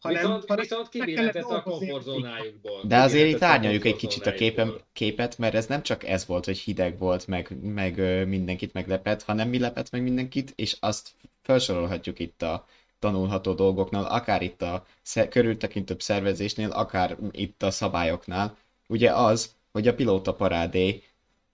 Hanem, 0.00 0.20
viszont, 0.20 0.44
hanem 0.46 0.62
viszont 0.62 0.88
kibilletett 0.88 1.42
a 1.42 1.62
komfortzónájukból. 1.62 2.80
De 2.86 2.98
azért 2.98 3.28
itt 3.28 3.42
árnyaljuk 3.42 3.84
egy 3.84 3.96
kicsit 3.96 4.26
a 4.26 4.32
képen, 4.32 4.72
képet, 4.92 5.38
mert 5.38 5.54
ez 5.54 5.66
nem 5.66 5.82
csak 5.82 6.04
ez 6.04 6.26
volt, 6.26 6.44
hogy 6.44 6.58
hideg 6.58 6.98
volt, 6.98 7.26
meg, 7.26 7.56
meg 7.62 8.26
mindenkit 8.28 8.72
meglepett, 8.72 9.22
hanem 9.22 9.48
mi 9.48 9.58
lepett 9.58 9.90
meg 9.90 10.02
mindenkit, 10.02 10.52
és 10.56 10.76
azt 10.80 11.10
felsorolhatjuk 11.42 12.18
itt 12.18 12.42
a 12.42 12.66
tanulható 13.00 13.52
dolgoknál, 13.52 14.04
akár 14.04 14.42
itt 14.42 14.62
a 14.62 14.86
körültekintőbb 15.30 16.00
szervezésnél, 16.00 16.70
akár 16.70 17.16
itt 17.30 17.62
a 17.62 17.70
szabályoknál, 17.70 18.56
ugye 18.88 19.10
az, 19.10 19.54
hogy 19.72 19.88
a 19.88 19.94
pilóta 19.94 20.34
parádé 20.34 21.02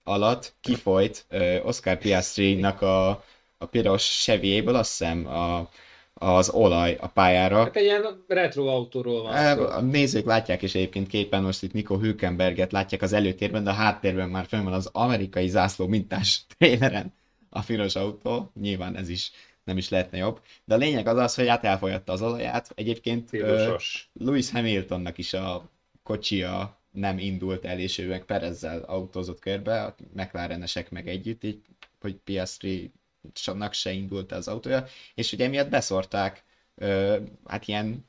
alatt 0.03 0.53
kifolyt 0.61 1.25
uh, 1.31 1.55
Oscar 1.63 1.97
Piastri-nak 1.97 2.81
a, 2.81 3.09
a 3.57 3.65
piros 3.65 4.21
sevjéből, 4.21 4.75
azt 4.75 4.97
hiszem, 4.97 5.27
a, 5.27 5.69
az 6.13 6.49
olaj 6.49 6.97
a 6.99 7.07
pályára. 7.07 7.57
Hát 7.57 7.75
egy 7.75 7.83
ilyen 7.83 8.23
retro 8.27 8.67
autóról 8.67 9.21
van. 9.21 9.59
A 9.59 9.81
nézők 9.81 10.25
látják 10.25 10.61
is 10.61 10.75
egyébként 10.75 11.07
képen, 11.07 11.43
most 11.43 11.63
itt 11.63 11.73
Nico 11.73 11.97
Hülkenberget 11.97 12.71
látják 12.71 13.01
az 13.01 13.13
előtérben, 13.13 13.63
de 13.63 13.69
a 13.69 13.73
háttérben 13.73 14.29
már 14.29 14.45
fönn 14.45 14.63
van 14.63 14.73
az 14.73 14.89
amerikai 14.91 15.47
zászló 15.47 15.87
mintás 15.87 16.41
tréleren 16.57 17.13
a 17.49 17.61
piros 17.61 17.95
autó. 17.95 18.51
Nyilván 18.61 18.95
ez 18.95 19.09
is 19.09 19.31
nem 19.67 19.77
is 19.77 19.89
lehetne 19.89 20.17
jobb. 20.17 20.41
De 20.65 20.73
a 20.73 20.77
lényeg 20.77 21.07
az 21.07 21.17
az, 21.17 21.35
hogy 21.35 21.47
át 21.47 21.63
elfolyadta 21.63 22.11
az 22.11 22.21
olaját. 22.21 22.71
Egyébként 22.75 23.29
uh, 23.33 23.79
Lewis 24.13 24.51
Hamiltonnak 24.51 25.17
is 25.17 25.33
a 25.33 25.69
kocsia 26.03 26.81
nem 26.91 27.19
indult 27.19 27.65
el, 27.65 27.79
és 27.79 27.97
ő 27.97 28.07
meg 28.07 28.23
Perezzel 28.25 28.79
autózott 28.79 29.39
körbe, 29.39 29.83
a 29.83 29.95
McLarenesek 30.13 30.89
meg 30.89 31.07
együtt, 31.07 31.43
így, 31.43 31.61
hogy 31.99 32.15
Piastri 32.15 32.91
csak 33.33 33.73
se 33.73 33.91
indult 33.91 34.31
az 34.31 34.47
autója, 34.47 34.85
és 35.15 35.31
ugye 35.31 35.45
emiatt 35.45 35.69
beszorták, 35.69 36.43
uh, 36.75 37.17
hát 37.45 37.67
ilyen 37.67 38.05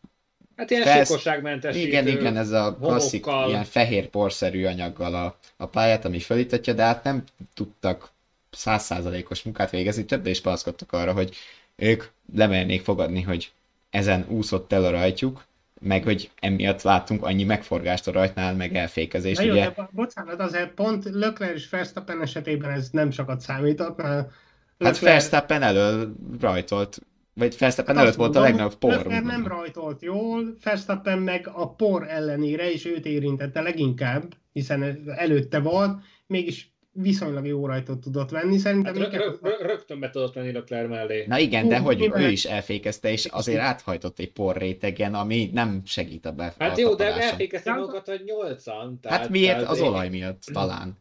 Hát 0.56 0.70
ilyen 0.70 0.82
felsz... 0.82 1.06
sikosságmentesítő 1.06 1.86
Igen, 1.86 2.06
igen, 2.06 2.36
ez 2.36 2.50
a 2.50 2.76
klasszik, 2.80 3.24
homokkal. 3.24 3.50
ilyen 3.50 3.64
fehér 3.64 4.09
porszerű 4.09 4.64
anyaggal 4.64 5.14
a, 5.14 5.38
a 5.56 5.66
pályát, 5.66 6.04
ami 6.04 6.18
felítatja, 6.18 6.72
de 6.72 6.82
hát 6.82 7.04
nem 7.04 7.24
tudtak 7.54 8.11
százszázalékos 8.59 9.42
munkát 9.42 9.70
végezni, 9.70 10.04
többé 10.04 10.30
is 10.30 10.40
panaszkodtak 10.40 10.92
arra, 10.92 11.12
hogy 11.12 11.36
ők 11.76 12.04
lemernék 12.34 12.82
fogadni, 12.82 13.22
hogy 13.22 13.52
ezen 13.90 14.24
úszott 14.28 14.72
el 14.72 14.84
a 14.84 14.90
rajtjuk, 14.90 15.44
meg 15.80 16.04
hogy 16.04 16.30
emiatt 16.40 16.82
láttunk 16.82 17.22
annyi 17.24 17.44
megforgást 17.44 18.06
a 18.09 18.12
rajtnál, 18.12 18.54
meg 18.54 18.76
elfékezést. 18.76 19.42
jó, 19.42 19.52
ugye... 19.52 19.70
de 19.70 19.88
bocsánat, 19.90 20.40
azért 20.40 20.70
pont 20.70 21.04
Leclerc 21.04 21.54
és 21.54 21.68
Verstappen 21.68 22.22
esetében 22.22 22.70
ez 22.70 22.88
nem 22.90 23.11
sokat 23.11 23.40
számított, 23.40 23.96
mert 23.96 24.09
hát 24.09 24.30
Leclerc... 24.78 25.00
Hát 25.00 25.12
Verstappen 25.12 25.62
elől 25.62 26.14
rajtolt, 26.40 26.98
vagy 27.34 27.56
Verstappen 27.59 27.94
hát 27.94 28.04
előtt 28.04 28.16
volt 28.16 28.36
a 28.36 28.40
legnagyobb 28.40 28.74
por. 28.74 28.90
Leclerc 28.90 29.24
nem 29.24 29.46
rajtolt 29.46 30.02
jól, 30.02 30.56
Verstappen 30.64 31.18
meg 31.18 31.50
a 31.52 31.74
por 31.74 32.09
ellenére 32.09 32.70
is 32.70 32.84
őt 32.84 33.06
érintette 33.06 33.61
leginkább, 33.61 34.34
hiszen 34.52 35.02
előtte 35.16 35.59
volt, 35.59 35.98
mégis 36.26 36.72
viszonylag 37.01 37.46
jó 37.46 37.66
rajtot 37.66 38.01
tudott 38.01 38.30
venni. 38.30 38.59
Szerintem 38.59 38.94
hát 38.94 39.12
rö- 39.12 39.38
rö- 39.42 39.61
rögtön 39.61 40.01
be 40.01 40.11
tudott 40.11 40.34
venni 40.34 40.53
Leclerc 40.53 40.88
mellé. 40.88 41.24
Na 41.26 41.38
igen, 41.38 41.68
de 41.68 41.78
hogy 41.78 42.11
ő 42.14 42.28
is 42.28 42.44
elfékezte, 42.44 43.11
és 43.11 43.24
azért 43.24 43.61
áthajtott 43.61 44.18
egy 44.18 44.32
porrétegen, 44.32 45.14
ami 45.14 45.51
nem 45.53 45.82
segít 45.84 46.26
a 46.26 46.32
be. 46.32 46.55
Hát 46.59 46.78
jó, 46.78 46.94
de 46.94 47.14
elfékezte 47.14 47.72
magukat, 47.72 48.07
hogy 48.07 48.22
nyolcan. 48.24 49.01
Tehát, 49.01 49.20
hát 49.20 49.28
miért? 49.28 49.62
Az 49.68 49.80
olaj 49.80 50.09
miatt 50.09 50.42
talán. 50.53 50.99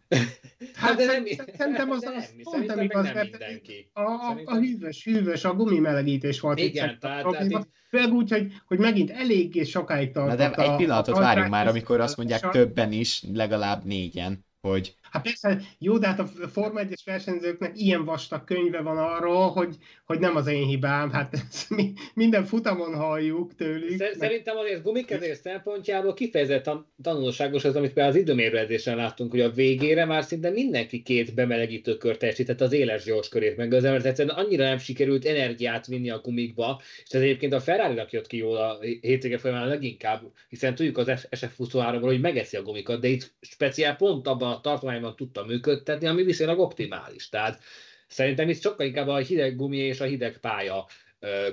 Hát 0.73 0.95
de 0.95 1.05
nem, 1.05 1.25
szerintem 1.57 1.89
az, 1.89 2.03
az 2.03 2.33
pont 2.43 2.65
nem 2.65 2.81
igaz, 2.81 3.03
mert 3.13 3.29
mindenki. 3.29 3.89
A, 3.93 4.01
a, 4.01 4.41
a 4.45 4.55
hűvös, 4.55 5.03
hűvös, 5.03 5.43
a 5.43 5.53
gumimelegítés 5.53 6.39
volt 6.39 6.59
Igen, 6.59 6.89
itt 6.89 6.99
tehát, 6.99 7.25
itt... 7.49 7.67
Főleg 7.89 8.11
úgy, 8.11 8.29
hogy, 8.29 8.51
hogy 8.65 8.79
megint 8.79 9.11
eléggé 9.11 9.63
sokáig 9.63 10.11
tartott. 10.11 10.37
Na 10.37 10.49
de 10.49 10.63
egy 10.63 10.75
pillanatot 10.75 11.17
várjunk 11.17 11.49
már, 11.49 11.67
amikor 11.67 11.99
azt 11.99 12.17
mondják 12.17 12.49
többen 12.49 12.91
is, 12.91 13.23
legalább 13.33 13.85
négyen, 13.85 14.45
hogy 14.61 14.95
Hát 15.11 15.23
persze, 15.23 15.61
jó, 15.79 15.97
de 15.97 16.07
hát 16.07 16.19
a 16.19 16.25
Forma 16.51 16.79
1-es 16.83 17.01
versenyzőknek 17.05 17.71
ilyen 17.75 18.05
vastag 18.05 18.43
könyve 18.43 18.81
van 18.81 18.97
arról, 18.97 19.49
hogy, 19.49 19.75
hogy 20.05 20.19
nem 20.19 20.35
az 20.35 20.47
én 20.47 20.65
hibám, 20.65 21.11
hát 21.11 21.33
ezt 21.49 21.69
mi, 21.69 21.93
minden 22.13 22.45
futamon 22.45 22.95
halljuk 22.95 23.55
tőlük. 23.55 24.03
Szerintem 24.19 24.57
azért 24.57 24.83
gumikezés 24.83 25.37
szempontjából 25.37 26.13
kifejezetten 26.13 26.85
tanulságos 27.01 27.65
az, 27.65 27.75
amit 27.75 27.93
például 27.93 28.15
az 28.15 28.21
időmérőzésen 28.21 28.95
láttunk, 28.95 29.31
hogy 29.31 29.41
a 29.41 29.51
végére 29.51 30.05
már 30.05 30.23
szinte 30.23 30.49
mindenki 30.49 31.01
két 31.01 31.33
bemelegítő 31.33 31.97
kört 31.97 32.19
teljesített 32.19 32.61
az 32.61 32.71
éles 32.71 33.03
gyors 33.03 33.29
körét 33.29 33.57
meg 33.57 33.73
az 33.73 33.83
mert 33.83 34.05
egyszerűen 34.05 34.35
annyira 34.35 34.63
nem 34.63 34.77
sikerült 34.77 35.25
energiát 35.25 35.87
vinni 35.87 36.09
a 36.09 36.19
gumikba, 36.19 36.81
és 37.03 37.11
ez 37.11 37.21
egyébként 37.21 37.53
a 37.53 37.59
ferrari 37.59 38.01
jött 38.09 38.27
ki 38.27 38.37
jól 38.37 38.57
a 38.57 38.79
hétvége 39.01 39.37
folyamán 39.37 39.67
leginkább, 39.67 40.21
hiszen 40.49 40.75
tudjuk 40.75 40.97
az 40.97 41.27
SF23-ról, 41.31 41.99
hogy 42.01 42.21
megeszi 42.21 42.57
a 42.57 42.61
gumikat, 42.61 43.01
de 43.01 43.07
itt 43.07 43.33
speciál 43.41 43.95
pont 43.95 44.27
abban 44.27 44.51
a 44.51 44.61
tartományban 44.61 45.06
arányban 45.07 45.15
tudta 45.15 45.45
működtetni, 45.45 46.07
ami 46.07 46.23
viszonylag 46.23 46.59
optimális. 46.59 47.29
Tehát 47.29 47.59
szerintem 48.07 48.49
itt 48.49 48.61
sokkal 48.61 48.85
inkább 48.85 49.07
a 49.07 49.17
hideg 49.17 49.55
gumi 49.55 49.77
és 49.77 49.99
a 49.99 50.05
hideg 50.05 50.37
pálya 50.37 50.85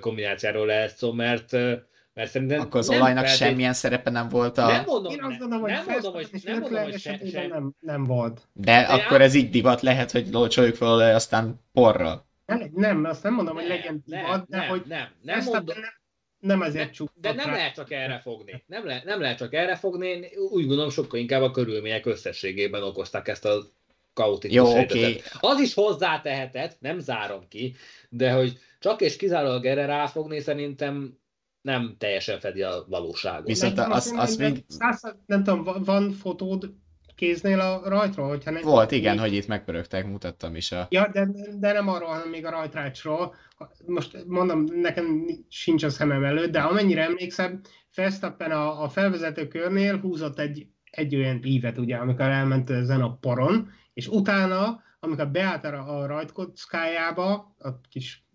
kombinációról 0.00 0.66
lehet 0.66 0.96
szó, 0.96 1.12
mert 1.12 1.52
mert 2.16 2.30
szerintem 2.30 2.60
Akkor 2.60 2.80
az 2.80 2.88
olajnak 2.88 3.24
feltét... 3.24 3.46
semmilyen 3.46 3.72
szerepe 3.72 4.10
nem 4.10 4.28
volt 4.28 4.58
a... 4.58 4.66
Nem 4.66 4.84
mondom, 4.86 5.12
Én 5.12 5.22
azt 5.22 5.38
gondolom, 5.38 5.64
hogy 5.64 5.72
nem 5.72 5.84
mondom, 5.88 6.12
hogy, 6.12 6.28
nem, 6.44 6.58
mondom, 6.60 6.82
hogy 6.82 6.98
se, 6.98 7.20
se... 7.30 7.46
Nem, 7.46 7.74
nem 7.80 8.04
volt. 8.04 8.48
De, 8.52 8.72
De 8.72 8.92
akkor 8.92 9.20
ez 9.20 9.34
így 9.34 9.50
divat 9.50 9.80
lehet, 9.80 10.10
hogy 10.10 10.28
locsoljuk 10.32 10.74
fel 10.74 10.88
olaj, 10.88 11.14
aztán 11.14 11.60
porral. 11.72 12.26
Nem, 12.46 12.70
nem, 12.74 13.04
azt 13.04 13.22
nem 13.22 13.34
mondom, 13.34 13.54
hogy 13.54 13.66
legyen 13.66 14.02
divat, 14.06 14.48
de 14.48 14.66
hogy 14.66 14.82
nem, 14.86 15.08
nem, 15.22 15.44
mondom, 15.44 15.64
nem, 15.66 15.92
nem 16.44 16.62
ezért 16.62 16.92
csuk. 16.92 17.10
De 17.14 17.32
nem 17.32 17.46
rá. 17.46 17.52
lehet 17.52 17.74
csak 17.74 17.92
erre 17.92 18.18
fogni. 18.18 18.62
Nem, 18.66 18.86
le, 18.86 19.02
nem 19.04 19.20
lehet 19.20 19.38
csak 19.38 19.54
erre 19.54 19.76
fogni. 19.76 20.36
Úgy 20.50 20.66
gondolom, 20.66 20.90
sokkal 20.90 21.20
inkább 21.20 21.42
a 21.42 21.50
körülmények 21.50 22.06
összességében 22.06 22.82
okozták 22.82 23.28
ezt 23.28 23.44
a 23.44 23.62
kaotikus 24.12 24.56
Jó, 24.56 24.78
okay. 24.78 25.20
Az 25.40 25.60
is 25.60 25.74
hozzátehetett, 25.74 26.76
nem 26.80 26.98
zárom 26.98 27.48
ki, 27.48 27.76
de 28.08 28.32
hogy 28.32 28.58
csak 28.78 29.00
és 29.00 29.16
kizárólag 29.16 29.66
erre 29.66 29.86
ráfogni 29.86 30.40
szerintem 30.40 31.18
nem 31.60 31.96
teljesen 31.98 32.40
fedi 32.40 32.62
a 32.62 32.84
valóságot. 32.88 33.46
Viszont 33.46 33.78
az, 33.78 33.88
az, 33.88 34.12
az 34.16 34.36
még... 34.36 34.64
Száz, 34.68 35.16
nem 35.26 35.44
tudom, 35.44 35.84
van 35.84 36.10
fotód 36.10 36.70
kéznél 37.14 37.60
a 37.60 37.88
rajtról? 37.88 38.28
Hogyha 38.28 38.50
nem, 38.50 38.62
Volt, 38.62 38.90
igen, 38.90 39.18
hogy 39.18 39.34
itt 39.34 39.46
megpörögtek, 39.46 40.06
mutattam 40.06 40.56
is 40.56 40.72
a... 40.72 40.86
Ja, 40.90 41.10
de, 41.12 41.28
de 41.58 41.72
nem 41.72 41.88
arról, 41.88 42.08
hanem 42.08 42.28
még 42.28 42.46
a 42.46 42.50
rajtrácsról. 42.50 43.34
Most 43.86 44.24
mondom, 44.26 44.64
nekem 44.64 45.26
sincs 45.48 45.82
a 45.82 45.90
szemem 45.90 46.24
előtt, 46.24 46.50
de 46.52 46.60
amennyire 46.60 47.02
emlékszem, 47.02 47.60
Verstappen 47.94 48.50
a, 48.50 48.82
a 48.82 48.88
felvezető 48.88 49.48
körnél 49.48 50.00
húzott 50.00 50.38
egy, 50.38 50.66
egy 50.90 51.16
olyan 51.16 51.40
ívet, 51.44 51.78
ugye, 51.78 51.96
amikor 51.96 52.26
elment 52.26 52.70
ezen 52.70 53.00
a 53.00 53.16
poron, 53.16 53.70
és 53.92 54.08
utána, 54.08 54.82
amikor 55.00 55.28
beállt 55.30 55.64
a, 55.64 55.98
a 55.98 56.06
rajtkockájába, 56.06 57.54
a 57.58 57.80
kis 57.88 58.26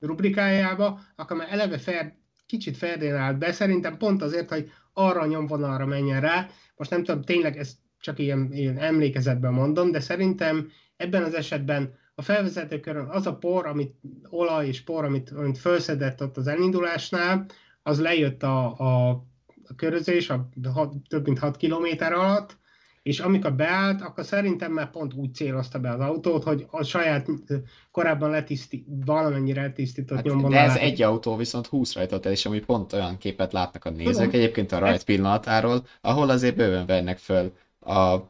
rubrikájába, 0.00 1.00
akkor 1.16 1.36
már 1.36 1.48
eleve 1.50 1.78
fer, 1.78 2.16
kicsit 2.46 2.76
ferdén 2.76 3.14
állt 3.14 3.38
be, 3.38 3.52
szerintem 3.52 3.96
pont 3.96 4.22
azért, 4.22 4.48
hogy 4.48 4.70
arra 4.92 5.20
a 5.20 5.26
nyomvonalra 5.26 5.86
menjen 5.86 6.20
rá. 6.20 6.48
Most 6.76 6.90
nem 6.90 7.04
tudom, 7.04 7.22
tényleg 7.22 7.56
ezt 7.56 7.76
csak 8.00 8.18
ilyen, 8.18 8.48
ilyen 8.52 8.78
emlékezetben 8.78 9.52
mondom, 9.52 9.90
de 9.90 10.00
szerintem 10.00 10.70
ebben 10.96 11.22
az 11.22 11.34
esetben 11.34 11.98
a 12.14 12.22
felvezetőkörön 12.22 13.06
az 13.08 13.26
a 13.26 13.36
por, 13.36 13.66
amit 13.66 13.94
olaj 14.28 14.66
és 14.66 14.82
por, 14.82 15.04
amit, 15.04 15.30
amit 15.30 15.58
felszedett 15.58 16.22
ott 16.22 16.36
az 16.36 16.46
elindulásnál, 16.46 17.46
az 17.82 18.00
lejött 18.00 18.42
a, 18.42 18.78
a, 18.78 19.08
a 19.64 19.74
körözés 19.76 20.30
a, 20.30 20.48
a 20.74 20.88
több 21.08 21.26
mint 21.26 21.38
6 21.38 21.56
kilométer 21.56 22.12
alatt, 22.12 22.58
és 23.02 23.20
amikor 23.20 23.54
beállt, 23.54 24.02
akkor 24.02 24.24
szerintem 24.24 24.72
már 24.72 24.90
pont 24.90 25.14
úgy 25.14 25.34
célozta 25.34 25.78
be 25.78 25.90
az 25.90 26.00
autót, 26.00 26.44
hogy 26.44 26.66
a 26.70 26.82
saját 26.82 27.26
korábban 27.90 28.30
letiszti, 28.30 28.86
valamennyire 29.04 29.62
letisztított 29.62 30.16
hát, 30.16 30.26
nyomvonalát. 30.26 30.66
De 30.66 30.72
ez 30.72 30.90
egy 30.90 31.02
autó 31.02 31.36
viszont 31.36 31.66
20 31.66 31.94
rajtot 31.94 32.26
el, 32.26 32.32
és 32.32 32.46
ami 32.46 32.60
pont 32.60 32.92
olyan 32.92 33.18
képet 33.18 33.52
látnak 33.52 33.84
a 33.84 33.90
nézők 33.90 34.14
Tudom. 34.14 34.30
egyébként 34.30 34.72
a 34.72 34.78
rajt 34.78 35.04
pillanatáról, 35.04 35.86
ahol 36.00 36.30
azért 36.30 36.56
bőven 36.56 36.86
vennek 36.86 37.18
föl 37.18 37.52
a, 37.80 38.28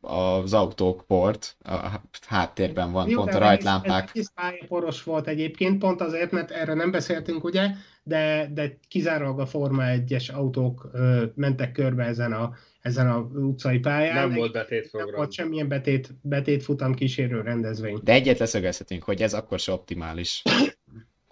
az 0.00 0.52
autók 0.52 1.04
port, 1.06 1.56
a 1.62 2.00
háttérben 2.26 2.92
van 2.92 3.08
Jó, 3.08 3.16
pont 3.16 3.34
a 3.34 3.38
rajtlámpák. 3.38 4.10
Ez, 4.14 4.28
ez 4.34 4.66
poros 4.68 5.02
volt 5.02 5.26
egyébként, 5.26 5.78
pont 5.78 6.00
azért, 6.00 6.30
mert 6.30 6.50
erre 6.50 6.74
nem 6.74 6.90
beszéltünk, 6.90 7.44
ugye, 7.44 7.70
de, 8.02 8.50
de 8.52 8.78
kizárólag 8.88 9.40
a 9.40 9.46
Forma 9.46 9.82
1-es 9.86 10.34
autók 10.34 10.88
ö, 10.92 11.24
mentek 11.34 11.72
körbe 11.72 12.04
ezen 12.04 12.32
a, 12.32 12.54
ezen 12.80 13.10
a 13.10 13.18
utcai 13.18 13.78
pályán. 13.78 14.28
Nem 14.28 14.36
volt 14.38 14.52
betétprogram. 14.52 15.08
Nem 15.08 15.18
volt 15.18 15.32
semmilyen 15.32 15.68
betét, 15.68 16.08
betétfutam 16.22 16.94
kísérő 16.94 17.40
rendezvény. 17.40 18.00
De 18.02 18.12
egyet 18.12 18.38
leszögezhetünk, 18.38 19.02
hogy 19.02 19.22
ez 19.22 19.34
akkor 19.34 19.58
se 19.58 19.72
optimális. 19.72 20.42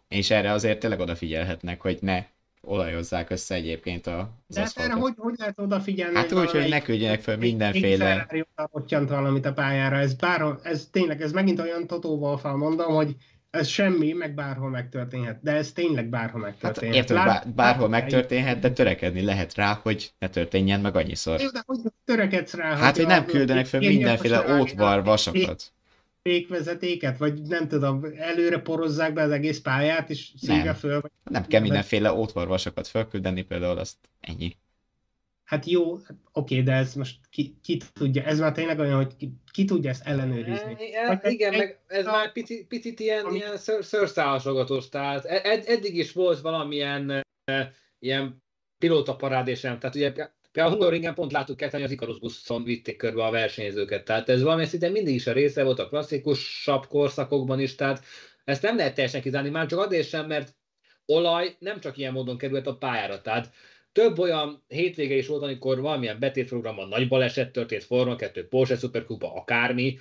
És 0.09 0.31
erre 0.31 0.53
azért 0.53 0.79
tényleg 0.79 1.01
odafigyelhetnek, 1.01 1.81
hogy 1.81 1.99
ne 2.01 2.25
olajozzák 2.63 3.31
össze 3.31 3.55
egyébként 3.55 4.07
a 4.07 4.43
De 4.47 4.61
hát 4.61 4.73
erre 4.77 4.93
hogy, 4.93 5.15
hogy 5.17 5.35
lehet 5.37 5.59
odafigyelni? 5.59 6.17
Hát 6.17 6.33
úgy, 6.33 6.51
hogy 6.51 6.69
ne 6.69 6.81
küldjenek 6.83 7.21
fel 7.21 7.37
mindenféle... 7.37 8.27
Ottyant 8.71 9.09
valamit 9.09 9.47
a 9.47 9.53
pályára, 9.53 9.97
ez, 9.97 10.15
bár, 10.15 10.59
ez 10.63 10.89
tényleg, 10.93 11.23
ez 11.23 11.33
megint 11.33 11.61
olyan 11.61 11.87
totóval 11.87 12.39
felmondom, 12.39 12.95
hogy 12.95 13.17
ez 13.51 13.67
semmi, 13.67 14.13
meg 14.13 14.35
bárhol 14.35 14.71
megtörténhet. 14.71 15.43
De 15.43 15.53
ez 15.53 15.73
tényleg 15.73 16.09
bárhol 16.09 16.41
megtörténhet. 16.41 16.97
Hát 16.97 17.11
értem, 17.11 17.25
bár, 17.25 17.49
bárhol 17.55 17.89
megtörténhet, 17.89 18.59
de 18.59 18.71
törekedni 18.71 19.23
lehet 19.23 19.55
rá, 19.55 19.79
hogy 19.83 20.13
ne 20.19 20.29
történjen 20.29 20.81
meg 20.81 20.97
annyiszor. 20.97 21.41
Jó, 21.41 21.49
de 21.49 21.63
hogy 21.67 21.79
törekedsz 22.05 22.55
rá? 22.55 22.77
Hát, 22.77 22.97
hogy, 22.97 23.05
hogy 23.05 23.15
nem 23.15 23.25
küldenek 23.25 23.67
fel 23.67 23.81
mindenféle 23.81 24.61
ótvar 24.61 25.05
vasakat 25.05 25.73
fékvezetéket, 26.23 27.19
vagy 27.19 27.43
nem 27.43 27.69
tudom, 27.69 28.05
előre 28.17 28.59
porozzák 28.59 29.13
be 29.13 29.23
az 29.23 29.31
egész 29.31 29.61
pályát, 29.61 30.11
és 30.11 30.33
szívja 30.37 30.75
föl. 30.75 31.01
Vagy... 31.01 31.11
Nem 31.25 31.47
kell 31.47 31.61
mindenféle 31.61 32.13
ótvarvasokat 32.13 32.87
felküldeni, 32.87 33.43
például 33.43 33.79
azt 33.79 33.97
ennyi. 34.21 34.57
Hát 35.45 35.67
jó, 35.67 35.99
oké, 36.33 36.63
de 36.63 36.73
ez 36.73 36.95
most 36.95 37.19
ki, 37.31 37.57
ki 37.63 37.81
tudja, 37.93 38.23
ez 38.23 38.39
már 38.39 38.53
tényleg 38.53 38.79
olyan, 38.79 38.97
hogy 38.97 39.17
ki, 39.17 39.33
ki 39.51 39.65
tudja 39.65 39.91
ezt 39.91 40.07
ellenőrizni. 40.07 40.77
E, 40.95 41.21
e, 41.23 41.31
igen, 41.31 41.57
meg 41.57 41.81
ez 41.87 42.07
a, 42.07 42.11
már 42.11 42.33
picit, 42.33 42.67
picit 42.67 43.01
ilyen, 43.01 43.25
ami... 43.25 43.37
ilyen 43.37 43.57
ször, 43.57 43.85
szőrszálasogatós, 43.85 44.89
tehát 44.89 45.25
ed, 45.25 45.65
eddig 45.67 45.97
is 45.97 46.13
volt 46.13 46.41
valamilyen 46.41 47.25
e, 47.45 47.73
ilyen 47.99 48.43
pilótaparádésem, 48.79 49.79
tehát 49.79 49.97
ugye 49.97 50.13
Például 50.53 50.75
a 50.75 50.77
Hungaroringen 50.77 51.15
pont 51.15 51.33
láttuk 51.33 51.57
ketten, 51.57 51.81
hogy 51.81 51.89
az 51.89 51.95
Icarus 51.95 52.19
buszon 52.19 52.65
vitték 52.65 52.97
körbe 52.97 53.25
a 53.25 53.31
versenyzőket. 53.31 54.05
Tehát 54.05 54.29
ez 54.29 54.43
valami 54.43 54.65
szinte 54.65 54.89
mindig 54.89 55.15
is 55.15 55.27
a 55.27 55.33
része 55.33 55.63
volt 55.63 55.79
a 55.79 55.89
klasszikusabb 55.89 56.87
korszakokban 56.87 57.61
is, 57.61 57.75
tehát 57.75 58.05
ezt 58.45 58.63
nem 58.63 58.77
lehet 58.77 58.95
teljesen 58.95 59.21
kizárni, 59.21 59.51
már 59.51 59.67
csak 59.67 59.79
azért 59.79 60.09
sem, 60.09 60.27
mert 60.27 60.55
olaj 61.07 61.57
nem 61.59 61.81
csak 61.81 61.97
ilyen 61.97 62.13
módon 62.13 62.39
került 62.39 62.67
a 62.67 62.77
pályára. 62.77 63.21
Tehát 63.21 63.53
több 63.93 64.19
olyan 64.19 64.65
hétvége 64.69 65.15
is 65.15 65.27
volt, 65.27 65.43
amikor 65.43 65.81
valamilyen 65.81 66.19
betétprogramban 66.19 66.89
nagy 66.89 67.09
baleset 67.09 67.53
történt, 67.53 67.85
Forma 67.85 68.17
2, 68.17 68.49
Porsche 68.49 68.77
Superkupa, 68.77 69.35
akármi, 69.35 69.99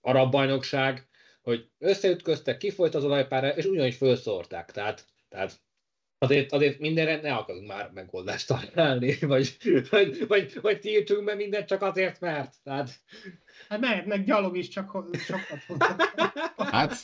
arab 0.00 0.30
bajnokság, 0.30 1.08
hogy 1.42 1.68
összeütköztek, 1.78 2.56
kifolyt 2.56 2.94
az 2.94 3.04
olajpára, 3.04 3.48
és 3.48 3.64
ugyanúgy 3.64 3.94
felszórták. 3.94 4.70
Tehát, 4.72 5.04
tehát 5.28 5.60
azért, 6.22 6.52
azért 6.52 6.78
mindenre 6.78 7.20
ne 7.20 7.34
akarunk 7.34 7.68
már 7.68 7.90
megoldást 7.94 8.46
találni, 8.46 9.16
vagy, 9.20 9.56
vagy, 9.90 10.26
vagy, 10.28 10.58
vagy 10.62 10.78
tiltsunk 10.78 11.24
be 11.24 11.34
mindent 11.34 11.66
csak 11.66 11.82
azért, 11.82 12.20
mert. 12.20 12.54
Tehát, 12.64 12.90
Hát 13.68 13.80
mehetnek 13.80 14.24
gyalog 14.24 14.56
is, 14.56 14.68
csak 14.68 15.06
sokat 15.14 15.80
Hát, 16.56 16.94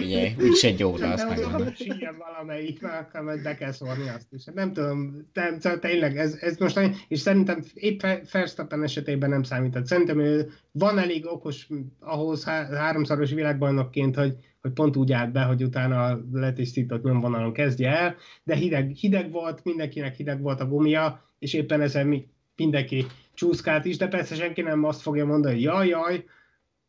ugye, 0.00 0.32
úgyse 0.40 0.68
egy 0.68 0.82
óra, 0.82 1.12
azt 1.12 1.28
megmondom. 1.28 1.74
Síjen 1.74 2.16
valamelyik, 2.18 2.80
mert 2.80 3.42
be 3.42 3.54
kell 3.54 3.72
szórni 3.72 4.08
azt 4.08 4.32
is. 4.32 4.44
Hát 4.44 4.54
nem 4.54 4.72
tudom, 4.72 5.28
te, 5.32 5.78
tényleg, 5.78 6.18
ez, 6.18 6.34
ez 6.40 6.56
most, 6.56 6.80
és 7.08 7.20
szerintem 7.20 7.64
épp 7.74 8.00
Verstappen 8.32 8.82
esetében 8.82 9.30
nem 9.30 9.42
számított. 9.42 9.86
Szerintem 9.86 10.20
ő 10.20 10.52
van 10.72 10.98
elég 10.98 11.26
okos 11.26 11.66
ahhoz 12.00 12.44
há- 12.44 12.74
háromszoros 12.74 13.30
világbajnokként, 13.30 14.16
hogy, 14.16 14.36
hogy 14.60 14.72
pont 14.72 14.96
úgy 14.96 15.12
állt 15.12 15.32
be, 15.32 15.42
hogy 15.42 15.62
utána 15.62 16.04
a 16.04 16.20
letisztított 16.32 17.02
nyomvonalon 17.02 17.52
kezdje 17.52 17.96
el, 17.96 18.16
de 18.44 18.54
hideg, 18.54 18.90
hideg 18.90 19.30
volt, 19.30 19.64
mindenkinek 19.64 20.14
hideg 20.14 20.40
volt 20.40 20.60
a 20.60 20.66
gumia, 20.66 21.24
és 21.38 21.54
éppen 21.54 21.80
ezen 21.80 22.06
mi, 22.06 22.28
mindenki 22.56 23.06
csúszkált 23.34 23.84
is, 23.84 23.96
de 23.96 24.08
persze 24.08 24.34
senki 24.34 24.62
nem 24.62 24.84
azt 24.84 25.00
fogja 25.00 25.26
mondani, 25.26 25.54
hogy 25.54 25.62
jaj, 25.62 25.88
jaj, 25.88 26.24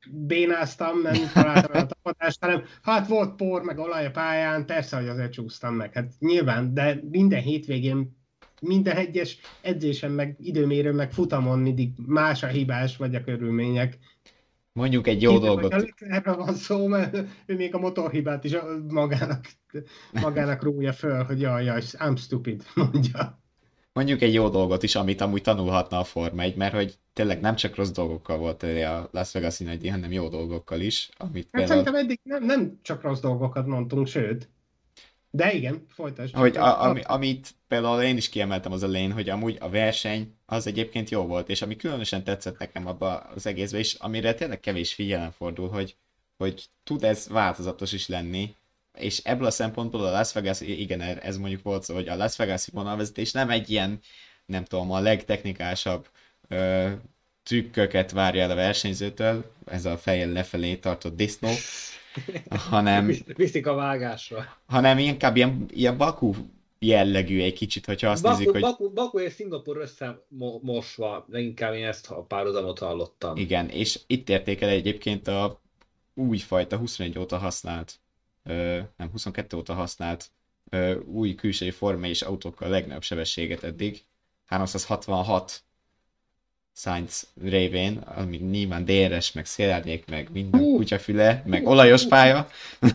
bénáztam, 0.10 1.02
nem 1.02 1.16
találtam 1.34 1.82
a 1.82 1.86
tapadást, 1.86 2.44
hanem 2.44 2.64
hát 2.82 3.08
volt 3.08 3.36
por, 3.36 3.62
meg 3.62 3.78
olaj 3.78 4.06
a 4.06 4.12
pályán, 4.12 4.66
persze, 4.66 4.98
hogy 4.98 5.08
azért 5.08 5.32
csúsztam 5.32 5.76
meg. 5.76 5.94
Hát 5.94 6.12
nyilván, 6.20 6.74
de 6.74 7.00
minden 7.12 7.42
hétvégén, 7.42 8.20
minden 8.62 8.98
egyes 8.98 9.38
edzésen, 9.62 10.12
meg 10.12 10.36
időmérő, 10.40 10.92
meg 10.92 11.12
futamon 11.12 11.60
mindig 11.60 11.92
más 12.06 12.44
a 12.44 12.48
hibás, 12.48 12.98
vagy 12.98 13.16
a 13.16 13.24
körülmények. 13.24 13.98
Mondjuk 14.74 15.08
egy 15.08 15.22
jó 15.22 15.32
Én 15.32 15.40
dolgot. 15.40 15.94
Erről 15.98 16.36
van 16.36 16.54
szó, 16.54 16.88
mert 16.88 17.18
ő 17.46 17.56
még 17.56 17.76
a 17.76 17.80
motorhibát 17.80 18.44
is 18.44 18.56
magának, 18.88 19.46
magának 20.12 20.64
rúgja 20.64 20.94
föl, 20.94 21.24
hogy 21.24 21.42
jaj, 21.42 21.64
jaj, 21.64 21.82
I'm 21.82 22.18
stupid, 22.18 22.64
mondja 22.76 23.42
mondjuk 23.94 24.22
egy 24.22 24.34
jó 24.34 24.50
dolgot 24.50 24.84
is, 24.84 24.96
amit 24.96 25.22
amúgy 25.22 25.42
tanulhatna 25.42 26.00
a 26.00 26.04
Forma 26.04 26.42
1, 26.42 26.56
mert 26.56 26.74
hogy 26.74 26.98
tényleg 27.14 27.40
nem 27.40 27.56
csak 27.56 27.76
rossz 27.76 27.92
dolgokkal 27.92 28.38
volt 28.38 28.64
a 28.64 29.10
Las 29.12 29.32
vegas 29.32 29.60
nagy 29.60 29.90
hanem 29.90 30.12
jó 30.12 30.30
dolgokkal 30.30 30.80
is. 30.80 31.10
Amit 31.18 31.44
hát 31.44 31.52
például... 31.52 31.68
szerintem 31.68 31.96
eddig 31.96 32.20
nem, 32.24 32.44
nem 32.44 32.80
csak 32.82 33.02
rossz 33.02 33.20
dolgokat 33.20 33.66
mondtunk, 33.66 34.08
sőt. 34.08 34.50
De 35.34 35.54
igen, 35.54 35.86
folytasd. 35.88 36.36
Hogy 36.36 36.58
a, 36.58 36.84
ami, 36.84 37.02
amit 37.02 37.50
például 37.68 38.02
én 38.02 38.18
is 38.18 38.30
kiemeltem 38.30 38.72
az 38.72 38.84
elején, 38.84 39.12
hogy 39.12 39.30
amúgy 39.30 39.58
a 39.60 39.70
verseny 39.70 40.36
az 40.46 40.68
egyébként 40.68 41.10
jó 41.10 41.26
volt, 41.26 41.50
és 41.50 41.62
ami 41.62 41.76
különösen 41.76 42.24
tetszett 42.24 42.58
nekem 42.58 42.88
abba 42.88 43.18
az 43.18 43.46
egészben, 43.46 43.80
és 43.80 43.94
amire 43.94 44.34
tényleg 44.34 44.60
kevés 44.60 44.94
figyelem 44.94 45.32
fordul, 45.32 45.70
hogy, 45.70 45.96
hogy 46.38 46.66
tud 46.84 47.04
ez 47.04 47.28
változatos 47.28 47.92
is 47.92 48.08
lenni, 48.08 48.56
és 48.98 49.18
ebből 49.18 49.46
a 49.46 49.52
szempontból 49.52 50.06
a 50.06 50.12
Las 50.12 50.34
Vegas, 50.34 50.62
igen, 50.62 51.02
ez 51.02 51.38
mondjuk 51.38 51.64
volt 51.64 51.84
szó, 51.84 51.94
hogy 51.94 52.08
a 52.08 52.16
Las 52.16 52.36
Vegas 52.36 52.68
vonalvezetés 52.68 53.32
nem 53.32 53.50
egy 53.50 53.70
ilyen, 53.70 54.00
nem 54.46 54.64
tudom, 54.64 54.92
a 54.92 55.00
legtechnikásabb 55.00 56.08
ö, 56.48 56.90
trükköket 57.44 58.12
várja 58.12 58.44
el 58.44 58.52
a 58.52 58.56
versenyzőtől, 58.56 59.52
ez 59.66 59.86
a 59.86 59.98
fejjel 59.98 60.30
lefelé 60.30 60.76
tartott 60.76 61.16
disznó, 61.16 61.50
hanem... 62.50 63.12
Viszik 63.36 63.68
a 63.68 63.74
vágásra. 63.74 64.58
Hanem 64.66 64.98
inkább 64.98 65.36
ilyen, 65.36 65.66
ilyen 65.70 65.98
Baku 65.98 66.34
jellegű 66.80 67.42
egy 67.42 67.54
kicsit, 67.54 67.86
hogyha 67.86 68.10
azt 68.10 68.24
Baku, 68.24 68.38
nézzük, 68.38 68.52
hogy... 68.52 68.62
Baku, 68.62 68.90
Baku 68.90 69.20
és 69.20 69.34
Szingapur 69.34 69.78
összemosva, 69.78 71.26
leginkább 71.30 71.74
én 71.74 71.86
ezt 71.86 72.12
a 72.12 72.24
párhuzamot 72.24 72.80
hallottam. 72.80 73.36
Igen, 73.36 73.70
és 73.70 74.00
itt 74.08 74.30
értékel 74.30 74.70
egyébként 74.70 75.28
a 75.28 75.62
újfajta 76.14 76.78
21 76.78 77.20
óta 77.20 77.38
használt 77.38 78.00
nem 78.98 79.10
22 79.12 79.58
óta 79.58 79.74
használt 79.74 80.32
új 81.06 81.36
külsői 81.36 81.72
forma 81.72 82.08
és 82.08 82.22
autókkal 82.22 82.68
a 82.68 82.72
legnagyobb 82.72 83.04
sebességet 83.04 83.64
eddig. 83.64 84.04
366 84.46 85.64
Sainz 86.74 87.28
révén, 87.42 87.98
ami 87.98 88.38
nyilván 88.38 88.86
DRS, 88.86 89.32
meg 89.32 89.46
szélárnyék, 89.46 90.10
meg 90.10 90.30
minden 90.32 90.62
uh, 90.62 90.76
kutyafüle, 90.76 91.44
meg 91.46 91.68
olajos 91.68 92.08
pálya. 92.08 92.48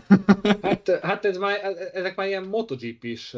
hát, 0.61 0.99
hát 1.01 1.25
ez 1.25 1.37
már, 1.37 1.59
ezek 1.93 2.15
már 2.15 2.27
ilyen 2.27 2.43
MotoGP-s 2.43 3.35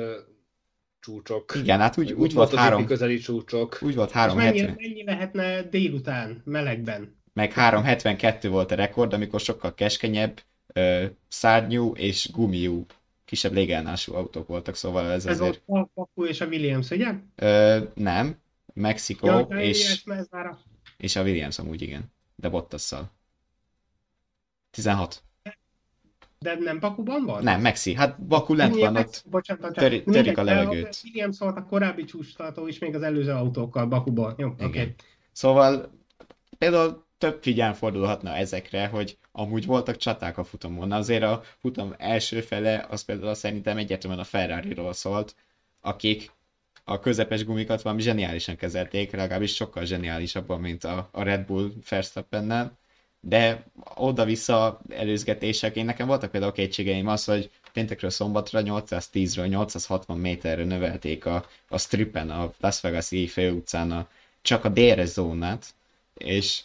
csúcsok. 1.00 1.56
Igen, 1.56 1.80
hát 1.80 1.98
úgy, 1.98 2.12
úgy 2.12 2.34
volt 2.34 2.56
három... 2.56 2.86
közeli 2.86 3.18
csúcsok. 3.18 3.78
Úgy 3.82 3.96
volt 3.96 4.12
három 4.12 4.38
mennyi, 4.38 4.62
mennyi 4.62 5.04
lehetne 5.04 5.62
délután, 5.62 6.42
melegben? 6.46 7.18
Meg 7.34 7.54
372 7.54 8.50
volt 8.50 8.72
a 8.72 8.76
rekord, 8.76 9.14
amikor 9.14 9.40
sokkal 9.40 9.74
keskenyebb, 9.74 10.42
ö, 10.74 11.06
szárnyú 11.28 11.94
és 11.96 12.30
gumiú 12.32 12.86
kisebb 13.26 13.54
légelnású 13.54 14.14
autók 14.14 14.48
voltak, 14.48 14.76
szóval 14.76 15.12
ez, 15.12 15.26
ez 15.26 15.40
azért... 15.40 15.62
volt 15.66 15.86
a 15.86 15.92
Baku 15.94 16.26
és 16.26 16.42
a 16.42 16.46
Williams, 16.46 16.90
ugye? 16.90 17.12
Ö, 17.36 17.80
nem, 17.94 18.38
Mexikó 18.80 19.27
ja, 19.27 19.39
és, 19.39 20.03
a... 20.32 20.57
és 20.97 21.15
a 21.15 21.21
Williams 21.21 21.59
amúgy 21.59 21.82
igen, 21.82 22.13
de 22.36 22.49
Bottasszal. 22.49 23.11
16. 24.71 25.23
De 26.39 26.55
nem 26.55 26.80
Bakuban 26.80 27.25
van? 27.25 27.43
Nem, 27.43 27.61
Mexi. 27.61 27.93
Hát 27.93 28.21
Baku 28.21 28.53
lent 28.53 28.75
van 28.75 28.95
ott. 28.95 29.23
Bocsánat, 29.30 29.73
töri, 29.73 30.03
törik 30.03 30.38
a 30.38 30.43
levegőt. 30.43 31.01
Williams 31.03 31.39
volt 31.39 31.57
a 31.57 31.65
korábbi 31.65 32.03
csúcstartó 32.03 32.67
is 32.67 32.80
még 32.80 32.95
az 32.95 33.01
előző 33.01 33.32
autókkal 33.32 33.86
Bakuban. 33.86 34.34
Jó, 34.38 34.47
oké. 34.47 34.65
Okay. 34.65 34.95
Szóval 35.32 35.91
például 36.57 37.05
több 37.17 37.41
figyelm 37.41 37.73
fordulhatna 37.73 38.36
ezekre, 38.36 38.88
hogy 38.88 39.17
amúgy 39.32 39.65
voltak 39.65 39.97
csaták 39.97 40.38
a 40.38 40.43
futamon. 40.43 40.91
Azért 40.91 41.23
a 41.23 41.41
futam 41.57 41.93
első 41.97 42.41
fele 42.41 42.86
az 42.89 43.01
például 43.01 43.34
szerintem 43.34 43.77
egyértelműen 43.77 44.21
a 44.21 44.25
Ferrari-ról 44.25 44.93
szólt, 44.93 45.36
akik 45.82 46.32
a 46.90 47.00
közepes 47.00 47.46
gumikat 47.46 47.82
valami 47.82 48.02
zseniálisan 48.02 48.56
kezelték, 48.56 49.12
legalábbis 49.12 49.56
sokkal 49.56 49.86
zseniálisabban, 49.86 50.60
mint 50.60 50.84
a, 50.84 51.10
a 51.12 51.24
Red 51.24 51.46
Bull 51.46 51.72
Verstappennel, 51.90 52.78
de 53.22 53.64
oda-vissza 53.96 54.82
előzgetések, 54.90 55.76
én 55.76 55.86
nekem 55.86 56.08
voltak 56.08 56.32
például 56.32 56.52
kétségeim 56.52 57.08
az, 57.08 57.26
hogy 57.26 57.50
péntekről 57.74 58.10
szombatra 58.10 58.62
810-ről 58.64 59.48
860 59.48 60.18
méterre 60.18 60.64
növelték 60.64 61.26
a, 61.26 61.46
a 61.68 61.78
strippen, 61.78 62.30
a 62.30 62.54
Las 62.60 62.82
Vegas-i 62.82 63.28
főutcán 63.28 63.92
a, 63.92 64.08
csak 64.42 64.66
a 64.66 64.70
DRS 64.70 65.10
zónát, 65.10 65.66
és 66.14 66.62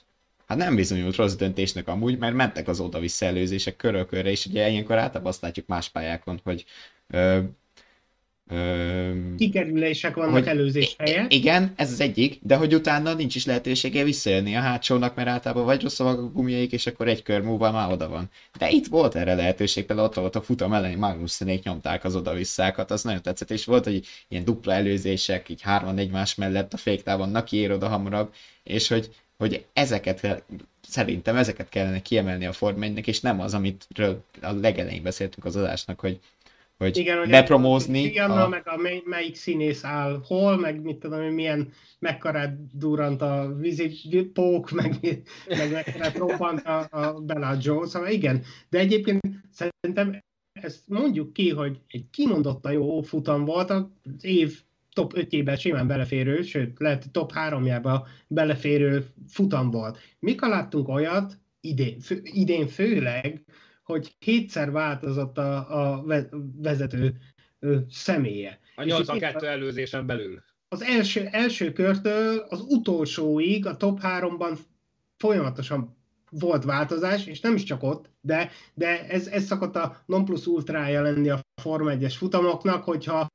hát 0.47 0.59
nem 0.59 0.75
bizonyult 0.75 1.17
rossz 1.17 1.35
döntésnek 1.35 1.89
amúgy, 1.89 2.19
mert 2.19 2.35
mentek 2.35 2.69
az 2.69 2.81
oda-vissza 2.81 3.27
előzések 3.27 3.77
körölkörre, 3.77 4.31
és 4.31 4.47
ugye 4.47 4.69
ilyenkor 4.69 4.99
általában 4.99 5.33
azt 5.33 5.43
látjuk 5.43 5.67
más 5.67 5.89
pályákon, 5.89 6.41
hogy 6.45 6.65
ö, 7.09 7.41
kikerülések 9.37 10.15
vannak 10.15 10.33
hogy 10.33 10.47
előzés 10.47 10.95
helyett. 10.99 11.33
Igen, 11.33 11.73
ez 11.77 11.93
az 11.93 12.01
egyik, 12.01 12.39
de 12.43 12.57
hogy 12.57 12.75
utána 12.75 13.15
nincs 13.15 13.35
is 13.35 13.47
lehetősége 13.47 14.05
visszajönni 14.05 14.57
a 14.57 14.61
hátsónak, 14.61 15.15
mert 15.15 15.29
általában 15.29 15.65
vagy 15.65 15.83
rossz 15.83 16.01
a 16.01 16.31
gumiaik, 16.31 16.73
és 16.73 16.87
akkor 16.87 17.09
egy 17.09 17.23
kör 17.23 17.41
múlva 17.41 17.71
már 17.71 17.93
oda 17.93 18.09
van. 18.09 18.31
De 18.59 18.71
itt 18.71 18.87
volt 18.87 19.15
erre 19.15 19.35
lehetőség, 19.35 19.85
például 19.85 20.09
ott 20.09 20.15
volt 20.15 20.37
a 20.37 20.43
futam 20.43 20.73
elején 20.73 20.99
Magnussenék 20.99 21.63
nyomták 21.63 22.05
az 22.05 22.17
oda-visszákat, 22.17 22.91
az 22.91 23.03
nagyon 23.03 23.23
tetszett, 23.23 23.51
és 23.51 23.65
volt, 23.65 23.85
hogy 23.85 24.07
ilyen 24.29 24.45
dupla 24.45 24.73
előzések, 24.73 25.49
így 25.49 25.63
hárman 25.63 25.99
egymás 25.99 26.35
mellett 26.35 26.73
a 26.73 26.77
féktávon, 26.77 27.29
na 27.29 27.45
kiér 27.45 27.71
oda 27.73 27.89
hamarabb, 27.89 28.33
és 28.63 28.89
hogy 28.89 29.11
hogy 29.37 29.65
ezeket 29.73 30.45
szerintem 30.89 31.37
ezeket 31.37 31.69
kellene 31.69 32.03
kiemelni 32.03 32.47
a 32.47 32.53
Form 32.53 32.83
és 32.83 33.21
nem 33.21 33.41
az, 33.41 33.55
amitről 33.55 34.25
a 34.43 34.53
legelején 34.53 35.03
beszéltünk 35.03 35.45
az 35.47 35.57
adásnak, 35.57 36.01
hogy 36.01 36.21
hogy 36.85 36.97
Igen, 36.97 37.31
bepromózni. 37.31 38.03
Igen, 38.03 38.31
a... 38.31 38.49
meg 38.49 38.63
a 38.69 38.77
mely, 38.77 39.03
melyik 39.05 39.35
színész 39.35 39.85
áll 39.85 40.21
hol, 40.25 40.57
meg 40.57 40.83
mit 40.83 40.97
tudom, 40.97 41.23
hogy 41.23 41.33
milyen 41.33 41.73
mekkorát 41.99 42.77
durant 42.77 43.23
a 43.23 43.55
vízipók, 43.59 44.71
meg, 44.71 44.99
meg 45.49 45.73
mekkorát 45.73 46.19
robbant 46.27 46.67
a, 46.67 46.87
a 46.91 47.21
Bellagio, 47.21 47.87
szóval 47.87 48.09
igen. 48.09 48.43
De 48.69 48.79
egyébként 48.79 49.21
szerintem 49.51 50.23
ezt 50.61 50.83
mondjuk 50.87 51.33
ki, 51.33 51.51
hogy 51.51 51.81
egy 51.89 52.05
kimondottan 52.11 52.73
jó 52.73 53.01
futam 53.01 53.45
volt, 53.45 53.71
az 53.71 53.87
év 54.21 54.61
top 54.93 55.13
5-ébe 55.17 55.59
simán 55.59 55.87
beleférő, 55.87 56.43
sőt, 56.43 56.79
lehet 56.79 57.11
top 57.13 57.33
3-jába 57.35 58.07
beleférő 58.29 59.07
futam 59.29 59.71
volt. 59.71 59.99
Mikor 60.19 60.49
láttunk 60.49 60.89
olyat, 60.89 61.39
idén, 61.61 62.01
fő, 62.01 62.21
idén 62.23 62.67
főleg, 62.67 63.43
hogy 63.85 64.19
kétszer 64.19 64.71
változott 64.71 65.39
a, 65.39 65.97
a 65.97 66.05
vezető 66.57 67.17
személye. 67.91 68.59
A 68.77 68.85
82 68.85 69.47
előzésen 69.47 70.07
belül. 70.07 70.43
Az 70.69 70.83
első, 70.83 71.29
első 71.31 71.73
körtől 71.73 72.39
az 72.49 72.61
utolsóig 72.61 73.67
a 73.67 73.77
top 73.77 73.99
3-ban 74.03 74.59
folyamatosan 75.17 75.97
volt 76.31 76.65
változás, 76.65 77.27
és 77.27 77.41
nem 77.41 77.55
is 77.55 77.63
csak 77.63 77.83
ott, 77.83 78.11
de, 78.21 78.51
de 78.75 79.07
ez, 79.09 79.27
ez 79.27 79.45
szokott 79.45 79.77
a 79.77 80.03
non 80.07 80.25
plus 80.25 80.47
ultrája 80.47 81.03
lenni 81.03 81.31
a 81.31 81.41
Forma 81.63 81.91
1-es 81.95 82.15
futamoknak, 82.17 82.85
hogyha 82.85 83.33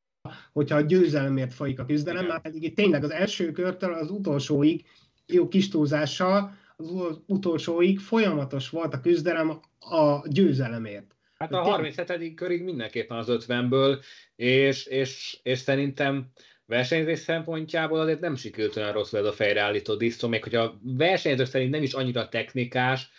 hogyha 0.51 0.75
a 0.75 0.81
győzelemért 0.81 1.53
folyik 1.53 1.79
a 1.79 1.85
küzdelem, 1.85 2.25
már 2.25 2.41
pedig 2.41 2.63
itt 2.63 2.75
tényleg 2.75 3.03
az 3.03 3.11
első 3.11 3.51
körtől 3.51 3.93
az 3.93 4.11
utolsóig, 4.11 4.85
jó 5.25 5.47
kis 5.47 5.69
túlzással, 5.69 6.57
az 6.79 7.19
utolsóig 7.25 7.99
folyamatos 7.99 8.69
volt 8.69 8.93
a 8.93 8.99
küzdelem 8.99 9.49
a 9.79 10.27
győzelemért. 10.27 11.15
Hát 11.37 11.51
a 11.51 11.61
37. 11.61 12.33
körig 12.33 12.63
mindenképpen 12.63 13.17
az 13.17 13.27
50-ből, 13.29 14.03
és, 14.35 14.85
és, 14.85 15.39
és 15.43 15.59
szerintem 15.59 16.31
versenyzés 16.65 17.19
szempontjából 17.19 17.99
azért 17.99 18.19
nem 18.19 18.35
sikerült 18.35 18.75
olyan 18.75 18.91
rosszul 18.91 19.19
ez 19.19 19.25
a 19.25 19.31
fejreállító 19.31 19.95
disztó, 19.95 20.27
még 20.27 20.43
hogyha 20.43 20.61
a 20.61 20.79
versenyzők 20.81 21.47
szerint 21.47 21.71
nem 21.71 21.83
is 21.83 21.93
annyira 21.93 22.29
technikás, 22.29 23.09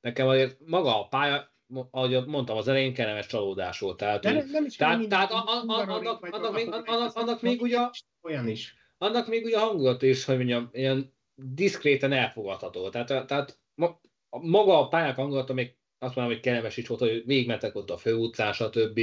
nekem 0.00 0.28
azért 0.28 0.56
maga 0.66 1.00
a 1.00 1.08
pálya, 1.08 1.54
ahogy 1.90 2.26
mondtam 2.26 2.56
az 2.56 2.68
elején, 2.68 2.94
kellemes 2.94 3.26
csalódás 3.26 3.78
volt. 3.78 3.96
Tehát, 3.96 4.22
De 4.22 4.32
nem, 4.32 4.64
is 4.64 4.76
tehát, 4.76 5.08
tehát 5.08 5.30
annak 7.14 7.42
még 7.42 7.62
ugye 7.62 7.78
olyan 8.22 8.48
is. 8.48 8.74
Annak 8.98 9.28
még 9.28 9.44
ugye 9.44 9.56
a 9.56 9.60
hangulat 9.60 10.02
is, 10.02 10.24
hogy 10.24 10.36
mondjam, 10.36 10.68
ilyen 10.72 11.15
diszkréten 11.36 12.12
elfogadható. 12.12 12.88
Tehát, 12.88 13.26
tehát 13.26 13.58
maga 14.30 14.80
a 14.80 14.88
pályák 14.88 15.16
hangulata 15.16 15.52
még 15.52 15.74
azt 15.98 16.14
mondom, 16.14 16.34
hogy 16.34 16.42
kellemes 16.42 16.76
is 16.76 16.86
volt, 16.86 17.00
hogy 17.00 17.22
végigmentek 17.26 17.74
ott 17.74 17.90
a 17.90 17.96
főutcán, 17.96 18.52
stb. 18.52 19.00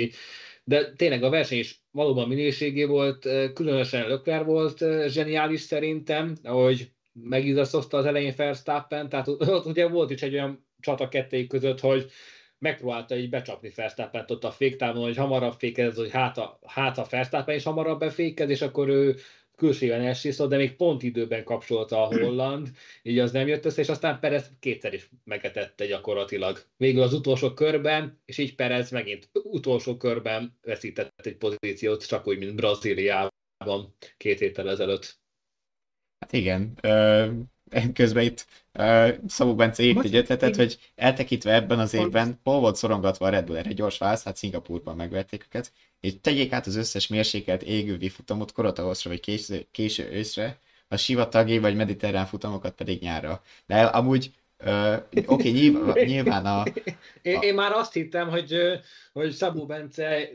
De 0.63 0.93
tényleg 0.93 1.23
a 1.23 1.29
verseny 1.29 1.57
is 1.57 1.83
valóban 1.91 2.27
minőségé 2.27 2.83
volt, 2.83 3.27
különösen 3.53 4.07
Lökler 4.07 4.45
volt 4.45 4.77
zseniális 5.07 5.61
szerintem, 5.61 6.35
ahogy 6.43 6.91
megizasztozta 7.13 7.97
az 7.97 8.05
elején 8.05 8.33
Verstappen, 8.37 9.09
tehát 9.09 9.27
ott 9.27 9.65
ugye 9.65 9.87
volt 9.87 10.09
is 10.09 10.21
egy 10.21 10.33
olyan 10.33 10.67
csata 10.79 11.07
kettőjük 11.07 11.47
között, 11.47 11.79
hogy 11.79 12.11
megpróbálta 12.57 13.15
így 13.15 13.29
becsapni 13.29 13.71
Verstappent 13.75 14.31
ott 14.31 14.43
a 14.43 14.51
féktávon, 14.51 15.03
hogy 15.03 15.17
hamarabb 15.17 15.53
fékez, 15.57 15.95
hogy 15.95 16.11
hát 16.11 16.37
a, 16.37 16.59
hát 16.65 16.97
a 16.97 17.07
Verstappen 17.09 17.55
is 17.55 17.63
hamarabb 17.63 17.99
befékez, 17.99 18.49
és 18.49 18.61
akkor 18.61 18.87
ő 18.87 19.15
külsően 19.63 20.01
elsíszott, 20.01 20.49
de 20.49 20.57
még 20.57 20.75
pont 20.75 21.03
időben 21.03 21.43
kapcsolta 21.43 22.07
a 22.07 22.19
holland, 22.19 22.71
így 23.01 23.19
az 23.19 23.31
nem 23.31 23.47
jött 23.47 23.65
össze, 23.65 23.81
és 23.81 23.89
aztán 23.89 24.19
Perez 24.19 24.51
kétszer 24.59 24.93
is 24.93 25.09
megetette 25.23 25.85
gyakorlatilag. 25.85 26.65
Végül 26.77 27.01
az 27.01 27.13
utolsó 27.13 27.53
körben, 27.53 28.21
és 28.25 28.37
így 28.37 28.55
Perez 28.55 28.91
megint 28.91 29.29
utolsó 29.33 29.97
körben 29.97 30.57
veszített 30.61 31.25
egy 31.25 31.37
pozíciót, 31.37 32.07
csak 32.07 32.27
úgy, 32.27 32.37
mint 32.37 32.55
Brazíliában 32.55 33.95
két 34.17 34.39
héttel 34.39 34.69
ezelőtt. 34.69 35.19
Hát 36.19 36.33
igen, 36.33 36.73
közben 37.93 38.23
itt 38.23 38.45
uh, 38.73 39.09
Szabó 39.27 39.55
Bence 39.55 39.83
írt 39.83 40.03
egy 40.03 40.15
ötletet, 40.15 40.55
hogy 40.55 40.77
eltekintve 40.95 41.53
ebben 41.53 41.79
az 41.79 41.93
évben 41.93 42.39
hol 42.43 42.59
volt 42.59 42.75
szorongatva 42.75 43.25
a 43.25 43.29
Red 43.29 43.45
Bull? 43.45 43.57
Erre 43.57 43.71
gyors 43.71 43.97
válasz, 43.97 44.23
hát 44.23 44.37
Szingapurban 44.37 44.95
megverték 44.95 45.45
őket, 45.45 45.71
és 45.99 46.13
tegyék 46.21 46.51
át 46.51 46.67
az 46.67 46.75
összes 46.75 47.07
mérsékelt 47.07 47.63
égővi 47.63 48.09
futamot 48.09 48.51
korotavaszra 48.51 49.09
vagy 49.09 49.19
késő, 49.19 49.67
késő 49.71 50.09
őszre, 50.11 50.57
a 50.87 50.97
sivatagi 50.97 51.57
vagy 51.57 51.75
mediterrán 51.75 52.25
futamokat 52.25 52.75
pedig 52.75 53.01
nyárra. 53.01 53.41
De 53.65 53.81
amúgy 53.81 54.31
Uh, 54.65 54.93
Oké, 54.93 55.23
okay, 55.25 55.51
nyilván, 55.51 56.05
nyilván 56.05 56.45
a, 56.45 56.59
a... 56.59 56.65
Én, 57.21 57.39
én, 57.41 57.53
már 57.53 57.71
azt 57.71 57.93
hittem, 57.93 58.29
hogy, 58.29 58.55
hogy 59.13 59.31
Szabó 59.31 59.65
Bence, 59.65 60.29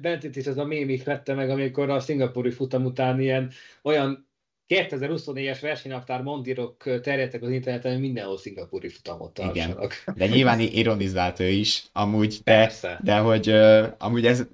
Bencét 0.00 0.36
is 0.36 0.44
ez 0.44 0.56
a 0.56 0.64
mémik 0.64 1.04
vette 1.04 1.34
meg, 1.34 1.50
amikor 1.50 1.90
a 1.90 2.00
szingapúri 2.00 2.50
futam 2.50 2.84
után 2.84 3.20
ilyen 3.20 3.50
olyan 3.82 4.27
2024-es 4.68 5.58
versenynaptár 5.60 6.22
mondírok 6.22 7.00
terjedtek 7.02 7.42
az 7.42 7.50
interneten, 7.50 7.92
hogy 7.92 8.00
mindenhol 8.00 8.38
szingapúri 8.38 8.88
futamot 8.88 9.34
tartsanak. 9.34 10.02
Igen, 10.04 10.16
de 10.16 10.26
nyilván 10.26 10.60
ironizált 10.60 11.40
ő 11.40 11.48
is, 11.48 11.84
amúgy, 11.92 12.40
de, 12.44 12.52
Persze. 12.52 13.00
de 13.02 13.18
hogy 13.18 13.48
uh, 13.48 13.86
amúgy 13.98 14.26
ez 14.26 14.46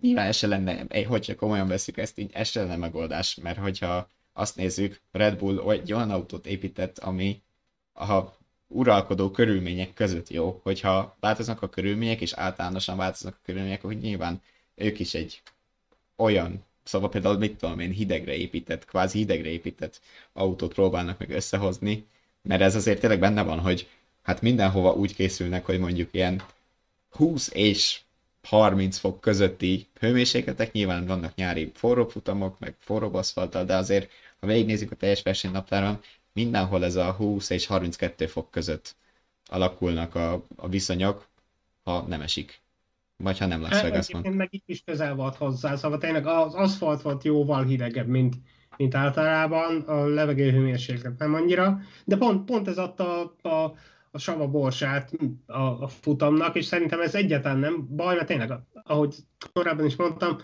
nyilván 0.00 0.26
ez 0.26 0.36
se 0.36 0.46
lenne, 0.46 0.86
hogyha 1.06 1.34
komolyan 1.34 1.68
veszük 1.68 1.96
ezt, 1.96 2.18
így 2.18 2.30
ez 2.32 2.48
se 2.48 2.60
lenne 2.60 2.76
megoldás, 2.76 3.34
mert 3.42 3.58
hogyha 3.58 4.10
azt 4.32 4.56
nézzük, 4.56 5.00
Red 5.12 5.38
Bull 5.38 5.70
egy 5.70 5.92
olyan 5.92 6.10
autót 6.10 6.46
épített, 6.46 6.98
ami 6.98 7.42
a 7.94 8.20
uralkodó 8.68 9.30
körülmények 9.30 9.94
között 9.94 10.28
jó, 10.28 10.60
hogyha 10.62 11.16
változnak 11.20 11.62
a 11.62 11.68
körülmények, 11.68 12.20
és 12.20 12.32
általánosan 12.32 12.96
változnak 12.96 13.34
a 13.34 13.44
körülmények, 13.44 13.82
hogy 13.82 13.98
nyilván 13.98 14.42
ők 14.74 14.98
is 14.98 15.14
egy 15.14 15.42
olyan 16.16 16.64
Szóval 16.86 17.08
például, 17.08 17.38
mit 17.38 17.58
tudom 17.58 17.78
én, 17.78 17.90
hidegre 17.90 18.34
épített, 18.34 18.84
kvázi 18.84 19.18
hidegre 19.18 19.48
épített 19.48 20.00
autót 20.32 20.74
próbálnak 20.74 21.18
meg 21.18 21.30
összehozni, 21.30 22.06
mert 22.42 22.60
ez 22.62 22.74
azért 22.74 23.00
tényleg 23.00 23.18
benne 23.18 23.42
van, 23.42 23.58
hogy 23.58 23.88
hát 24.22 24.40
mindenhova 24.42 24.92
úgy 24.92 25.14
készülnek, 25.14 25.64
hogy 25.64 25.78
mondjuk 25.78 26.08
ilyen 26.12 26.42
20 27.10 27.50
és 27.52 28.00
30 28.42 28.98
fok 28.98 29.20
közötti 29.20 29.86
hőmérsékletek, 30.00 30.72
nyilván 30.72 31.06
vannak 31.06 31.34
nyári 31.34 31.70
forró 31.74 32.08
futamok, 32.08 32.58
meg 32.58 32.74
forró 32.78 33.14
aszfalttal, 33.14 33.64
de 33.64 33.76
azért, 33.76 34.10
ha 34.40 34.46
végignézzük 34.46 34.90
a 34.90 34.96
teljes 34.96 35.22
versenynaptáron, 35.22 36.00
mindenhol 36.32 36.84
ez 36.84 36.96
a 36.96 37.12
20 37.12 37.50
és 37.50 37.66
32 37.66 38.26
fok 38.26 38.50
között 38.50 38.96
alakulnak 39.46 40.14
a, 40.14 40.44
a 40.56 40.68
viszonyok, 40.68 41.26
ha 41.82 42.02
nem 42.02 42.20
esik. 42.20 42.60
Vagy 43.16 43.38
ha 43.38 43.46
nem 43.46 43.60
Las 43.60 43.82
Vegas 43.82 44.08
van. 44.08 44.32
meg 44.32 44.48
itt 44.50 44.68
is 44.68 44.82
közel 44.84 45.14
volt 45.14 45.36
hozzá, 45.36 45.76
szóval 45.76 45.98
tényleg 45.98 46.26
az 46.26 46.54
aszfalt 46.54 47.02
volt 47.02 47.24
jóval 47.24 47.64
hidegebb, 47.64 48.06
mint, 48.06 48.34
mint 48.76 48.94
általában, 48.94 49.80
a 49.80 50.06
levegő 50.06 50.50
hőmérséklet 50.50 51.18
nem 51.18 51.34
annyira, 51.34 51.80
de 52.04 52.16
pont, 52.16 52.44
pont 52.44 52.68
ez 52.68 52.78
adta 52.78 53.34
a, 53.42 53.48
a, 53.48 53.74
a 54.10 54.18
sava 54.18 54.48
borsát 54.48 55.12
a, 55.46 55.60
a 55.60 55.88
futamnak, 55.88 56.56
és 56.56 56.64
szerintem 56.64 57.00
ez 57.00 57.14
egyáltalán 57.14 57.58
nem 57.58 57.86
baj, 57.90 58.14
mert 58.14 58.26
tényleg, 58.26 58.52
ahogy 58.82 59.14
korábban 59.52 59.86
is 59.86 59.96
mondtam, 59.96 60.36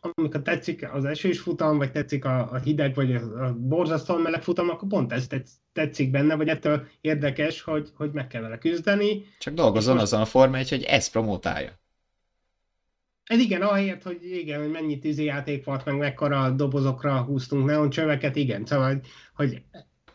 amikor 0.00 0.42
tetszik 0.42 0.92
az 0.92 1.04
esős 1.04 1.40
futam, 1.40 1.78
vagy 1.78 1.92
tetszik 1.92 2.24
a, 2.24 2.52
a 2.52 2.58
hideg, 2.58 2.94
vagy 2.94 3.14
a, 3.14 3.44
a 3.44 3.54
borzasztóan 3.54 4.20
meleg 4.20 4.42
futam, 4.42 4.68
akkor 4.68 4.88
pont 4.88 5.12
ez 5.12 5.26
tetszik 5.72 6.10
benne, 6.10 6.34
vagy 6.34 6.48
ettől 6.48 6.86
érdekes, 7.00 7.62
hogy, 7.62 7.88
hogy 7.96 8.10
meg 8.12 8.26
kell 8.26 8.42
vele 8.42 8.58
küzdeni. 8.58 9.24
Csak 9.38 9.54
dolgozzon 9.54 9.94
most... 9.94 10.06
azon 10.06 10.20
a 10.20 10.24
forma, 10.24 10.56
hogy 10.56 10.84
ezt 10.88 11.12
promotálja. 11.12 11.79
Ez 13.30 13.38
igen, 13.38 13.62
ahelyett, 13.62 14.02
hogy 14.02 14.24
igen, 14.24 14.60
hogy 14.60 14.70
mennyi 14.70 14.98
tűzi 14.98 15.24
játék 15.24 15.64
volt, 15.64 15.84
meg 15.84 15.96
mekkora 15.96 16.50
dobozokra 16.50 17.22
húztunk 17.22 17.64
neon 17.64 17.90
csöveket, 17.90 18.36
igen, 18.36 18.64
szóval, 18.64 18.86
hogy, 18.86 19.06
hogy 19.34 19.62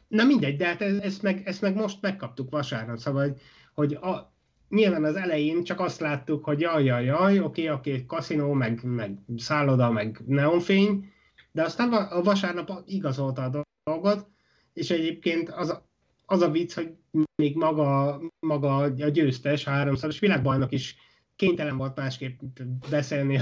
na 0.07 0.24
mindegy, 0.24 0.55
de 0.55 0.66
hát 0.66 0.82
ezt 0.82 1.22
meg, 1.22 1.41
ezt 1.45 1.61
meg 1.61 1.76
most 1.76 2.01
megkaptuk 2.01 2.49
vasárnap, 2.49 2.97
szóval, 2.97 3.22
hogy, 3.24 3.41
hogy 3.74 3.93
a, 3.93 4.34
nyilván 4.70 5.03
az 5.03 5.16
elején 5.16 5.63
csak 5.63 5.80
azt 5.80 5.99
láttuk, 5.99 6.45
hogy 6.45 6.59
jaj, 6.59 6.84
jaj, 6.84 7.05
jaj, 7.05 7.39
oké, 7.39 7.70
oké, 7.70 8.05
kaszinó, 8.05 8.53
meg, 8.53 8.84
meg 8.84 9.18
szálloda, 9.38 9.91
meg 9.91 10.22
neonfény, 10.26 11.11
de 11.51 11.63
aztán 11.63 11.93
a 11.93 12.22
vasárnap 12.22 12.84
igazolta 12.86 13.43
a 13.43 13.63
dolgot, 13.84 14.28
és 14.74 14.89
egyébként 14.89 15.49
az, 15.49 15.82
az 16.26 16.41
a 16.41 16.51
vicc, 16.51 16.74
hogy 16.74 16.95
még 17.36 17.55
maga, 17.55 18.22
maga 18.39 18.78
a 18.78 18.88
győztes, 18.88 19.63
háromszoros 19.63 20.20
világbajnok 20.20 20.72
is 20.72 20.95
kénytelen 21.36 21.77
volt 21.77 21.95
másképp 21.95 22.39
beszélni 22.89 23.39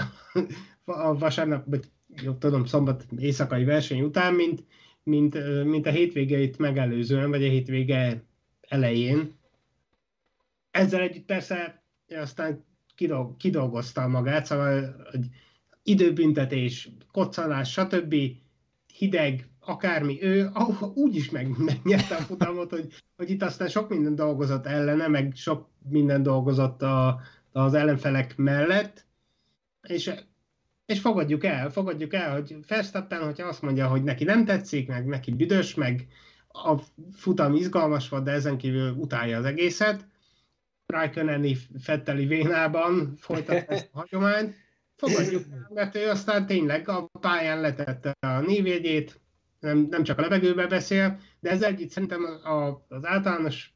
a, 0.85 1.17
vasárnap, 1.17 1.65
vagy 1.65 1.85
jobb 2.15 2.37
tudom, 2.37 2.65
szombat 2.65 3.05
éjszakai 3.17 3.63
verseny 3.63 4.01
után, 4.01 4.33
mint, 4.33 4.63
mint, 5.03 5.63
mint 5.63 5.85
a 5.85 5.89
hétvégeit 5.89 6.57
megelőzően, 6.57 7.29
vagy 7.29 7.43
a 7.43 7.49
hétvége 7.49 8.23
elején. 8.61 9.33
Ezzel 10.71 11.01
együtt 11.01 11.25
persze 11.25 11.83
aztán 12.07 12.65
kidolgozta 13.37 14.07
magát, 14.07 14.45
szóval 14.45 14.95
hogy 15.11 15.27
időbüntetés, 15.83 16.89
koccanás, 17.11 17.71
stb. 17.71 18.15
hideg, 18.97 19.47
akármi, 19.59 20.23
ő 20.23 20.49
úgy 20.93 21.15
is 21.15 21.29
meg, 21.29 21.57
megnyerte 21.57 22.15
a 22.15 22.21
futamot, 22.21 22.69
hogy, 22.69 22.93
hogy 23.15 23.29
itt 23.29 23.43
aztán 23.43 23.67
sok 23.67 23.89
minden 23.89 24.15
dolgozott 24.15 24.65
ellene, 24.65 25.07
meg 25.07 25.31
sok 25.35 25.69
minden 25.89 26.23
dolgozott 26.23 26.81
a, 26.81 27.21
az 27.53 27.73
ellenfelek 27.73 28.37
mellett, 28.37 29.05
és, 29.87 30.11
és 30.85 30.99
fogadjuk 30.99 31.43
el, 31.43 31.69
fogadjuk 31.69 32.13
el, 32.13 32.33
hogy 32.33 32.55
Verstappen, 32.67 33.23
hogyha 33.23 33.47
azt 33.47 33.61
mondja, 33.61 33.87
hogy 33.87 34.03
neki 34.03 34.23
nem 34.23 34.45
tetszik, 34.45 34.87
meg 34.87 35.05
neki 35.05 35.31
büdös, 35.31 35.73
meg 35.73 36.07
a 36.47 36.77
futam 37.13 37.55
izgalmas 37.55 38.09
volt, 38.09 38.23
de 38.23 38.31
ezen 38.31 38.57
kívül 38.57 38.91
utálja 38.91 39.37
az 39.37 39.45
egészet, 39.45 40.07
Raikkoneni 40.85 41.57
Fetteli 41.79 42.25
vénában 42.25 43.15
folytat 43.17 43.69
ezt 43.69 43.89
a 43.91 43.97
hagyományt, 43.99 44.55
fogadjuk 44.95 45.43
el, 45.51 45.69
mert 45.73 45.95
ő 45.95 46.09
aztán 46.09 46.45
tényleg 46.45 46.89
a 46.89 47.09
pályán 47.19 47.61
letette 47.61 48.15
a 48.19 48.39
névjegyét, 48.39 49.21
nem, 49.59 49.87
nem 49.89 50.03
csak 50.03 50.17
a 50.17 50.21
levegőbe 50.21 50.67
beszél, 50.67 51.19
de 51.39 51.49
ez 51.49 51.61
együtt 51.61 51.89
szerintem 51.89 52.21
az 52.87 53.05
általános 53.05 53.73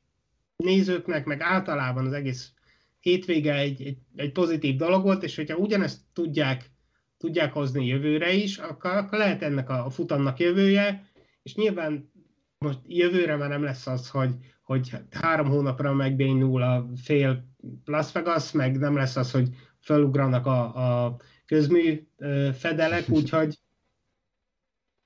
nézőknek, 0.55 1.25
meg 1.25 1.41
általában 1.41 2.05
az 2.05 2.13
egész 2.13 2.51
hétvége 2.99 3.55
egy, 3.55 3.81
egy, 3.81 3.97
egy 4.15 4.31
pozitív 4.31 4.75
dolog 4.75 5.03
volt, 5.03 5.23
és 5.23 5.35
hogyha 5.35 5.57
ugyanezt 5.57 6.01
tudják, 6.13 6.71
tudják 7.17 7.53
hozni 7.53 7.85
jövőre 7.85 8.33
is, 8.33 8.57
akkor, 8.57 8.91
akkor 8.91 9.17
lehet 9.17 9.41
ennek 9.41 9.69
a, 9.69 9.89
futamnak 9.89 10.39
jövője, 10.39 11.09
és 11.43 11.55
nyilván 11.55 12.11
most 12.57 12.79
jövőre 12.87 13.35
már 13.35 13.49
nem 13.49 13.63
lesz 13.63 13.87
az, 13.87 14.09
hogy, 14.09 14.35
hogy 14.63 14.91
három 15.11 15.47
hónapra 15.47 15.93
megbénul 15.93 16.61
a 16.61 16.89
fél 16.95 17.45
Las 17.85 18.11
Vegas, 18.11 18.51
meg 18.51 18.77
nem 18.77 18.95
lesz 18.95 19.15
az, 19.15 19.31
hogy 19.31 19.49
felugranak 19.79 20.45
a, 20.45 21.05
a 21.05 21.15
közmű 21.45 22.07
fedelek, 22.53 23.09
úgyhogy 23.09 23.59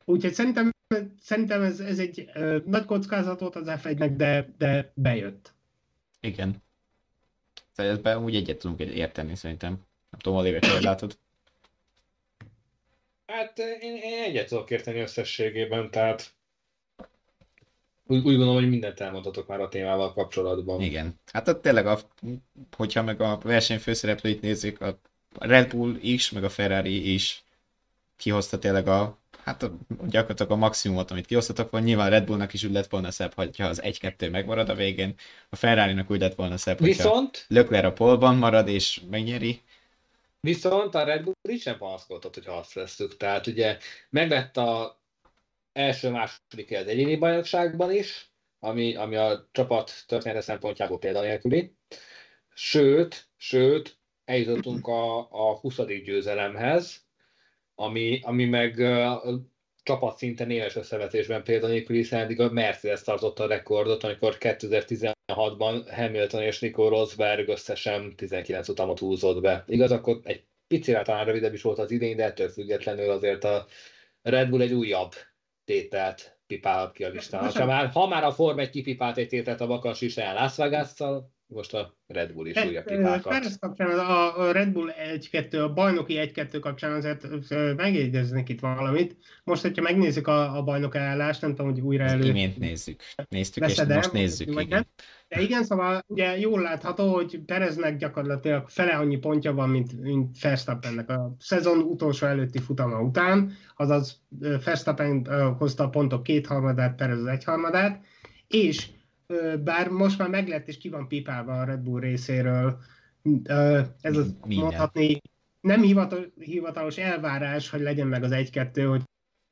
úgyhogy 0.06 0.34
szerintem, 0.34 0.70
szerintem 1.20 1.62
ez, 1.62 1.80
ez 1.80 2.00
egy 2.00 2.30
nagy 2.66 2.86
kockázatot 2.86 3.56
az 3.56 3.66
F1-nek, 3.68 4.14
de, 4.16 4.54
de 4.58 4.92
bejött. 4.96 5.54
Igen. 6.20 6.64
Tehát 7.76 7.98
ebben 7.98 8.24
úgy 8.24 8.36
egyet 8.36 8.58
tudunk 8.58 8.80
érteni 8.80 9.36
szerintem. 9.36 9.70
Nem 10.10 10.20
tudom, 10.20 10.38
Oliver, 10.38 10.66
hogy 10.66 10.84
látod? 10.84 11.18
Hát 13.26 13.58
én, 13.58 13.96
én 13.96 14.24
egyet 14.24 14.48
tudok 14.48 14.70
érteni 14.70 15.00
összességében, 15.00 15.92
tehát 15.92 16.34
úgy, 18.06 18.18
úgy 18.18 18.24
gondolom, 18.24 18.56
hogy 18.56 18.70
mindent 18.70 19.00
elmondhatok 19.00 19.48
már 19.48 19.60
a 19.60 19.70
témával 19.70 20.14
kapcsolatban. 20.14 20.82
Igen. 20.82 21.20
Hát 21.32 21.48
ott 21.48 21.62
tényleg, 21.62 21.86
a, 21.86 22.00
hogyha 22.76 23.04
meg 23.04 23.22
a 23.22 23.38
verseny 23.44 23.80
főszereplőit 23.80 24.42
nézzük, 24.42 24.82
a 24.82 24.98
Red 25.40 25.70
Bull 25.70 25.96
is, 26.02 26.32
meg 26.32 26.44
a 26.44 26.50
Ferrari 26.50 27.14
is 27.14 27.44
kihozta 28.18 28.60
tényleg 28.60 28.88
a, 28.88 29.18
hát 29.44 29.64
a, 29.64 29.78
gyakorlatilag 30.08 30.52
a 30.52 30.56
maximumot, 30.56 31.12
amit 31.12 31.26
kihoztatok 31.26 31.72
volna. 31.72 31.86
Nyilván 31.86 32.10
Red 32.10 32.26
Bullnak 32.26 32.54
is 32.54 32.64
úgy 32.64 32.72
lett 32.72 32.90
volna 32.90 33.12
szebb, 33.12 33.34
hogyha 33.34 33.66
az 33.66 33.82
1-2 33.84 34.32
megmarad 34.32 34.70
a 34.70 34.76
végén. 34.76 35.16
A 35.50 35.56
Ferrari-nak 35.56 36.12
úgy 36.12 36.20
lett 36.20 36.36
volna 36.36 36.58
szebb, 36.58 36.80
Viszont... 36.80 37.46
Lökler 37.48 37.86
a 37.86 37.94
polban 37.94 38.36
marad 38.36 38.68
és 38.68 39.02
megnyeri. 39.10 39.62
Viszont 40.40 40.96
a 40.96 41.04
Red 41.04 41.24
Bull 41.24 41.34
is 41.50 41.62
sem 41.62 41.78
panaszkodott, 41.78 42.34
hogy 42.34 42.48
azt 42.48 42.74
vesztük. 42.74 43.18
Tehát 43.18 43.48
ugye 43.48 43.78
megvett 44.10 44.58
a 44.58 45.00
első-második 45.74 46.72
az 46.72 46.88
egyéni 46.88 47.16
bajnokságban 47.16 47.92
is, 47.92 48.32
ami, 48.60 48.96
ami 48.96 49.16
a 49.16 49.48
csapat 49.52 50.04
története 50.08 50.42
szempontjából 50.42 51.00
példanélküli. 51.00 51.74
Sőt, 52.54 53.28
sőt, 53.38 53.98
eljutottunk 54.26 54.88
a, 54.88 55.20
a 55.20 55.56
20. 55.56 55.76
győzelemhez, 55.86 57.06
ami, 57.82 58.20
ami 58.24 58.46
meg 58.46 58.80
a 58.80 59.24
csapat 59.84 60.18
szinten 60.18 60.52
éles 60.52 60.76
összevetésben 60.76 61.44
példanélkül, 61.44 61.96
hiszen 61.96 62.20
eddig 62.20 62.40
a 62.40 62.52
Mercedes 62.52 63.02
tartotta 63.02 63.44
a 63.44 63.48
rekordot, 63.48 64.04
amikor 64.04 64.38
2016-ban 64.40 65.84
Hamilton 65.92 66.42
és 66.42 66.60
Nico 66.60 66.88
Rosberg 66.88 67.48
összesen 67.48 68.16
19 68.16 68.68
utamot 68.68 69.00
húzott 69.00 69.42
be. 69.42 69.64
Igaz, 69.68 69.92
akkor 69.92 70.20
egy 70.24 70.44
picire 70.68 71.02
talán 71.02 71.26
rövidebb 71.26 71.54
is 71.54 71.62
volt 71.62 71.80
az 71.80 71.92
idény, 71.92 72.16
de 72.16 72.24
ettől 72.24 72.50
függetlenül 72.50 73.10
azért 73.10 73.44
a 73.44 73.66
Red 74.22 74.50
Bull 74.50 74.62
egy 74.62 74.74
újabb 74.74 75.12
tételt 75.66 76.40
pipál 76.48 76.92
ki 76.92 77.04
a 77.04 77.10
listán. 77.10 77.52
Ha 77.52 77.66
már, 77.66 77.90
ha 77.90 78.08
már 78.08 78.24
a 78.24 78.32
Form 78.32 78.60
egy 78.60 78.70
kipipált 78.70 79.18
egy 79.18 79.28
tételt 79.28 79.62
a 79.62 79.68
Vakas 79.68 80.02
is 80.02 80.18
el 80.18 80.34
Las 80.34 80.56
vegas 80.56 80.90
most 81.52 81.74
a 81.74 81.98
Red 82.08 82.34
Bull 82.34 82.48
is 82.48 82.56
Red, 82.56 82.68
újabb 82.68 82.84
pipákat. 82.84 83.34
Perez 83.34 83.58
kapcsán 83.60 84.00
a 84.00 84.52
Red 84.52 84.72
Bull 84.72 84.90
1-2, 85.32 85.64
a 85.64 85.74
bajnoki 85.74 86.32
1-2 86.36 86.58
kapcsán 86.62 86.92
azért 86.92 87.26
megjegyeznek 87.76 88.50
itt 88.50 88.60
valamit. 88.60 89.18
Most, 89.44 89.62
hogyha 89.62 89.82
megnézzük 89.82 90.28
a, 90.28 90.58
a 90.58 90.64
bajnok 90.64 90.96
állást, 90.96 91.42
nem 91.42 91.56
tudom, 91.56 91.72
hogy 91.72 91.82
újra 91.82 92.04
elő... 92.04 92.28
Imént 92.28 92.58
nézzük. 92.58 93.02
Néztük, 93.30 93.70
és 93.70 93.84
most 93.84 94.12
nézzük. 94.12 94.62
Igen. 94.62 94.88
De 95.28 95.42
igen, 95.42 95.64
szóval 95.64 96.04
ugye 96.08 96.38
jól 96.38 96.62
látható, 96.62 97.14
hogy 97.14 97.40
Pereznek 97.46 97.98
gyakorlatilag 97.98 98.70
fele 98.70 98.92
annyi 98.92 99.18
pontja 99.18 99.54
van, 99.54 99.70
mint, 99.70 100.02
mint 100.02 100.40
Verstappennek 100.42 101.10
a 101.10 101.36
szezon 101.40 101.78
utolsó 101.78 102.28
előtti 102.28 102.60
futama 102.60 103.02
után, 103.02 103.54
azaz 103.78 104.22
Verstappen 104.40 105.28
hozta 105.58 105.84
a 105.84 105.90
pontok 105.90 106.24
kétharmadát, 106.24 106.96
Perez 106.96 107.20
az 107.20 107.26
egyharmadát, 107.26 108.06
és 108.48 108.88
bár 109.64 109.90
most 109.90 110.18
már 110.18 110.30
meglett 110.30 110.68
és 110.68 110.78
ki 110.78 110.90
van 110.90 111.08
pipálva 111.08 111.60
a 111.60 111.64
Red 111.64 111.80
Bull 111.80 112.00
részéről, 112.00 112.78
ez 114.02 114.18
az 114.18 114.36
Minden. 114.46 114.64
mondhatni 114.64 115.22
nem 115.62 115.82
hivatalos 116.40 116.98
elvárás, 116.98 117.70
hogy 117.70 117.82
legyen 117.82 118.08
meg 118.08 118.24
az 118.24 118.32
1-2, 118.34 118.86
hogy 118.90 119.02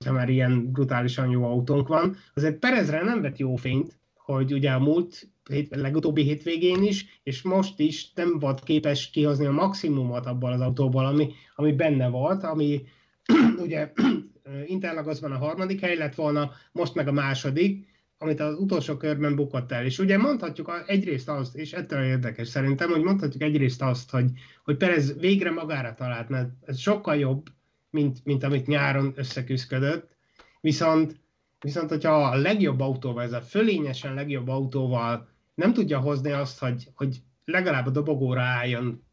ha 0.05 0.11
már 0.11 0.29
ilyen 0.29 0.71
brutálisan 0.71 1.29
jó 1.29 1.43
autónk 1.43 1.87
van. 1.87 2.15
Azért 2.33 2.59
Perezre 2.59 3.03
nem 3.03 3.21
vett 3.21 3.37
jó 3.37 3.55
fényt, 3.55 3.99
hogy 4.13 4.53
ugye 4.53 4.71
a 4.71 4.79
múlt 4.79 5.27
hét, 5.49 5.75
legutóbbi 5.75 6.23
hétvégén 6.23 6.83
is, 6.83 7.19
és 7.23 7.41
most 7.41 7.79
is 7.79 8.13
nem 8.13 8.39
volt 8.39 8.63
képes 8.63 9.09
kihozni 9.09 9.45
a 9.45 9.51
maximumot 9.51 10.25
abból 10.25 10.51
az 10.51 10.61
autóból, 10.61 11.05
ami, 11.05 11.31
ami 11.55 11.71
benne 11.71 12.07
volt, 12.07 12.43
ami 12.43 12.81
ugye 13.65 13.91
Interlagosban 14.65 15.31
a 15.31 15.37
harmadik 15.37 15.79
hely 15.79 15.95
lett 15.95 16.15
volna, 16.15 16.51
most 16.71 16.95
meg 16.95 17.07
a 17.07 17.11
második, 17.11 17.87
amit 18.21 18.39
az 18.39 18.55
utolsó 18.57 18.97
körben 18.97 19.35
bukott 19.35 19.71
el. 19.71 19.85
És 19.85 19.99
ugye 19.99 20.17
mondhatjuk 20.17 20.83
egyrészt 20.87 21.29
azt, 21.29 21.55
és 21.55 21.73
ettől 21.73 22.03
érdekes 22.03 22.47
szerintem, 22.47 22.89
hogy 22.89 23.01
mondhatjuk 23.01 23.41
egyrészt 23.41 23.81
azt, 23.81 24.09
hogy, 24.09 24.31
hogy 24.63 24.77
Perez 24.77 25.19
végre 25.19 25.51
magára 25.51 25.93
talált, 25.93 26.29
mert 26.29 26.49
ez 26.65 26.77
sokkal 26.77 27.15
jobb, 27.15 27.47
mint, 27.89 28.25
mint 28.25 28.43
amit 28.43 28.67
nyáron 28.67 29.13
összeküzdött, 29.15 30.15
viszont, 30.61 31.19
viszont 31.59 31.89
hogyha 31.89 32.23
a 32.23 32.35
legjobb 32.35 32.79
autóval, 32.79 33.23
ez 33.23 33.33
a 33.33 33.41
fölényesen 33.41 34.13
legjobb 34.13 34.47
autóval 34.47 35.27
nem 35.55 35.73
tudja 35.73 35.99
hozni 35.99 36.31
azt, 36.31 36.59
hogy, 36.59 36.87
hogy 36.95 37.17
legalább 37.45 37.85
a 37.85 37.89
dobogóra 37.89 38.41
álljon 38.41 39.03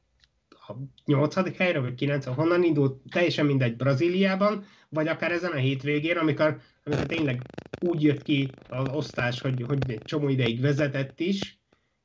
a 0.50 0.72
nyolcadik 1.04 1.56
helyre, 1.56 1.80
vagy 1.80 1.94
kilenc, 1.94 2.24
honnan 2.24 2.62
indult, 2.62 3.00
teljesen 3.10 3.46
mindegy 3.46 3.76
Brazíliában, 3.76 4.64
vagy 4.88 5.08
akár 5.08 5.32
ezen 5.32 5.52
a 5.52 5.56
hétvégén, 5.56 6.16
amikor, 6.16 6.60
amikor 6.84 7.06
tényleg 7.06 7.42
úgy 7.80 8.02
jött 8.02 8.22
ki 8.22 8.50
az 8.68 8.88
osztás, 8.92 9.40
hogy, 9.40 9.62
hogy 9.66 9.90
egy 9.90 10.02
csomó 10.02 10.28
ideig 10.28 10.60
vezetett 10.60 11.20
is, 11.20 11.58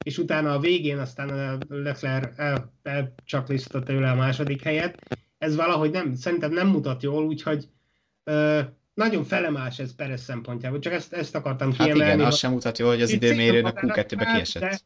és 0.05 0.17
utána 0.17 0.53
a 0.53 0.59
végén 0.59 0.97
aztán 0.97 1.29
a 1.29 1.57
Leclerc 1.69 2.39
el, 2.39 2.73
elcsaklisztott 2.83 3.85
tőle 3.85 4.09
a 4.09 4.15
második 4.15 4.61
helyet. 4.61 5.17
Ez 5.37 5.55
valahogy 5.55 5.91
nem, 5.91 6.15
szerintem 6.15 6.51
nem 6.51 6.67
mutat 6.67 7.03
jól, 7.03 7.25
úgyhogy 7.25 7.67
ö, 8.23 8.61
nagyon 8.93 9.23
felemás 9.23 9.79
ez 9.79 9.95
Perez 9.95 10.21
szempontjából, 10.21 10.79
csak 10.79 10.93
ezt, 10.93 11.13
ezt 11.13 11.35
akartam 11.35 11.67
hát 11.67 11.77
kiemelni. 11.77 12.03
Hát 12.03 12.13
igen, 12.13 12.27
azt 12.27 12.37
sem 12.37 12.51
mutat 12.51 12.77
jól, 12.77 12.89
hogy 12.89 13.01
az 13.01 13.11
időmérőn 13.11 13.65
a 13.65 13.71
Q2-be 13.73 14.25
kiesett. 14.25 14.61
De, 14.61 14.79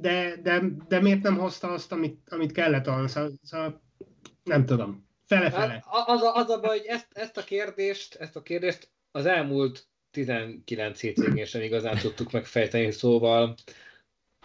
de, 0.00 0.36
de, 0.42 0.62
de 0.88 1.00
miért 1.00 1.22
nem 1.22 1.36
hozta 1.36 1.70
azt, 1.70 1.92
amit, 1.92 2.20
amit 2.30 2.52
kellett 2.52 2.84
volna? 2.84 3.08
Szóval, 3.08 3.32
szóval 3.42 3.82
nem 4.44 4.64
tudom. 4.66 5.06
Fele-fele. 5.26 5.72
Hát, 5.72 6.08
az, 6.08 6.22
a, 6.22 6.34
az 6.34 6.50
a 6.50 6.60
baj, 6.60 6.78
hogy 6.78 6.86
ezt, 6.86 7.06
ezt, 7.12 7.36
a 7.36 7.44
kérdést, 7.44 8.14
ezt 8.14 8.36
a 8.36 8.42
kérdést 8.42 8.90
az 9.10 9.26
elmúlt 9.26 9.86
19 10.12 11.00
hétvégén 11.00 11.44
sem 11.44 11.62
igazán 11.62 11.98
tudtuk 11.98 12.32
megfejteni, 12.32 12.90
szóval 12.90 13.54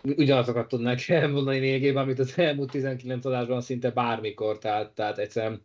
ugyanazokat 0.03 0.67
tudnák 0.67 1.09
elmondani 1.09 1.59
lényegében, 1.59 2.03
amit 2.03 2.19
az 2.19 2.37
elmúlt 2.37 2.71
19 2.71 3.25
adásban 3.25 3.61
szinte 3.61 3.91
bármikor, 3.91 4.57
tehát, 4.57 4.91
tehát 4.91 5.17
egyszerűen 5.17 5.61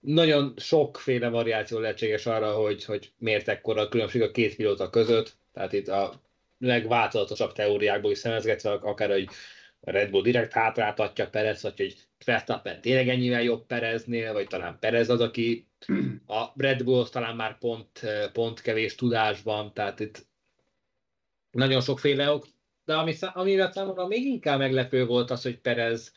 nagyon 0.00 0.54
sokféle 0.56 1.28
variáció 1.28 1.78
lehetséges 1.78 2.26
arra, 2.26 2.52
hogy, 2.52 2.84
hogy 2.84 3.12
miért 3.18 3.48
ekkora 3.48 3.80
a 3.80 3.88
különbség 3.88 4.22
a 4.22 4.30
két 4.30 4.56
pilóta 4.56 4.90
között, 4.90 5.36
tehát 5.52 5.72
itt 5.72 5.88
a 5.88 6.20
legváltozatosabb 6.58 7.52
teóriákból 7.52 8.10
is 8.10 8.18
szemezgetve, 8.18 8.72
akár, 8.72 9.10
hogy 9.10 9.28
Red 9.80 10.10
Bull 10.10 10.22
direkt 10.22 10.52
hátráltatja 10.52 11.28
Perez, 11.28 11.62
vagy 11.62 11.76
hogy 11.76 11.96
Verstappen 12.24 12.80
tényleg 12.80 13.08
ennyivel 13.08 13.42
jobb 13.42 13.66
Pereznél, 13.66 14.32
vagy 14.32 14.46
talán 14.46 14.78
Perez 14.80 15.08
az, 15.08 15.20
aki 15.20 15.68
a 16.26 16.44
Red 16.56 16.84
Bull 16.84 17.08
talán 17.08 17.36
már 17.36 17.58
pont, 17.58 18.00
pont 18.32 18.60
kevés 18.60 18.94
tudásban, 18.94 19.74
tehát 19.74 20.00
itt 20.00 20.26
nagyon 21.50 21.80
sokféle 21.80 22.32
ok, 22.32 22.46
de 22.84 22.94
ami, 22.94 23.14
amivel 23.20 23.72
számomra 23.72 24.06
még 24.06 24.24
inkább 24.24 24.58
meglepő 24.58 25.06
volt 25.06 25.30
az, 25.30 25.42
hogy 25.42 25.58
Perez 25.58 26.12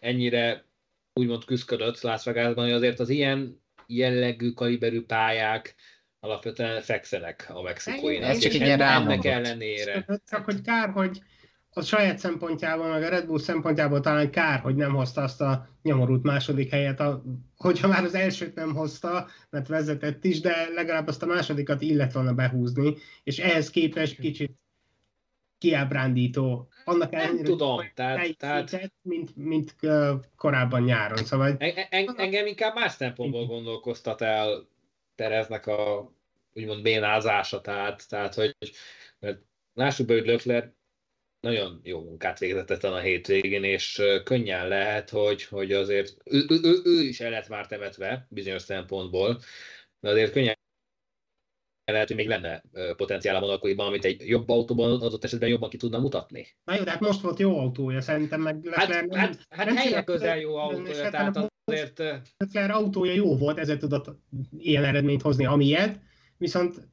ennyire 0.00 0.64
úgymond 1.12 1.44
küzdködött 1.44 2.00
Las 2.00 2.24
Vegasban, 2.24 2.64
hogy 2.64 2.72
azért 2.72 3.00
az 3.00 3.08
ilyen 3.08 3.62
jellegű, 3.86 4.52
kaliberű 4.52 5.02
pályák 5.02 5.74
alapvetően 6.20 6.82
fekszenek 6.82 7.46
a 7.48 7.62
mexikói. 7.62 8.16
Ez 8.16 8.38
csak 8.38 8.52
egy 8.52 8.60
ilyen 8.60 8.80
ennek 8.80 9.24
ellenére. 9.24 10.06
Csak 10.30 10.44
hogy 10.44 10.60
kár, 10.60 10.90
hogy 10.90 11.20
a 11.76 11.82
saját 11.82 12.18
szempontjából, 12.18 12.88
meg 12.88 13.02
a 13.02 13.08
Red 13.08 13.26
Bull 13.26 13.38
szempontjából 13.38 14.00
talán 14.00 14.30
kár, 14.30 14.60
hogy 14.60 14.74
nem 14.74 14.94
hozta 14.94 15.22
azt 15.22 15.40
a 15.40 15.68
nyomorult 15.82 16.22
második 16.22 16.70
helyet, 16.70 17.00
a, 17.00 17.22
hogyha 17.56 17.88
már 17.88 18.04
az 18.04 18.14
elsőt 18.14 18.54
nem 18.54 18.74
hozta, 18.74 19.28
mert 19.50 19.68
vezetett 19.68 20.24
is, 20.24 20.40
de 20.40 20.68
legalább 20.74 21.06
azt 21.06 21.22
a 21.22 21.26
másodikat 21.26 21.80
illet 21.80 22.12
volna 22.12 22.32
behúzni, 22.32 22.96
és 23.22 23.38
ehhez 23.38 23.70
képest 23.70 24.20
kicsit 24.20 24.58
kiábrándító. 25.58 26.68
Annak 26.84 27.10
nem 27.10 27.20
ellenére, 27.20 27.48
tudom, 27.48 27.80
tehát, 27.94 28.36
tehát... 28.36 28.92
Mint, 29.02 29.36
mint 29.36 29.74
korábban 30.36 30.82
nyáron. 30.82 31.24
Szóval... 31.24 31.56
En, 31.58 31.72
en, 31.90 32.14
engem 32.16 32.46
inkább 32.46 32.74
más 32.74 32.92
szempontból 32.92 33.46
gondolkoztat 33.46 34.20
el 34.20 34.68
Tereznek 35.14 35.66
a 35.66 36.12
úgymond 36.52 36.82
bénázása, 36.82 37.60
tehát, 37.60 38.08
tehát 38.08 38.34
hogy 38.34 38.56
mert 39.18 39.38
lássuk 39.74 40.06
be, 40.06 40.14
hogy 40.14 40.26
Lökler 40.26 40.74
nagyon 41.46 41.80
jó 41.82 42.00
munkát 42.00 42.38
végzett 42.38 42.70
a 42.84 42.98
hétvégén, 42.98 43.64
és 43.64 44.02
könnyen 44.24 44.68
lehet, 44.68 45.10
hogy, 45.10 45.42
hogy 45.44 45.72
azért 45.72 46.16
ő, 46.24 46.44
ő, 46.48 46.60
ő, 46.62 46.80
ő 46.84 47.00
is 47.02 47.20
el 47.20 47.30
lett 47.30 47.48
már 47.48 47.66
temetve 47.66 48.26
bizonyos 48.30 48.62
szempontból, 48.62 49.40
de 50.00 50.10
azért 50.10 50.32
könnyen 50.32 50.54
lehet, 51.92 52.06
hogy 52.06 52.16
még 52.16 52.28
lenne 52.28 52.62
potenciál 52.96 53.36
a 53.36 53.40
monakóiban, 53.40 53.86
amit 53.86 54.04
egy 54.04 54.28
jobb 54.28 54.48
autóban 54.48 55.00
adott 55.00 55.24
esetben 55.24 55.48
jobban 55.48 55.68
ki 55.68 55.76
tudna 55.76 55.98
mutatni. 55.98 56.46
Na 56.64 56.74
jó, 56.74 56.82
de 56.82 56.90
hát 56.90 57.00
most 57.00 57.20
volt 57.20 57.38
jó 57.38 57.58
autója, 57.58 58.00
szerintem 58.00 58.40
meg 58.40 58.68
hát, 58.70 58.92
hát, 58.92 59.14
hát, 59.14 59.46
hát 59.50 59.72
helyre 59.72 60.04
közel 60.04 60.38
jó 60.38 60.56
autója, 60.56 61.10
tehát 61.10 61.50
azért... 61.64 61.98
Leclerc 62.36 62.74
autója 62.74 63.12
jó 63.12 63.36
volt, 63.36 63.58
ezért 63.58 63.80
tudott 63.80 64.18
ilyen 64.58 64.84
eredményt 64.84 65.22
hozni, 65.22 65.46
amilyet, 65.46 66.00
viszont 66.38 66.88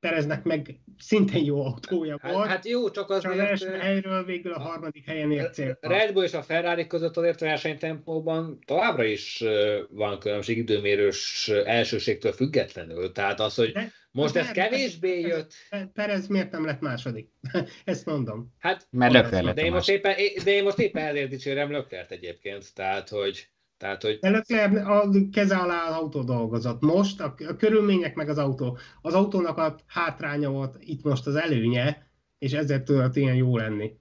Pereznek 0.00 0.42
meg 0.44 0.80
szintén 0.98 1.44
jó 1.44 1.64
autója 1.64 2.18
hát, 2.20 2.32
volt. 2.32 2.46
Hát 2.46 2.68
jó, 2.68 2.90
csak 2.90 3.10
az, 3.10 3.24
az 3.24 3.38
első 3.38 3.68
helyről 3.68 4.24
végül 4.24 4.52
a 4.52 4.60
harmadik 4.60 5.06
helyen 5.06 5.32
ért 5.32 5.54
cél. 5.54 5.78
Red 5.80 6.12
Bull 6.12 6.24
és 6.24 6.34
a 6.34 6.42
Ferrari 6.42 6.86
között 6.86 7.16
azért 7.16 7.40
versenytempóban 7.40 8.58
továbbra 8.66 9.04
is 9.04 9.44
van 9.90 10.18
különbség 10.18 10.58
időmérős 10.58 11.48
elsőségtől 11.48 12.32
függetlenül. 12.32 13.12
Tehát 13.12 13.40
az, 13.40 13.54
hogy 13.54 13.72
de, 13.72 13.92
most 14.10 14.36
ez 14.36 14.50
kevésbé 14.50 15.20
jött. 15.20 15.52
Perez 15.94 16.26
miért 16.26 16.50
nem 16.50 16.64
lett 16.64 16.80
második? 16.80 17.30
Ezt 17.84 18.06
mondom. 18.06 18.54
Hát, 18.58 18.86
Mert 18.90 19.12
Lökler 19.12 19.54
de, 19.54 19.62
én 19.62 19.72
most 19.72 19.88
éppen, 19.88 20.14
de 20.44 20.50
én 20.50 20.62
most 20.62 20.78
éppen 20.78 21.06
ezért 21.06 21.28
dicsérem 21.28 21.70
Löklert 21.70 22.10
egyébként. 22.10 22.74
Tehát, 22.74 23.08
hogy 23.08 23.48
tehát, 23.78 24.02
hogy... 24.02 24.18
De 24.18 24.30
Leclerc 24.30 24.88
a 24.88 25.10
keze 25.32 25.56
alá 25.56 25.88
az 25.88 25.94
autó 25.94 26.22
dolgozott. 26.22 26.80
Most 26.80 27.20
a, 27.20 27.34
a 27.48 27.56
körülmények 27.56 28.14
meg 28.14 28.28
az 28.28 28.38
autó. 28.38 28.78
Az 29.02 29.14
autónak 29.14 29.58
a 29.58 29.76
hátránya 29.86 30.50
volt 30.50 30.76
itt 30.80 31.02
most 31.02 31.26
az 31.26 31.34
előnye, 31.34 32.10
és 32.38 32.52
ezért 32.52 32.84
tudott 32.84 33.16
ilyen 33.16 33.34
jó 33.34 33.56
lenni. 33.56 33.92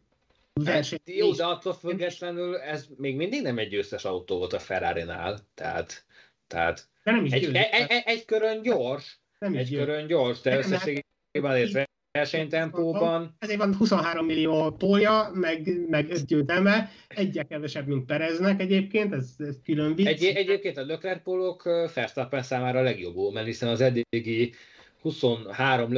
Verseny 0.54 1.00
hát, 1.06 1.16
jó, 1.16 1.32
de 1.32 1.46
attól 1.46 1.74
függetlenül 1.74 2.58
ez 2.58 2.88
még 2.98 3.16
mindig 3.16 3.42
nem 3.42 3.58
egy 3.58 3.70
győztes 3.70 4.06
autó 4.06 4.38
volt 4.38 4.54
a 4.54 4.60
Ferrari-nál. 4.60 5.40
Tehát, 5.54 6.06
tehát 6.48 6.90
de 7.04 7.12
nem 7.12 7.26
is 7.26 7.32
egy, 7.32 7.44
egy, 7.44 7.68
egy, 7.72 8.04
egy 8.06 8.26
körön 8.26 8.62
gyors, 8.62 9.20
nem 9.40 9.56
egy 9.56 9.76
körön 9.76 10.08
gyors, 10.08 10.42
de 10.42 10.58
összességében 10.58 11.52
azért 11.52 11.87
versenytempóban. 12.18 13.36
Ezért 13.40 13.60
van 13.60 13.76
23 13.76 14.26
millió 14.26 14.72
pólja, 14.72 15.32
meg, 15.34 15.88
meg 15.90 16.10
öt 16.10 16.26
győzelme, 16.26 16.90
egyre 17.08 17.44
kevesebb, 17.44 17.88
mint 17.88 18.06
Pereznek 18.06 18.62
egyébként, 18.62 19.14
ez, 19.14 19.36
ez 19.38 19.56
külön 19.64 19.96
vicc. 19.96 20.08
Egy, 20.08 20.24
egyébként 20.24 20.78
a 20.78 20.86
Leclerc 20.86 21.24
pólók 21.24 21.64
Verstappen 21.94 22.44
számára 22.44 22.80
a 22.80 22.84
legjobb 22.84 23.34
mert 23.34 23.46
hiszen 23.46 23.70
az 23.70 23.82
eddigi 23.82 24.54
23 25.02 25.92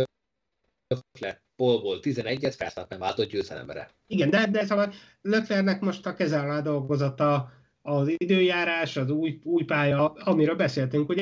Leclerc 0.88 1.40
pólból 1.56 2.00
11-et 2.02 2.56
Verstappen 2.58 3.00
váltott 3.00 3.30
győzelemre. 3.30 3.90
Igen, 4.08 4.30
de, 4.30 4.48
de 4.48 4.66
szóval 4.66 4.94
Leclercnek 5.22 5.82
most 5.82 6.06
a 6.06 6.14
keze 6.14 6.40
alá 6.40 6.62
dolgozott 6.62 7.20
a, 7.20 7.52
az 7.82 8.14
időjárás, 8.18 8.98
az 8.98 9.10
új, 9.10 9.40
új 9.44 9.64
pálya, 9.64 10.12
amiről 10.12 10.56
beszéltünk, 10.56 11.10
ugye 11.10 11.22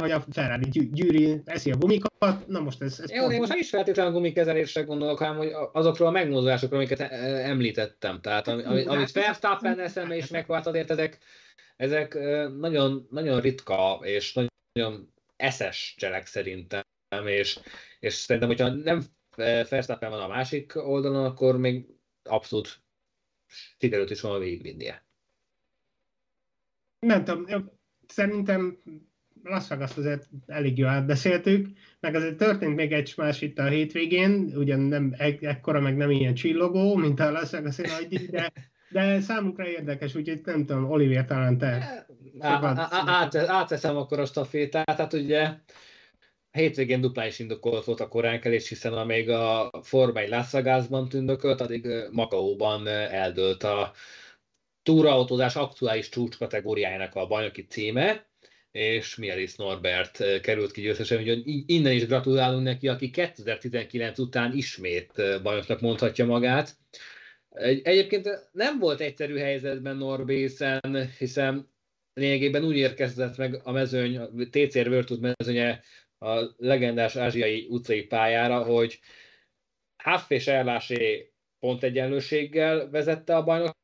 hogy 0.00 0.10
a 0.10 0.24
Ferrari 0.30 0.68
gyűri 0.68 1.40
eszi 1.44 1.70
a 1.70 1.76
gumikat, 1.76 2.46
na 2.46 2.60
most 2.60 2.82
ez... 2.82 3.00
ez 3.00 3.10
Jó, 3.10 3.30
én 3.30 3.38
most 3.38 3.50
nem 3.50 3.58
is 3.58 3.68
feltétlenül 3.68 4.12
a 4.12 4.14
gumikezelésre 4.14 4.82
gondolok, 4.82 5.18
hanem 5.18 5.36
hogy 5.36 5.52
azokról 5.72 6.08
a 6.08 6.10
megmozdulásokról, 6.10 6.78
amiket 6.78 7.00
e, 7.00 7.14
említettem. 7.48 8.20
Tehát 8.20 8.48
ami, 8.48 8.62
amit 8.64 8.88
hát, 8.88 9.12
Verstappen 9.12 9.80
eszembe 9.80 10.16
is 10.16 10.28
megvált, 10.28 10.66
azért 10.66 10.90
ezek, 10.90 11.18
ezek 11.76 12.14
nagyon, 12.58 13.06
nagyon 13.10 13.40
ritka 13.40 14.00
és 14.02 14.38
nagyon 14.72 15.12
eszes 15.36 15.94
cselek 15.98 16.26
szerintem, 16.26 16.82
és, 17.24 17.58
és 18.00 18.14
szerintem, 18.14 18.50
hogyha 18.50 18.68
nem 18.68 19.02
Verstappen 19.68 20.10
van 20.10 20.20
a 20.20 20.28
másik 20.28 20.72
oldalon, 20.76 21.24
akkor 21.24 21.58
még 21.58 21.86
abszolút 22.22 22.80
sikerült 23.78 24.10
is 24.10 24.20
volna 24.20 24.38
végigvinnie. 24.38 25.04
Nem 26.98 27.24
tudom, 27.24 27.70
szerintem 28.06 28.82
Las 29.42 29.68
Vegas 29.68 29.96
azért 29.96 30.28
elég 30.46 30.78
jól 30.78 30.88
átbeszéltük, 30.88 31.68
meg 32.00 32.14
azért 32.14 32.36
történt 32.36 32.76
még 32.76 32.92
egy 32.92 33.12
más 33.16 33.40
itt 33.40 33.58
a 33.58 33.64
hétvégén, 33.64 34.52
ugyan 34.56 34.80
nem 34.80 35.14
ekkora, 35.40 35.80
meg 35.80 35.96
nem 35.96 36.10
ilyen 36.10 36.34
csillogó, 36.34 36.96
mint 36.96 37.20
a 37.20 37.30
Las 37.30 37.50
Vegas 37.50 37.76
de, 38.30 38.52
de 38.90 39.20
számunkra 39.20 39.68
érdekes, 39.68 40.14
úgyhogy 40.14 40.40
nem 40.44 40.64
tudom, 40.66 40.90
Olivier 40.90 41.24
talán 41.24 41.58
te. 41.58 42.06
Áteszem 43.46 43.96
akkor 43.96 44.18
a 44.18 44.24
stafétát, 44.24 44.96
hát 44.96 45.12
ugye 45.12 45.50
hétvégén 46.50 47.00
duplán 47.00 47.26
is 47.26 47.38
indokolt 47.38 47.84
volt 47.84 48.00
a 48.00 48.08
koránkelés, 48.08 48.68
hiszen 48.68 48.92
amíg 48.92 49.30
a 49.30 49.70
Forma 49.82 50.20
1 50.20 50.28
Las 50.28 50.50
Vegasban 50.50 51.08
tündökölt, 51.08 51.60
addig 51.60 51.88
Makaóban 52.10 52.86
eldőlt 52.88 53.62
a 53.62 53.92
túrautózás 54.82 55.56
aktuális 55.56 56.08
csúcskategóriájának 56.08 57.14
a 57.14 57.26
bajnoki 57.26 57.66
címe, 57.66 58.30
és 58.72 59.16
Mielis 59.16 59.54
Norbert 59.54 60.40
került 60.40 60.72
ki 60.72 60.80
győztesen, 60.80 61.18
úgyhogy 61.18 61.42
innen 61.66 61.92
is 61.92 62.06
gratulálunk 62.06 62.62
neki, 62.62 62.88
aki 62.88 63.10
2019 63.10 64.18
után 64.18 64.56
ismét 64.56 65.12
bajnoknak 65.42 65.80
mondhatja 65.80 66.24
magát. 66.24 66.76
Egy, 67.50 67.80
egyébként 67.84 68.48
nem 68.52 68.78
volt 68.78 69.00
egyszerű 69.00 69.36
helyzetben 69.36 69.96
Norbészen, 69.96 71.10
hiszen 71.18 71.70
lényegében 72.14 72.64
úgy 72.64 72.76
érkezett 72.76 73.36
meg 73.36 73.60
a 73.64 73.72
mezőny, 73.72 74.16
a 74.16 74.28
TCR 74.50 74.88
World 74.88 75.20
mezőnye 75.20 75.82
a 76.18 76.54
legendás 76.56 77.16
ázsiai 77.16 77.66
utcai 77.68 78.02
pályára, 78.02 78.62
hogy 78.62 79.00
Huff 80.02 80.30
és 80.30 80.46
Erlásé 80.46 81.32
pont 81.58 81.82
egyenlőséggel 81.82 82.90
vezette 82.90 83.36
a 83.36 83.44
bajnok 83.44 83.80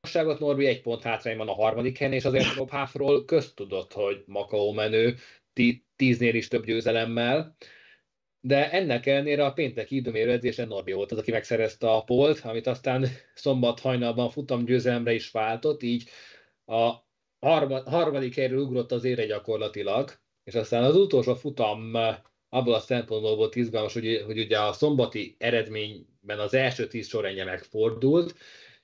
bajnokságot, 0.00 0.40
Norbi 0.40 0.66
egy 0.66 0.80
pont 0.80 1.02
hátrányban 1.02 1.48
a 1.48 1.52
harmadik 1.52 1.98
helyen, 1.98 2.12
és 2.12 2.24
azért 2.24 2.54
Rob 2.54 2.70
Halfról 2.70 3.24
köztudott, 3.24 3.92
hogy 3.92 4.22
Makao 4.26 4.72
menő 4.72 5.16
tíznél 5.96 6.34
is 6.34 6.48
több 6.48 6.64
győzelemmel, 6.64 7.56
de 8.40 8.70
ennek 8.70 9.06
ellenére 9.06 9.44
a 9.44 9.52
pénteki 9.52 9.96
időmérő 9.96 10.30
edzésen 10.30 10.68
Norbi 10.68 10.92
volt 10.92 11.12
az, 11.12 11.18
aki 11.18 11.30
megszerezte 11.30 11.90
a 11.90 12.02
polt, 12.02 12.40
amit 12.40 12.66
aztán 12.66 13.06
szombat 13.34 13.80
hajnalban 13.80 14.30
futam 14.30 14.64
győzelemre 14.64 15.12
is 15.12 15.30
váltott, 15.30 15.82
így 15.82 16.08
a 16.66 16.94
harmadik 17.84 18.34
helyről 18.34 18.60
ugrott 18.60 18.92
az 18.92 19.04
ére 19.04 19.26
gyakorlatilag, 19.26 20.10
és 20.44 20.54
aztán 20.54 20.82
az 20.82 20.96
utolsó 20.96 21.34
futam 21.34 21.94
abból 22.48 22.74
a 22.74 22.80
szempontból 22.80 23.36
volt 23.36 23.56
izgalmas, 23.56 23.92
hogy, 23.92 24.22
hogy 24.26 24.38
ugye 24.38 24.58
a 24.58 24.72
szombati 24.72 25.36
eredményben 25.38 26.38
az 26.38 26.54
első 26.54 26.86
tíz 26.86 27.08
sorrendje 27.08 27.44
megfordult, 27.44 28.34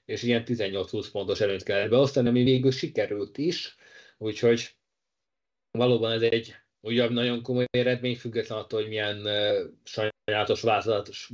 és 0.07 0.22
ilyen 0.22 0.42
18-20 0.46 1.07
pontos 1.12 1.40
előnyt 1.40 1.62
kellett 1.62 1.90
beosztani, 1.90 2.28
ami 2.28 2.42
végül 2.42 2.70
sikerült 2.70 3.38
is, 3.38 3.76
úgyhogy 4.18 4.70
valóban 5.70 6.12
ez 6.12 6.22
egy 6.22 6.54
ugyan 6.80 7.12
nagyon 7.12 7.42
komoly 7.42 7.66
eredmény, 7.70 8.16
független 8.16 8.59
attól, 8.59 8.80
hogy 8.80 8.88
milyen 8.88 9.16
uh, 9.16 9.70
sajnálatos 9.84 10.62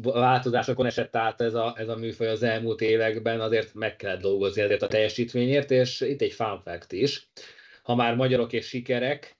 változásokon 0.03 0.87
esett 0.87 1.17
át 1.17 1.41
ez 1.41 1.55
a, 1.55 1.75
ez 1.79 1.89
a 1.89 1.97
műfaj 1.97 2.29
az 2.29 2.43
elmúlt 2.43 2.81
években, 2.81 3.41
azért 3.41 3.75
meg 3.75 3.97
kellett 3.97 4.21
dolgozni 4.21 4.63
ezért 4.63 4.83
a 4.83 4.87
teljesítményért, 4.87 5.71
és 5.71 6.01
itt 6.01 6.21
egy 6.21 6.33
fun 6.33 6.61
fact 6.61 6.93
is. 6.93 7.29
Ha 7.83 7.95
már 7.95 8.15
magyarok 8.15 8.53
és 8.53 8.67
sikerek, 8.67 9.37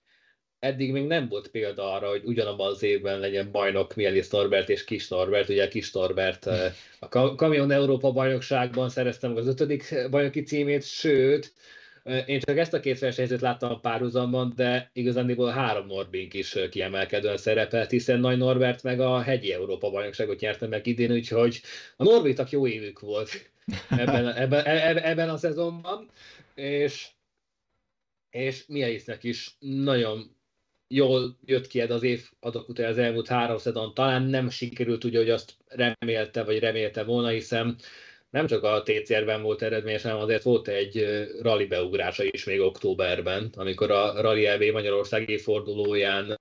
eddig 0.63 0.93
még 0.93 1.07
nem 1.07 1.29
volt 1.29 1.49
példa 1.49 1.93
arra, 1.93 2.09
hogy 2.09 2.23
ugyanabban 2.25 2.71
az 2.71 2.83
évben 2.83 3.19
legyen 3.19 3.51
bajnok 3.51 3.95
Mielis 3.95 4.29
Norbert 4.29 4.69
és 4.69 4.85
Kis 4.85 5.09
Norbert. 5.09 5.49
Ugye 5.49 5.69
Kis 5.69 5.93
Norbert 5.93 6.47
eh, 6.47 6.73
a 6.99 7.35
Kamion 7.35 7.71
Európa 7.71 8.13
bajnokságban 8.13 8.89
szerezte 8.89 9.29
meg 9.29 9.37
az 9.37 9.47
ötödik 9.47 9.95
bajnoki 10.11 10.43
címét, 10.43 10.83
sőt, 10.85 11.53
eh, 12.03 12.29
én 12.29 12.41
csak 12.41 12.59
ezt 12.59 12.75
a 12.75 12.81
két 12.81 12.99
versenyzőt 12.99 13.41
láttam 13.41 13.71
a 13.71 13.79
párhuzamban, 13.79 14.53
de 14.57 14.91
igazándiból 14.93 15.51
három 15.51 15.87
Norbink 15.87 16.35
is 16.35 16.57
kiemelkedően 16.71 17.37
szerepelt, 17.37 17.91
hiszen 17.91 18.21
Nagy 18.21 18.39
Norbert 18.39 18.83
meg 18.83 19.01
a 19.01 19.21
hegyi 19.21 19.53
Európa 19.53 19.91
bajnokságot 19.91 20.41
nyerte 20.41 20.67
meg 20.67 20.87
idén, 20.87 21.13
úgyhogy 21.13 21.61
a 21.97 22.05
Norbitak 22.05 22.51
jó 22.51 22.67
évük 22.67 23.01
volt 23.01 23.51
ebben, 23.91 24.29
ebben, 24.29 24.65
ebben, 24.65 25.05
ebben 25.05 25.29
a 25.29 25.37
szezonban, 25.37 26.09
és 26.55 27.07
és 28.31 28.67
Mielisnek 28.67 29.25
is 29.25 29.57
nagyon 29.59 30.41
jól 30.95 31.39
jött 31.45 31.67
ki 31.67 31.81
ez 31.81 31.91
az 31.91 32.03
év 32.03 32.29
adok 32.41 32.69
után 32.69 32.91
az 32.91 32.99
elmúlt 32.99 33.29
három 33.29 33.59
szezon, 33.59 33.95
talán 33.95 34.23
nem 34.23 34.51
sikerült 34.51 35.05
úgy, 35.05 35.17
hogy 35.17 35.31
azt 35.31 35.55
remélte, 35.69 36.45
vagy 36.45 36.59
remélte 36.59 37.05
volna, 37.05 37.29
hiszen 37.29 37.77
nem 38.31 38.47
csak 38.47 38.63
a 38.63 38.83
TCR-ben 38.83 39.43
volt 39.43 39.63
eredményes, 39.63 40.03
hanem 40.03 40.19
azért 40.19 40.43
volt 40.43 40.69
egy 40.69 41.07
rally 41.43 41.67
beugrása 41.67 42.25
is 42.25 42.45
még 42.45 42.61
októberben, 42.61 43.51
amikor 43.55 43.91
a 43.91 44.21
Rally 44.21 44.47
LB 44.55 44.73
Magyarországi 44.73 45.39
fordulóján 45.39 46.41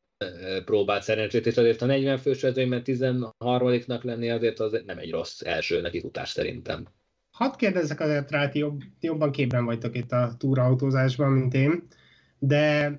próbált 0.66 1.04
szerencsét, 1.04 1.46
és 1.46 1.58
azért 1.58 1.82
a 1.82 1.86
40 1.86 2.18
fős 2.18 2.42
vezőnyben 2.42 2.82
13-nak 2.86 4.04
lenni 4.04 4.30
azért 4.30 4.60
az 4.60 4.82
nem 4.86 4.98
egy 4.98 5.12
rossz 5.12 5.42
első 5.42 5.82
neki 5.82 6.00
futás 6.00 6.30
szerintem. 6.30 6.86
Hadd 7.32 7.58
kérdezzek 7.58 8.00
azért 8.00 8.32
rá, 8.32 8.50
ti 8.50 8.60
jobb, 8.60 8.82
jobban 9.00 9.32
képben 9.32 9.66
vagytok 9.66 9.96
itt 9.96 10.12
a 10.12 10.36
túrautózásban, 10.38 11.32
mint 11.32 11.54
én, 11.54 11.88
de 12.40 12.92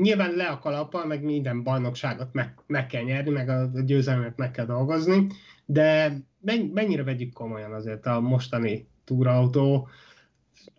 Nyilván 0.00 0.34
le 0.34 0.46
a 0.46 0.58
kalappal, 0.58 1.06
meg 1.06 1.22
minden 1.22 1.62
bajnokságot 1.62 2.32
meg, 2.32 2.54
meg 2.66 2.86
kell 2.86 3.02
nyerni, 3.02 3.30
meg 3.30 3.48
a 3.48 3.70
győzelmet 3.84 4.36
meg 4.36 4.50
kell 4.50 4.66
dolgozni, 4.66 5.26
de 5.64 6.16
mennyire 6.72 7.02
vegyük 7.02 7.32
komolyan 7.32 7.72
azért 7.72 8.06
a 8.06 8.20
mostani 8.20 8.88
túrautó 9.04 9.88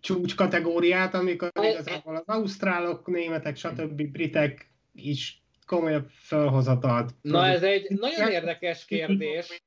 csúcs 0.00 0.34
kategóriát, 0.34 1.14
amikor 1.14 1.50
igazából 1.54 2.16
az 2.16 2.22
ausztrálok, 2.26 3.06
németek, 3.06 3.56
stb. 3.56 4.02
britek 4.02 4.70
is 4.94 5.42
komolyabb 5.66 6.08
felhozatalt. 6.10 7.14
Na 7.20 7.46
ez 7.46 7.62
egy 7.62 7.86
nagyon 7.90 8.30
érdekes 8.30 8.84
kérdés. 8.92 9.62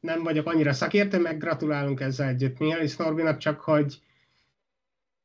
Nem 0.00 0.22
vagyok 0.22 0.46
annyira 0.46 0.72
szakértő, 0.72 1.20
meg 1.20 1.38
gratulálunk 1.38 2.00
ezzel 2.00 2.28
együtt 2.28 2.58
Mielis 2.58 2.96
Norbinak, 2.96 3.38
csak 3.38 3.60
hogy 3.60 3.98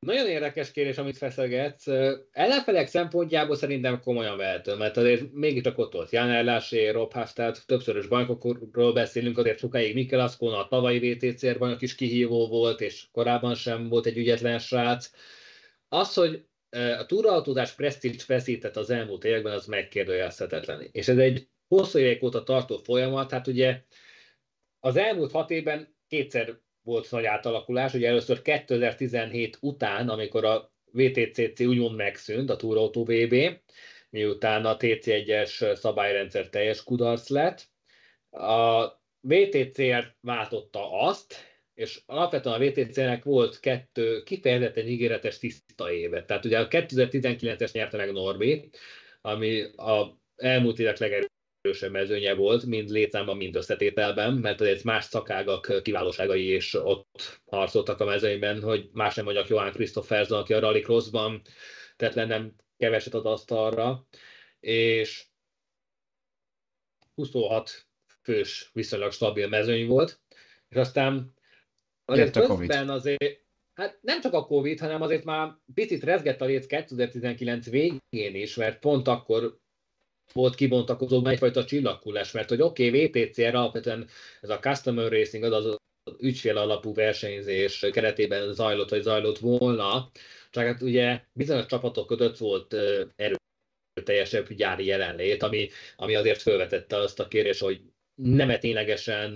Nagyon 0.05 0.27
érdekes 0.27 0.71
kérdés, 0.71 0.97
amit 0.97 1.17
feszegetsz. 1.17 1.87
Ellenfelek 2.31 2.87
szempontjából 2.87 3.55
szerintem 3.55 3.99
komolyan 3.99 4.37
vehető, 4.37 4.75
mert 4.75 4.97
azért 4.97 5.31
mégiscsak 5.31 5.77
ott 5.77 5.93
volt 5.93 6.11
Jan 6.11 6.29
Erlásé, 6.29 6.89
Rob 6.89 7.13
tehát 7.33 7.65
többszörös 7.65 8.07
bajnokokról 8.07 8.93
beszélünk, 8.93 9.37
azért 9.37 9.59
sokáig 9.59 9.93
Mikkel 9.93 10.19
Aszkona, 10.19 10.57
a 10.57 10.67
tavalyi 10.67 10.99
VTCR 10.99 11.57
bajnok 11.57 11.81
is 11.81 11.95
kihívó 11.95 12.47
volt, 12.47 12.81
és 12.81 13.07
korábban 13.11 13.55
sem 13.55 13.89
volt 13.89 14.05
egy 14.05 14.17
ügyetlen 14.17 14.59
srác. 14.59 15.11
Az, 15.89 16.13
hogy 16.13 16.45
a 16.97 17.05
túrautózás 17.05 17.73
presztízs 17.73 18.23
feszített 18.23 18.75
az 18.75 18.89
elmúlt 18.89 19.23
években, 19.23 19.53
az 19.53 19.65
megkérdőjelezhetetlen. 19.65 20.87
És 20.91 21.07
ez 21.07 21.17
egy 21.17 21.49
hosszú 21.67 21.99
évek 21.99 22.23
óta 22.23 22.43
tartó 22.43 22.77
folyamat, 22.77 23.31
hát 23.31 23.47
ugye 23.47 23.81
az 24.79 24.95
elmúlt 24.95 25.31
hat 25.31 25.49
évben 25.49 25.95
kétszer 26.07 26.59
volt 26.83 27.11
nagy 27.11 27.25
átalakulás, 27.25 27.93
ugye 27.93 28.07
először 28.07 28.41
2017 28.41 29.57
után, 29.61 30.09
amikor 30.09 30.45
a 30.45 30.71
VTCC 30.91 31.59
úgymond 31.59 31.95
megszűnt, 31.95 32.49
a 32.49 32.55
Túrautó 32.55 33.03
VB, 33.03 33.35
miután 34.09 34.65
a 34.65 34.77
TC1-es 34.77 35.75
szabályrendszer 35.75 36.49
teljes 36.49 36.83
kudarc 36.83 37.29
lett. 37.29 37.69
A 38.29 38.85
VTCR 39.21 40.15
váltotta 40.21 40.91
azt, 41.01 41.35
és 41.73 42.01
alapvetően 42.05 42.61
a 42.61 42.65
VTC-nek 42.65 43.23
volt 43.23 43.59
kettő 43.59 44.23
kifejezetten 44.23 44.87
ígéretes 44.87 45.37
tiszta 45.37 45.91
éve. 45.91 46.25
Tehát 46.25 46.45
ugye 46.45 46.59
a 46.59 46.67
2019-es 46.67 47.71
nyerte 47.71 47.97
meg 47.97 48.11
Norbi, 48.11 48.69
ami 49.21 49.61
a 49.61 50.19
elmúlt 50.35 50.79
évek 50.79 50.97
legerősebb 50.97 51.30
mezőnye 51.91 52.33
volt, 52.33 52.65
mind 52.65 52.89
létszámban, 52.89 53.37
mind 53.37 53.55
összetételben, 53.55 54.33
mert 54.33 54.61
azért 54.61 54.83
más 54.83 55.05
szakágak 55.05 55.81
kiválóságai 55.83 56.55
is 56.55 56.73
ott 56.73 57.41
harcoltak 57.45 57.99
a 57.99 58.05
mezőnyben, 58.05 58.61
hogy 58.61 58.89
más 58.93 59.15
nem 59.15 59.25
mondjak 59.25 59.47
Johan 59.47 59.71
Christopherson, 59.71 60.39
aki 60.39 60.53
a 60.53 60.59
Rally 60.59 60.81
Crossban 60.81 61.41
tett 61.95 62.13
le 62.13 62.25
nem 62.25 62.55
keveset 62.77 63.13
az 63.13 63.25
asztalra, 63.25 64.07
és 64.59 65.25
26 67.15 67.87
fős 68.21 68.69
viszonylag 68.73 69.11
stabil 69.11 69.47
mezőny 69.47 69.87
volt, 69.87 70.21
és 70.69 70.75
aztán 70.75 71.33
azért 72.05 72.35
a 72.35 72.45
közben 72.45 72.89
azért, 72.89 73.45
hát 73.73 73.99
nem 74.01 74.21
csak 74.21 74.33
a 74.33 74.45
Covid, 74.45 74.79
hanem 74.79 75.01
azért 75.01 75.23
már 75.23 75.55
picit 75.73 76.03
rezgett 76.03 76.41
a 76.41 76.45
léc 76.45 76.65
2019 76.65 77.69
végén 77.69 78.35
is, 78.35 78.55
mert 78.55 78.79
pont 78.79 79.07
akkor 79.07 79.59
volt 80.31 80.55
kibontakozó 80.55 81.25
egyfajta 81.25 81.65
csillagkullás, 81.65 82.31
mert 82.31 82.49
hogy 82.49 82.61
oké, 82.61 82.87
okay, 82.87 83.07
VTCR 83.07 83.55
alapvetően 83.55 84.07
ez 84.41 84.49
a 84.49 84.59
customer 84.59 85.11
racing, 85.11 85.43
az 85.43 85.65
az 85.65 85.77
ügyfél 86.19 86.57
alapú 86.57 86.93
versenyzés 86.93 87.85
keretében 87.91 88.53
zajlott, 88.53 88.89
vagy 88.89 89.01
zajlott 89.01 89.37
volna, 89.37 90.11
csak 90.49 90.65
hát 90.65 90.81
ugye 90.81 91.21
bizonyos 91.33 91.65
csapatok 91.65 92.07
között 92.07 92.37
volt 92.37 92.75
erőteljesebb 93.15 94.53
gyári 94.53 94.85
jelenlét, 94.85 95.43
ami, 95.43 95.69
ami 95.95 96.15
azért 96.15 96.41
felvetette 96.41 96.97
azt 96.97 97.19
a 97.19 97.27
kérdést, 97.27 97.61
hogy 97.61 97.81
nem 98.15 98.59
ténylegesen 98.59 99.35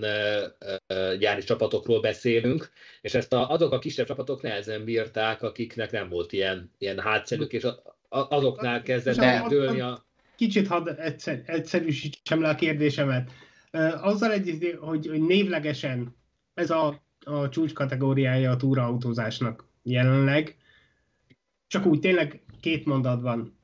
gyári 1.18 1.42
csapatokról 1.42 2.00
beszélünk, 2.00 2.70
és 3.00 3.14
ezt 3.14 3.32
a, 3.32 3.50
azok 3.50 3.72
a 3.72 3.78
kisebb 3.78 4.06
csapatok 4.06 4.42
nehezen 4.42 4.84
bírták, 4.84 5.42
akiknek 5.42 5.90
nem 5.90 6.08
volt 6.08 6.32
ilyen, 6.32 6.72
ilyen 6.78 7.00
hátszerük, 7.00 7.52
és 7.52 7.66
azoknál 8.08 8.82
kezdett 8.82 9.16
eldőlni 9.16 9.80
a... 9.80 10.05
Kicsit 10.36 10.66
hadd 10.66 10.88
egyszer, 10.88 11.42
egyszerűsítsem 11.46 12.40
le 12.40 12.48
a 12.48 12.54
kérdésemet. 12.54 13.30
Azzal 14.00 14.32
egy, 14.32 14.76
hogy, 14.80 15.06
hogy 15.06 15.22
névlegesen 15.22 16.16
ez 16.54 16.70
a, 16.70 17.02
a 17.24 17.48
csúcs 17.48 17.72
kategóriája 17.72 18.50
a 18.50 18.56
túraautózásnak 18.56 19.64
jelenleg, 19.82 20.56
csak 21.66 21.86
úgy 21.86 22.00
tényleg 22.00 22.42
két 22.60 22.84
mondatban 22.84 23.56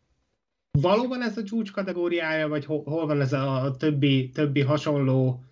valóban 0.80 1.22
ez 1.22 1.36
a 1.36 1.42
csúcs 1.42 1.72
kategóriája, 1.72 2.48
vagy 2.48 2.64
hol, 2.64 2.82
hol 2.84 3.06
van 3.06 3.20
ez 3.20 3.32
a 3.32 3.74
többi, 3.78 4.30
többi 4.30 4.60
hasonló 4.60 5.44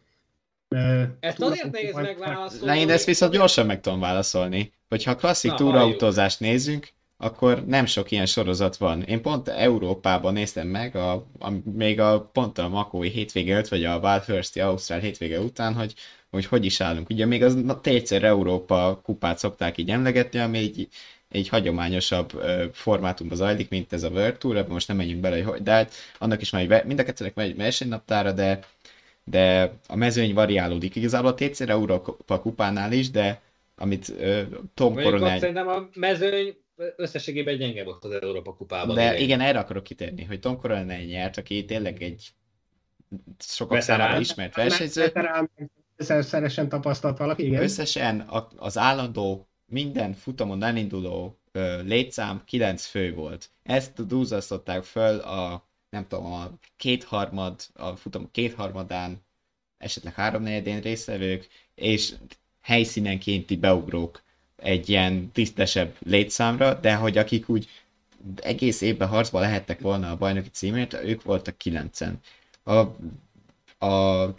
Uh, 0.75 1.03
ezt 1.21 1.41
azért 1.41 1.71
nehéz 1.71 1.95
megválaszolni. 1.95 2.67
Na, 2.67 2.77
én 2.77 2.91
ezt 2.91 3.05
viszont 3.05 3.33
gyorsan 3.33 3.67
meg 3.67 3.81
tudom 3.81 4.01
válaszolni. 4.01 4.73
Hogyha 4.89 5.15
klasszik 5.15 5.53
túrautózást 5.53 6.41
nézzünk, 6.41 6.89
akkor 7.23 7.65
nem 7.67 7.87
sok 7.87 8.11
ilyen 8.11 8.27
sorozat 8.27 8.77
van. 8.77 9.03
Én 9.03 9.23
pont 9.23 9.49
Európában 9.49 10.33
néztem 10.33 10.67
meg, 10.69 10.97
a, 10.97 11.13
a, 11.39 11.51
még 11.73 12.01
a 12.01 12.21
pont 12.33 12.59
a 12.59 12.69
Makói 12.69 13.09
hétvége 13.09 13.53
előtt, 13.53 13.69
vagy 13.69 13.85
a 13.85 13.99
Wildhursti 13.99 14.61
Ausztrál 14.61 14.99
hétvége 14.99 15.41
után, 15.41 15.75
hogy, 15.75 15.95
hogy 16.31 16.47
hogy 16.47 16.65
is 16.65 16.81
állunk. 16.81 17.09
Ugye 17.11 17.27
még 17.27 17.43
az 17.43 17.57
TCR 17.83 18.25
Európa 18.25 19.01
kupát 19.03 19.39
szokták 19.39 19.79
így 19.79 19.91
emlegetni, 19.91 20.39
ami 20.39 20.59
egy 20.59 20.89
egy 21.31 21.49
hagyományosabb 21.49 22.35
uh, 22.35 22.63
formátumban 22.73 23.37
zajlik, 23.37 23.69
mint 23.69 23.93
ez 23.93 24.03
a 24.03 24.09
World 24.09 24.37
Tour, 24.39 24.57
ebben 24.57 24.73
most 24.73 24.89
nem 24.89 24.97
menjünk 24.97 25.21
bele, 25.21 25.43
hogy 25.43 25.63
de 25.63 25.71
hát 25.73 25.93
annak 26.19 26.41
is 26.41 26.51
már 26.51 26.85
mind 26.87 26.99
a 26.99 27.03
kettőnek 27.05 27.35
megy 27.35 27.57
versenynaptára, 27.57 28.33
de, 28.33 28.59
de 29.25 29.73
a 29.89 29.97
mezőny 29.97 30.35
variálódik. 30.35 30.97
Igazából 30.97 31.31
a 31.31 31.35
TCR 31.35 31.71
Európa 31.71 32.41
kupánál 32.41 32.93
is, 32.93 33.11
de 33.11 33.41
amit 33.77 34.09
uh, 34.09 34.41
Tom 34.75 34.95
Coronel... 34.95 35.39
Szerintem 35.39 35.69
a 35.69 35.89
mezőny 35.95 36.55
összességében 36.97 37.57
gyenge 37.57 37.85
volt 37.85 38.05
az 38.05 38.11
Európa 38.11 38.55
kupában. 38.55 38.95
De 38.95 39.03
igen, 39.03 39.17
igen 39.17 39.41
erre 39.41 39.59
akarok 39.59 39.83
kitérni, 39.83 40.25
hogy 40.25 40.41
Tom 40.41 40.59
Coronel 40.59 41.03
nyert, 41.03 41.37
aki 41.37 41.65
tényleg 41.65 42.03
egy 42.03 42.29
sokak 43.39 43.81
számára 43.81 44.21
ismert 44.21 44.55
versenyző. 44.55 45.13
szeresen 45.97 46.69
tapasztalt 46.69 47.19
valaki, 47.19 47.47
igen. 47.47 47.63
Összesen 47.63 48.29
az 48.57 48.79
állandó 48.79 49.49
minden 49.67 50.13
futamon 50.13 50.63
elinduló 50.63 51.39
létszám 51.85 52.43
9 52.45 52.85
fő 52.85 53.15
volt. 53.15 53.51
Ezt 53.63 54.07
dúzasztották 54.07 54.83
föl 54.83 55.19
a, 55.19 55.69
nem 55.91 56.07
tudom, 56.09 56.33
a 56.33 56.51
kétharmad, 56.77 57.61
a 57.75 57.97
futam 57.97 58.31
kétharmadán, 58.31 59.25
esetleg 59.79 60.15
háromnegyedén 60.15 60.81
résztvevők, 60.81 61.49
és 61.75 62.15
helyszínenkénti 62.61 63.57
beugrók 63.57 64.23
egy 64.63 64.89
ilyen 64.89 65.31
tisztesebb 65.33 65.95
létszámra, 66.07 66.75
de 66.75 66.95
hogy 66.95 67.19
akik 67.19 67.49
úgy 67.49 67.69
egész 68.37 68.81
évben 68.81 69.09
harcba 69.09 69.41
lehettek 69.41 69.81
volna 69.81 70.11
a 70.11 70.17
bajnoki 70.17 70.49
címért, 70.53 70.95
ők 71.05 71.23
voltak 71.23 71.59
kilencen. 71.59 72.21
A 72.65 72.83
a 73.83 74.35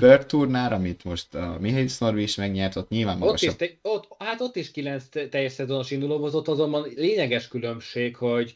World 0.00 0.26
Tournál, 0.26 0.72
amit 0.72 1.04
most 1.04 1.34
a 1.34 1.56
Mihály 1.60 1.86
Snorvi 1.86 2.22
is 2.22 2.34
megnyert, 2.34 2.76
ott 2.76 2.88
nyilván 2.88 3.18
magasabb. 3.18 3.50
Ott 3.50 3.62
is, 3.62 3.78
ott, 3.82 4.08
hát 4.18 4.40
ott 4.40 4.56
is 4.56 4.70
kilenc 4.70 5.04
teljes 5.30 5.52
szezonos 5.52 5.90
induló 5.90 6.18
volt, 6.18 6.34
ott 6.34 6.48
azonban 6.48 6.86
lényeges 6.94 7.48
különbség, 7.48 8.16
hogy 8.16 8.54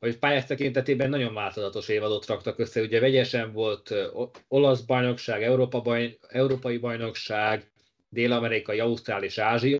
hogy 0.00 0.18
pályás 0.18 0.44
tekintetében 0.44 1.08
nagyon 1.08 1.34
változatos 1.34 1.88
évadot 1.88 2.26
raktak 2.26 2.58
össze. 2.58 2.80
Ugye 2.80 3.00
vegyesen 3.00 3.52
volt 3.52 3.94
olasz 4.48 4.80
bajnokság, 4.80 5.42
Európa 5.42 5.80
baj, 5.80 6.18
európai 6.28 6.78
bajnokság, 6.78 7.70
dél-amerikai, 8.08 8.78
ausztrál 8.78 9.22
és 9.22 9.38
ázsiai, 9.38 9.76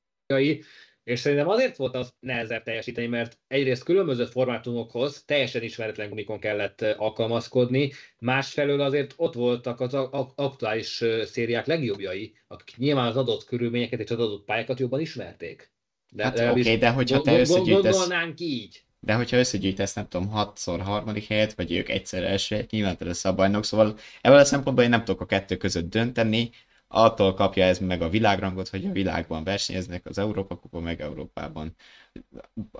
és 1.04 1.20
szerintem 1.20 1.48
azért 1.48 1.76
volt 1.76 1.94
az 1.94 2.12
nehezebb 2.20 2.62
teljesíteni, 2.62 3.06
mert 3.06 3.38
egyrészt 3.46 3.84
különböző 3.84 4.24
formátumokhoz 4.24 5.24
teljesen 5.24 5.62
ismeretlen 5.62 6.08
gumikon 6.08 6.38
kellett 6.38 6.82
alkalmazkodni, 6.82 7.92
másfelől 8.18 8.80
azért 8.80 9.14
ott 9.16 9.34
voltak 9.34 9.80
az 9.80 9.94
aktuális 10.34 11.04
szériák 11.24 11.66
legjobbjai, 11.66 12.36
akik 12.46 12.76
nyilván 12.76 13.06
az 13.06 13.16
adott 13.16 13.44
körülményeket 13.44 14.00
és 14.00 14.10
az 14.10 14.18
adott 14.18 14.44
pályákat 14.44 14.80
jobban 14.80 15.00
ismerték. 15.00 15.72
De, 16.10 16.24
hát 16.24 16.38
oké, 16.38 16.60
okay, 16.60 16.76
de 16.76 16.90
hogyha 16.90 17.20
te 17.20 17.38
összegyűjtesz... 17.38 17.96
Gondolnánk 17.96 18.40
így. 18.40 18.82
De 19.00 19.14
hogyha 19.14 19.36
összegyűjtesz, 19.36 19.94
nem 19.94 20.08
tudom, 20.08 20.28
hatszor 20.28 20.80
harmadik 20.80 21.26
helyet, 21.26 21.54
vagy 21.54 21.72
ők 21.72 21.88
egyszer 21.88 22.22
első 22.22 22.54
helyet, 22.54 22.70
nyilván 22.70 22.96
te 22.96 23.04
lesz 23.04 23.24
a 23.24 23.34
bajnok, 23.34 23.64
szóval 23.64 23.98
ebből 24.20 24.38
a 24.38 24.44
szempontból 24.44 24.84
én 24.84 24.90
nem 24.90 25.04
tudok 25.04 25.20
a 25.20 25.26
kettő 25.26 25.56
között 25.56 25.90
dönteni, 25.90 26.50
attól 26.96 27.34
kapja 27.34 27.64
ez 27.64 27.78
meg 27.78 28.02
a 28.02 28.08
világrangot, 28.08 28.68
hogy 28.68 28.86
a 28.86 28.92
világban 28.92 29.44
versenyeznek, 29.44 30.06
az 30.06 30.18
Európa 30.18 30.56
Kupa 30.56 30.80
meg 30.80 31.00
Európában. 31.00 31.74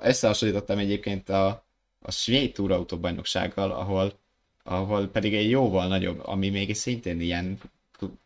Összehasonlítottam 0.00 0.78
egyébként 0.78 1.28
a, 1.28 1.64
a 2.00 2.10
svéd 2.10 2.52
túrautóbajnoksággal, 2.52 3.70
ahol, 3.70 4.12
ahol 4.64 5.06
pedig 5.08 5.34
egy 5.34 5.50
jóval 5.50 5.86
nagyobb, 5.88 6.20
ami 6.26 6.48
még 6.50 6.74
szintén 6.74 7.20
ilyen 7.20 7.58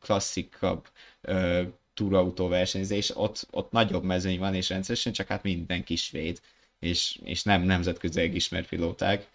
klasszikabb 0.00 0.88
uh, 1.22 1.62
túrautó 1.94 2.48
versenyzés, 2.48 3.16
ott, 3.16 3.46
ott 3.50 3.70
nagyobb 3.70 4.04
mezőny 4.04 4.38
van, 4.38 4.54
és 4.54 4.68
rendszeresen 4.68 5.12
csak 5.12 5.26
hát 5.26 5.42
mindenki 5.42 5.96
svéd, 5.96 6.40
és, 6.78 7.18
és 7.24 7.42
nem 7.42 7.62
nemzetközileg 7.62 8.34
ismert 8.34 8.68
pilóták 8.68 9.28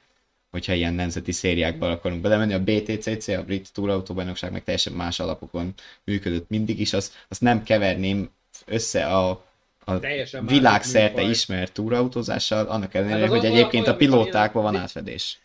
hogyha 0.54 0.74
ilyen 0.74 0.94
nemzeti 0.94 1.32
szériákban 1.32 1.92
akarunk 1.92 2.22
belemenni. 2.22 2.54
A 2.54 2.64
BTCC, 2.64 3.28
a 3.28 3.44
Brit 3.44 3.74
Túrautóbajnokság 3.74 4.52
meg 4.52 4.64
teljesen 4.64 4.94
más 4.94 5.20
alapokon 5.20 5.74
működött 6.04 6.50
mindig 6.50 6.80
is, 6.80 6.94
azt, 6.94 7.14
azt 7.28 7.42
nem 7.42 7.64
keverném 7.64 8.30
össze 8.66 9.06
a, 9.06 9.46
a 9.86 10.00
világszerte 10.46 11.22
ismert 11.22 11.74
túrautózással, 11.74 12.66
annak 12.66 12.94
ellenére, 12.94 13.20
hát 13.20 13.30
hogy 13.30 13.46
egyébként 13.46 13.88
a 13.88 13.96
pilótákban 13.96 14.64
van 14.64 14.76
átfedés. 14.76 15.40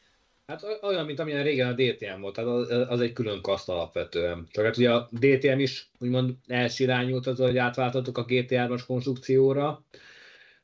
Hát 0.47 0.63
olyan, 0.83 1.05
mint 1.05 1.19
amilyen 1.19 1.43
régen 1.43 1.69
a 1.69 1.73
DTM 1.73 2.21
volt, 2.21 2.35
tehát 2.35 2.51
az, 2.51 2.71
az 2.89 3.01
egy 3.01 3.13
külön 3.13 3.43
kaszt 3.43 3.69
alapvetően. 3.69 4.47
Csak 4.51 4.65
hát 4.65 4.77
ugye 4.77 4.93
a 4.93 5.09
DTM 5.11 5.59
is 5.59 5.91
úgymond 5.99 6.35
elsirányult 6.47 7.27
az, 7.27 7.39
hogy 7.39 7.59
átváltottuk 7.59 8.19
a 8.19 8.25
GT3-as 8.25 8.83
konstrukcióra, 8.87 9.85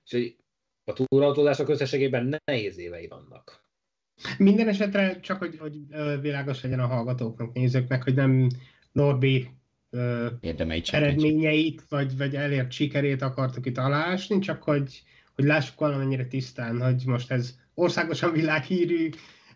úgyhogy 0.04 0.36
a 0.84 0.92
túrautózások 0.92 1.68
összességében 1.68 2.40
nehéz 2.44 2.78
évei 2.78 3.06
vannak. 3.06 3.63
Minden 4.38 4.68
esetre 4.68 5.20
csak, 5.20 5.38
hogy, 5.38 5.58
hogy 5.58 5.76
világos 6.20 6.62
legyen 6.62 6.80
a 6.80 6.86
hallgatóknak, 6.86 7.52
nézőknek, 7.52 8.02
hogy 8.02 8.14
nem 8.14 8.48
Norbi 8.92 9.48
eredményeit, 10.90 11.82
vagy, 11.88 12.16
vagy 12.16 12.36
elért 12.36 12.70
sikerét 12.70 13.22
akartok 13.22 13.66
itt 13.66 13.78
alásni, 13.78 14.38
csak 14.38 14.62
hogy, 14.62 15.02
hogy 15.34 15.44
lássuk 15.44 15.78
valamennyire 15.78 16.26
tisztán, 16.26 16.80
hogy 16.80 17.02
most 17.06 17.30
ez 17.30 17.58
országosan 17.74 18.32
világhírű 18.32 19.08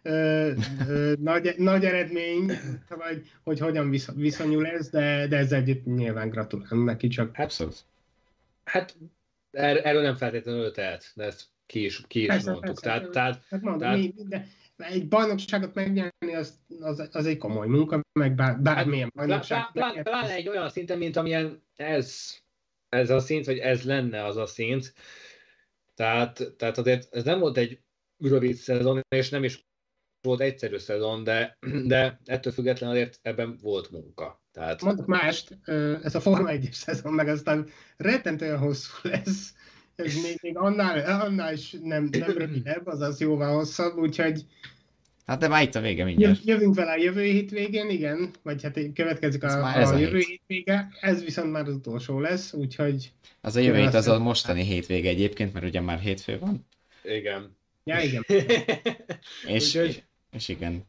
ö, 0.02 0.52
ö, 0.88 1.12
nagy, 1.20 1.54
nagy 1.56 1.84
eredmény, 1.84 2.46
vagy 2.88 3.30
hogy 3.42 3.58
hogyan 3.58 3.94
viszonyul 4.14 4.66
ez, 4.66 4.88
de, 4.88 5.26
de 5.26 5.36
ez 5.36 5.52
együtt 5.52 5.84
nyilván 5.84 6.28
gratulálunk 6.28 6.84
neki 6.84 7.08
csak. 7.08 7.36
Hát, 7.36 7.64
hát 8.64 8.96
er, 9.50 9.86
erről 9.86 10.02
nem 10.02 10.16
feltétlenül 10.16 10.70
tehet, 10.70 11.12
de 11.14 11.24
ezt 11.24 11.46
ki 11.68 11.84
is, 11.84 12.02
ki 12.06 12.20
is 12.20 12.26
persze, 12.26 12.50
mondtuk. 12.50 12.80
Persze, 12.80 12.98
tehát, 12.98 13.10
tehát, 13.10 13.44
hát 13.48 13.60
mondom, 13.60 13.80
tehát... 13.80 13.96
Mi, 13.96 14.14
de 14.28 14.48
egy 14.76 15.08
bajnokságot 15.08 15.74
megnyerni, 15.74 16.34
az, 16.34 16.58
az, 16.80 17.08
az 17.12 17.26
egy 17.26 17.36
komoly 17.36 17.66
munka, 17.66 18.00
meg 18.12 18.34
bár, 18.34 18.60
bármilyen 18.60 19.12
hát, 19.14 19.26
bajnokság. 19.26 19.72
Pláne 19.72 20.02
plá, 20.02 20.20
plá, 20.20 20.28
egy 20.28 20.48
olyan 20.48 20.70
szinten, 20.70 20.98
mint 20.98 21.16
amilyen 21.16 21.62
ez, 21.76 22.36
ez 22.88 23.10
a 23.10 23.18
szint, 23.18 23.46
vagy 23.46 23.58
ez 23.58 23.82
lenne 23.82 24.24
az 24.24 24.36
a 24.36 24.46
szint. 24.46 24.92
Tehát, 25.94 26.54
tehát 26.56 26.78
azért 26.78 27.14
ez 27.14 27.24
nem 27.24 27.38
volt 27.38 27.56
egy 27.56 27.80
rövid 28.18 28.54
szezon, 28.54 29.00
és 29.08 29.28
nem 29.28 29.44
is 29.44 29.66
volt 30.20 30.40
egyszerű 30.40 30.76
szezon, 30.76 31.24
de, 31.24 31.58
de 31.84 32.20
ettől 32.24 32.52
függetlenül 32.52 32.94
azért 32.94 33.18
ebben 33.22 33.58
volt 33.62 33.90
munka. 33.90 34.42
Tehát... 34.52 34.82
Mondok 34.82 35.06
mást, 35.06 35.58
ez 36.02 36.14
a 36.14 36.20
Forma 36.20 36.48
1 36.48 36.68
szezon, 36.72 37.12
meg 37.12 37.28
aztán 37.28 37.68
rettentően 37.96 38.58
hosszú 38.58 38.92
lesz, 39.02 39.54
ez 39.98 40.22
még, 40.22 40.38
még 40.42 40.56
annál, 40.56 41.20
annál 41.20 41.52
is 41.52 41.76
nem, 41.82 42.08
nem 42.18 42.30
rövidebb, 42.36 42.86
azaz 42.86 43.20
jóval 43.20 43.54
hosszabb, 43.54 43.96
úgyhogy 43.96 44.44
Hát 45.26 45.38
de 45.38 45.48
már 45.48 45.62
itt 45.62 45.74
a 45.74 45.80
vége 45.80 46.04
mindjárt. 46.04 46.44
Jövünk 46.44 46.74
vele 46.74 46.92
a 46.92 46.96
jövő 46.96 47.22
hétvégén, 47.22 47.90
igen, 47.90 48.30
vagy 48.42 48.62
hát 48.62 48.78
következik 48.94 49.44
a, 49.44 49.46
a, 49.46 49.88
a 49.88 49.98
jövő 49.98 50.16
hét. 50.18 50.26
hétvége, 50.26 50.88
ez 51.00 51.24
viszont 51.24 51.52
már 51.52 51.66
az 51.66 51.74
utolsó 51.74 52.20
lesz, 52.20 52.52
úgyhogy... 52.52 53.12
Az 53.40 53.56
a 53.56 53.60
jövő 53.60 53.78
hét 53.78 53.94
az 53.94 54.08
a 54.08 54.18
mostani 54.18 54.62
hétvége 54.62 55.08
egyébként, 55.08 55.52
mert 55.52 55.66
ugye 55.66 55.80
már 55.80 55.98
hétfő 55.98 56.38
van. 56.38 56.66
Igen. 57.04 57.56
Ja, 57.84 58.00
igen. 58.00 58.24
és, 59.56 59.74
és, 59.74 60.00
és 60.32 60.48
igen, 60.48 60.84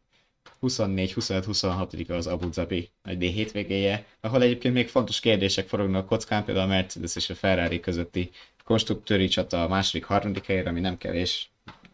24, 0.60 1.14
25, 1.14 1.46
26 1.46 2.10
az 2.10 2.28
Abu 2.28 2.50
Dhabi 2.50 2.90
egy 3.04 3.24
hétvégéje, 3.24 4.06
ahol 4.22 4.42
egyébként 4.42 4.74
még 4.74 4.88
fontos 4.88 5.20
kérdések 5.20 5.68
forognak 5.68 6.04
a 6.04 6.08
kockán, 6.08 6.44
például 6.44 6.66
a 6.66 6.70
Mercedes 6.70 7.16
és 7.16 7.30
a 7.30 7.36
Ferrari 7.36 7.80
közötti 7.80 8.30
konstruktőri 8.70 9.28
csata 9.28 9.64
a 9.64 9.68
második, 9.68 10.06
harmadik 10.06 10.46
helyre, 10.46 10.70
ami 10.70 10.80
nem 10.80 10.98
kevés 10.98 11.52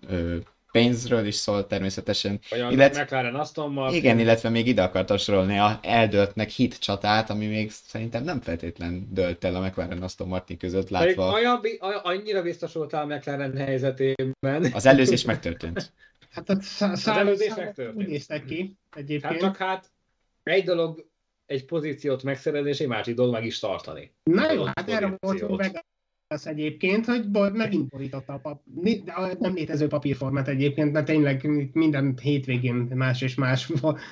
ö, 0.09 0.37
pénzről 0.71 1.25
is 1.25 1.35
szól 1.35 1.67
természetesen. 1.67 2.39
Olyan 2.51 2.71
illetve, 2.71 3.03
McLaren 3.03 3.35
Aston 3.35 3.71
Martin. 3.71 3.97
Igen, 3.97 4.19
illetve 4.19 4.49
még 4.49 4.67
ide 4.67 4.83
akartam 4.83 5.17
sorolni 5.17 5.57
a 5.57 5.79
eldöltnek 5.81 6.49
hit 6.49 6.79
csatát, 6.79 7.29
ami 7.29 7.47
még 7.47 7.71
szerintem 7.71 8.23
nem 8.23 8.41
feltétlen 8.41 9.07
dölt 9.11 9.43
el 9.43 9.55
a 9.55 9.59
McLaren 9.59 10.01
Aston 10.01 10.27
Martin 10.27 10.57
között 10.57 10.89
látva. 10.89 11.31
Olyan, 11.31 11.61
annyira 12.03 12.41
biztos 12.41 12.73
voltál 12.73 13.11
a 13.11 13.15
McLaren 13.15 13.57
helyzetében. 13.57 14.71
Az 14.73 14.85
előzés 14.85 15.25
megtörtént. 15.25 15.91
Hát 16.31 16.49
a 16.49 16.61
szá- 16.61 17.23
úgy 17.95 18.07
néztek 18.07 18.45
ki 18.45 18.75
egyébként. 18.95 19.31
Hát 19.31 19.39
csak 19.39 19.57
hát 19.57 19.91
egy 20.43 20.63
dolog 20.63 21.05
egy 21.45 21.65
pozíciót 21.65 22.23
megszerezni, 22.23 22.69
és 22.69 22.79
egy 22.79 22.87
másik 22.87 23.15
dolog 23.15 23.33
meg 23.33 23.45
is 23.45 23.59
tartani. 23.59 24.11
Na 24.23 24.51
jó, 24.51 24.63
hát 24.63 24.89
erre 24.89 25.17
volt 25.19 25.41
az 26.27 26.47
egyébként, 26.47 27.05
hogy 27.05 27.25
megint 27.53 27.87
borította 27.87 28.33
a, 28.33 28.37
pap, 28.37 28.61
nem 29.39 29.53
létező 29.53 29.87
papírformát 29.87 30.47
egyébként, 30.47 30.91
mert 30.91 31.05
tényleg 31.05 31.47
minden 31.73 32.17
hétvégén 32.21 32.75
más 32.75 33.21
és 33.21 33.35
más 33.35 33.71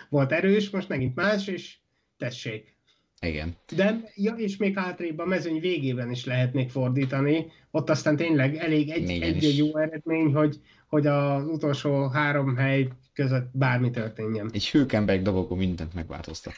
volt 0.09 0.31
erős, 0.31 0.69
most 0.69 0.89
megint 0.89 1.15
más, 1.15 1.47
és 1.47 1.77
tessék. 2.17 2.75
Igen. 3.21 3.55
De, 3.75 4.01
ja, 4.15 4.33
és 4.33 4.57
még 4.57 4.77
hátrébb 4.77 5.19
a 5.19 5.25
mezőny 5.25 5.59
végében 5.59 6.11
is 6.11 6.25
lehetnék 6.25 6.69
fordítani, 6.69 7.45
ott 7.71 7.89
aztán 7.89 8.15
tényleg 8.15 8.55
elég 8.55 8.89
egy, 8.89 9.09
egy, 9.09 9.21
egy 9.21 9.57
jó 9.57 9.77
eredmény, 9.77 10.33
hogy, 10.33 10.59
hogy 10.87 11.07
az 11.07 11.45
utolsó 11.47 12.07
három 12.07 12.55
hely 12.55 12.87
között 13.13 13.49
bármi 13.53 13.89
történjen. 13.89 14.49
Egy 14.53 14.69
Hülkenberg 14.69 15.21
dobogó 15.21 15.55
mindent 15.55 15.93
megváltoztat. 15.93 16.53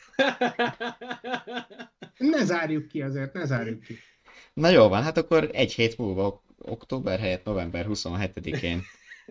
ne 2.34 2.44
zárjuk 2.44 2.88
ki 2.88 3.02
azért, 3.02 3.34
ne 3.34 3.46
zárjuk 3.46 3.82
ki. 3.82 3.96
Na 4.56 4.70
jó 4.70 4.88
van, 4.88 5.04
hát 5.04 5.18
akkor 5.18 5.50
egy 5.54 5.74
hét 5.74 5.98
múlva, 5.98 6.42
október 6.62 7.20
helyett 7.20 7.44
november 7.46 7.86
27-én 7.90 8.84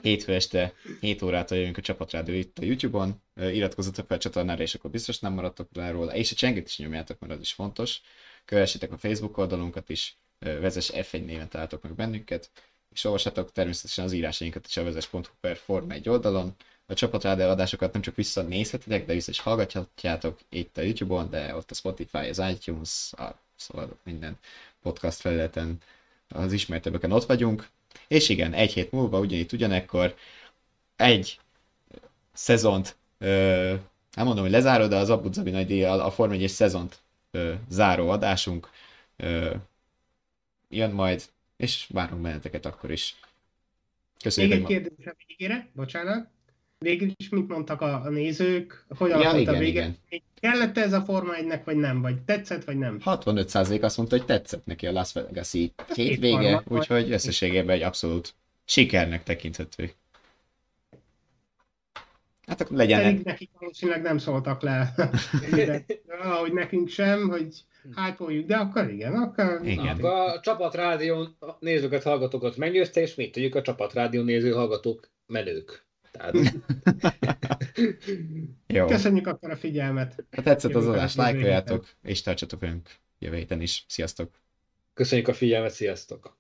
hétfő 0.02 0.34
este 0.34 0.74
7 1.00 1.22
órától 1.22 1.58
jövünk 1.58 1.76
a 1.76 1.80
csapatrádő 1.80 2.34
itt 2.34 2.58
a 2.58 2.64
YouTube-on, 2.64 3.22
iratkozzatok 3.36 4.06
fel 4.06 4.16
a 4.16 4.20
csatornára, 4.20 4.62
és 4.62 4.74
akkor 4.74 4.90
biztos 4.90 5.18
nem 5.18 5.32
maradtok 5.32 5.68
le 5.72 5.90
róla, 5.90 6.14
és 6.14 6.32
a 6.32 6.34
csengét 6.34 6.66
is 6.66 6.78
nyomjátok, 6.78 7.18
mert 7.18 7.32
az 7.32 7.40
is 7.40 7.52
fontos. 7.52 8.00
Kövessétek 8.44 8.92
a 8.92 8.98
Facebook 8.98 9.38
oldalunkat 9.38 9.88
is, 9.88 10.16
vezes 10.38 10.90
F1 10.94 11.24
néven 11.24 11.48
találtok 11.48 11.82
meg 11.82 11.94
bennünket, 11.94 12.50
és 12.92 13.04
olvassátok 13.04 13.52
természetesen 13.52 14.04
az 14.04 14.12
írásainkat 14.12 14.66
is 14.66 14.76
a 14.76 14.84
vezes.hu 14.84 15.20
per 15.40 15.56
Form 15.56 15.90
1 15.90 16.08
oldalon. 16.08 16.54
A 16.86 16.94
csapatrádió 16.94 17.48
adásokat 17.48 17.92
nem 17.92 18.02
csak 18.02 18.14
visszanézhetitek, 18.16 19.06
de 19.06 19.12
vissza 19.12 19.30
is 19.30 19.40
hallgathatjátok 19.40 20.38
itt 20.48 20.76
a 20.76 20.82
YouTube-on, 20.82 21.30
de 21.30 21.54
ott 21.54 21.70
a 21.70 21.74
Spotify, 21.74 22.28
az 22.28 22.42
iTunes, 22.50 23.12
a, 23.12 23.38
szóval 23.56 23.98
minden 24.02 24.38
podcast 24.84 25.20
felületen 25.20 25.78
az 26.28 26.52
ismertebbeken 26.52 27.12
ott 27.12 27.24
vagyunk. 27.24 27.68
És 28.08 28.28
igen, 28.28 28.52
egy 28.52 28.72
hét 28.72 28.90
múlva, 28.90 29.18
ugyanitt 29.18 29.52
ugyanekkor 29.52 30.14
egy 30.96 31.40
szezont, 32.32 32.96
ö, 33.18 33.74
nem 34.14 34.26
mondom, 34.26 34.44
hogy 34.44 34.52
lezárod, 34.52 34.88
de 34.90 34.96
az 34.96 35.10
Abu 35.10 35.28
Dhabi 35.28 35.50
nagy 35.50 35.66
díjjal 35.66 36.00
a 36.00 36.10
Form 36.10 36.32
1 36.32 36.48
szezont 36.48 36.98
ö, 37.30 37.54
záró 37.68 38.08
adásunk 38.08 38.70
ö, 39.16 39.54
jön 40.68 40.90
majd, 40.90 41.22
és 41.56 41.86
várunk 41.88 42.22
benneteket 42.22 42.66
akkor 42.66 42.90
is. 42.90 43.16
Köszönjük. 44.22 44.52
Még 44.52 44.62
egy 44.62 44.82
kérdés 44.82 45.06
a 45.06 45.14
végére, 45.26 45.68
bocsánat. 45.72 46.33
Végül 46.84 47.12
is 47.16 47.28
mit 47.28 47.48
mondtak 47.48 47.80
a, 47.80 48.02
a 48.04 48.08
nézők, 48.08 48.84
hogy 48.98 49.10
ja, 49.10 49.38
igen, 49.38 49.54
a 49.54 49.58
vége? 49.58 49.94
Igen. 50.08 50.24
Kellett 50.40 50.78
ez 50.78 50.92
a 50.92 51.00
Forma 51.00 51.34
1 51.34 51.60
vagy 51.64 51.76
nem? 51.76 52.00
Vagy 52.00 52.22
tetszett, 52.22 52.64
vagy 52.64 52.78
nem? 52.78 53.00
65% 53.04 53.82
azt 53.82 53.96
mondta, 53.96 54.16
hogy 54.16 54.26
tetszett 54.26 54.66
neki 54.66 54.86
a 54.86 54.92
Las 54.92 55.12
Vegas-i 55.12 55.72
hétvége, 55.94 56.62
úgyhogy 56.68 57.12
összességében 57.12 57.76
egy 57.76 57.82
abszolút 57.82 58.34
sikernek 58.64 59.22
tekinthető. 59.22 59.90
Hát 62.46 62.60
akkor 62.60 62.76
legyen... 62.76 63.02
Pedig 63.02 63.24
nekik 63.24 63.50
valószínűleg 63.58 64.02
nem 64.02 64.18
szóltak 64.18 64.62
le, 64.62 64.94
de, 65.50 65.84
ahogy 66.22 66.52
nekünk 66.52 66.88
sem, 66.88 67.28
hogy 67.28 67.64
hájpoljuk, 67.94 68.46
de 68.46 68.56
akkor 68.56 68.90
igen, 68.90 69.14
akkor... 69.14 69.60
Igen. 69.64 69.86
Akkor 69.86 70.10
a 70.10 70.40
csapatrádió 70.40 71.28
nézőket, 71.58 72.02
hallgatókat 72.02 72.56
meggyőzte, 72.56 73.00
és 73.00 73.14
mit 73.14 73.32
tudjuk 73.32 73.54
a 73.54 73.62
csapatrádió 73.62 74.22
néző 74.22 74.50
hallgatók 74.50 75.10
menők. 75.26 75.83
Tehát... 76.18 76.34
Jó. 78.66 78.86
Köszönjük 78.86 79.26
akkor 79.26 79.50
a 79.50 79.56
figyelmet. 79.56 80.24
Ha 80.30 80.42
tetszett 80.42 80.74
az 80.74 80.86
adás, 80.86 81.14
lájkoljátok, 81.14 81.88
és 82.02 82.22
tartsatok 82.22 82.60
velünk 82.60 82.90
jövő 83.18 83.36
héten 83.36 83.60
is. 83.60 83.84
Sziasztok! 83.88 84.40
Köszönjük 84.94 85.28
a 85.28 85.32
figyelmet, 85.32 85.72
sziasztok! 85.72 86.36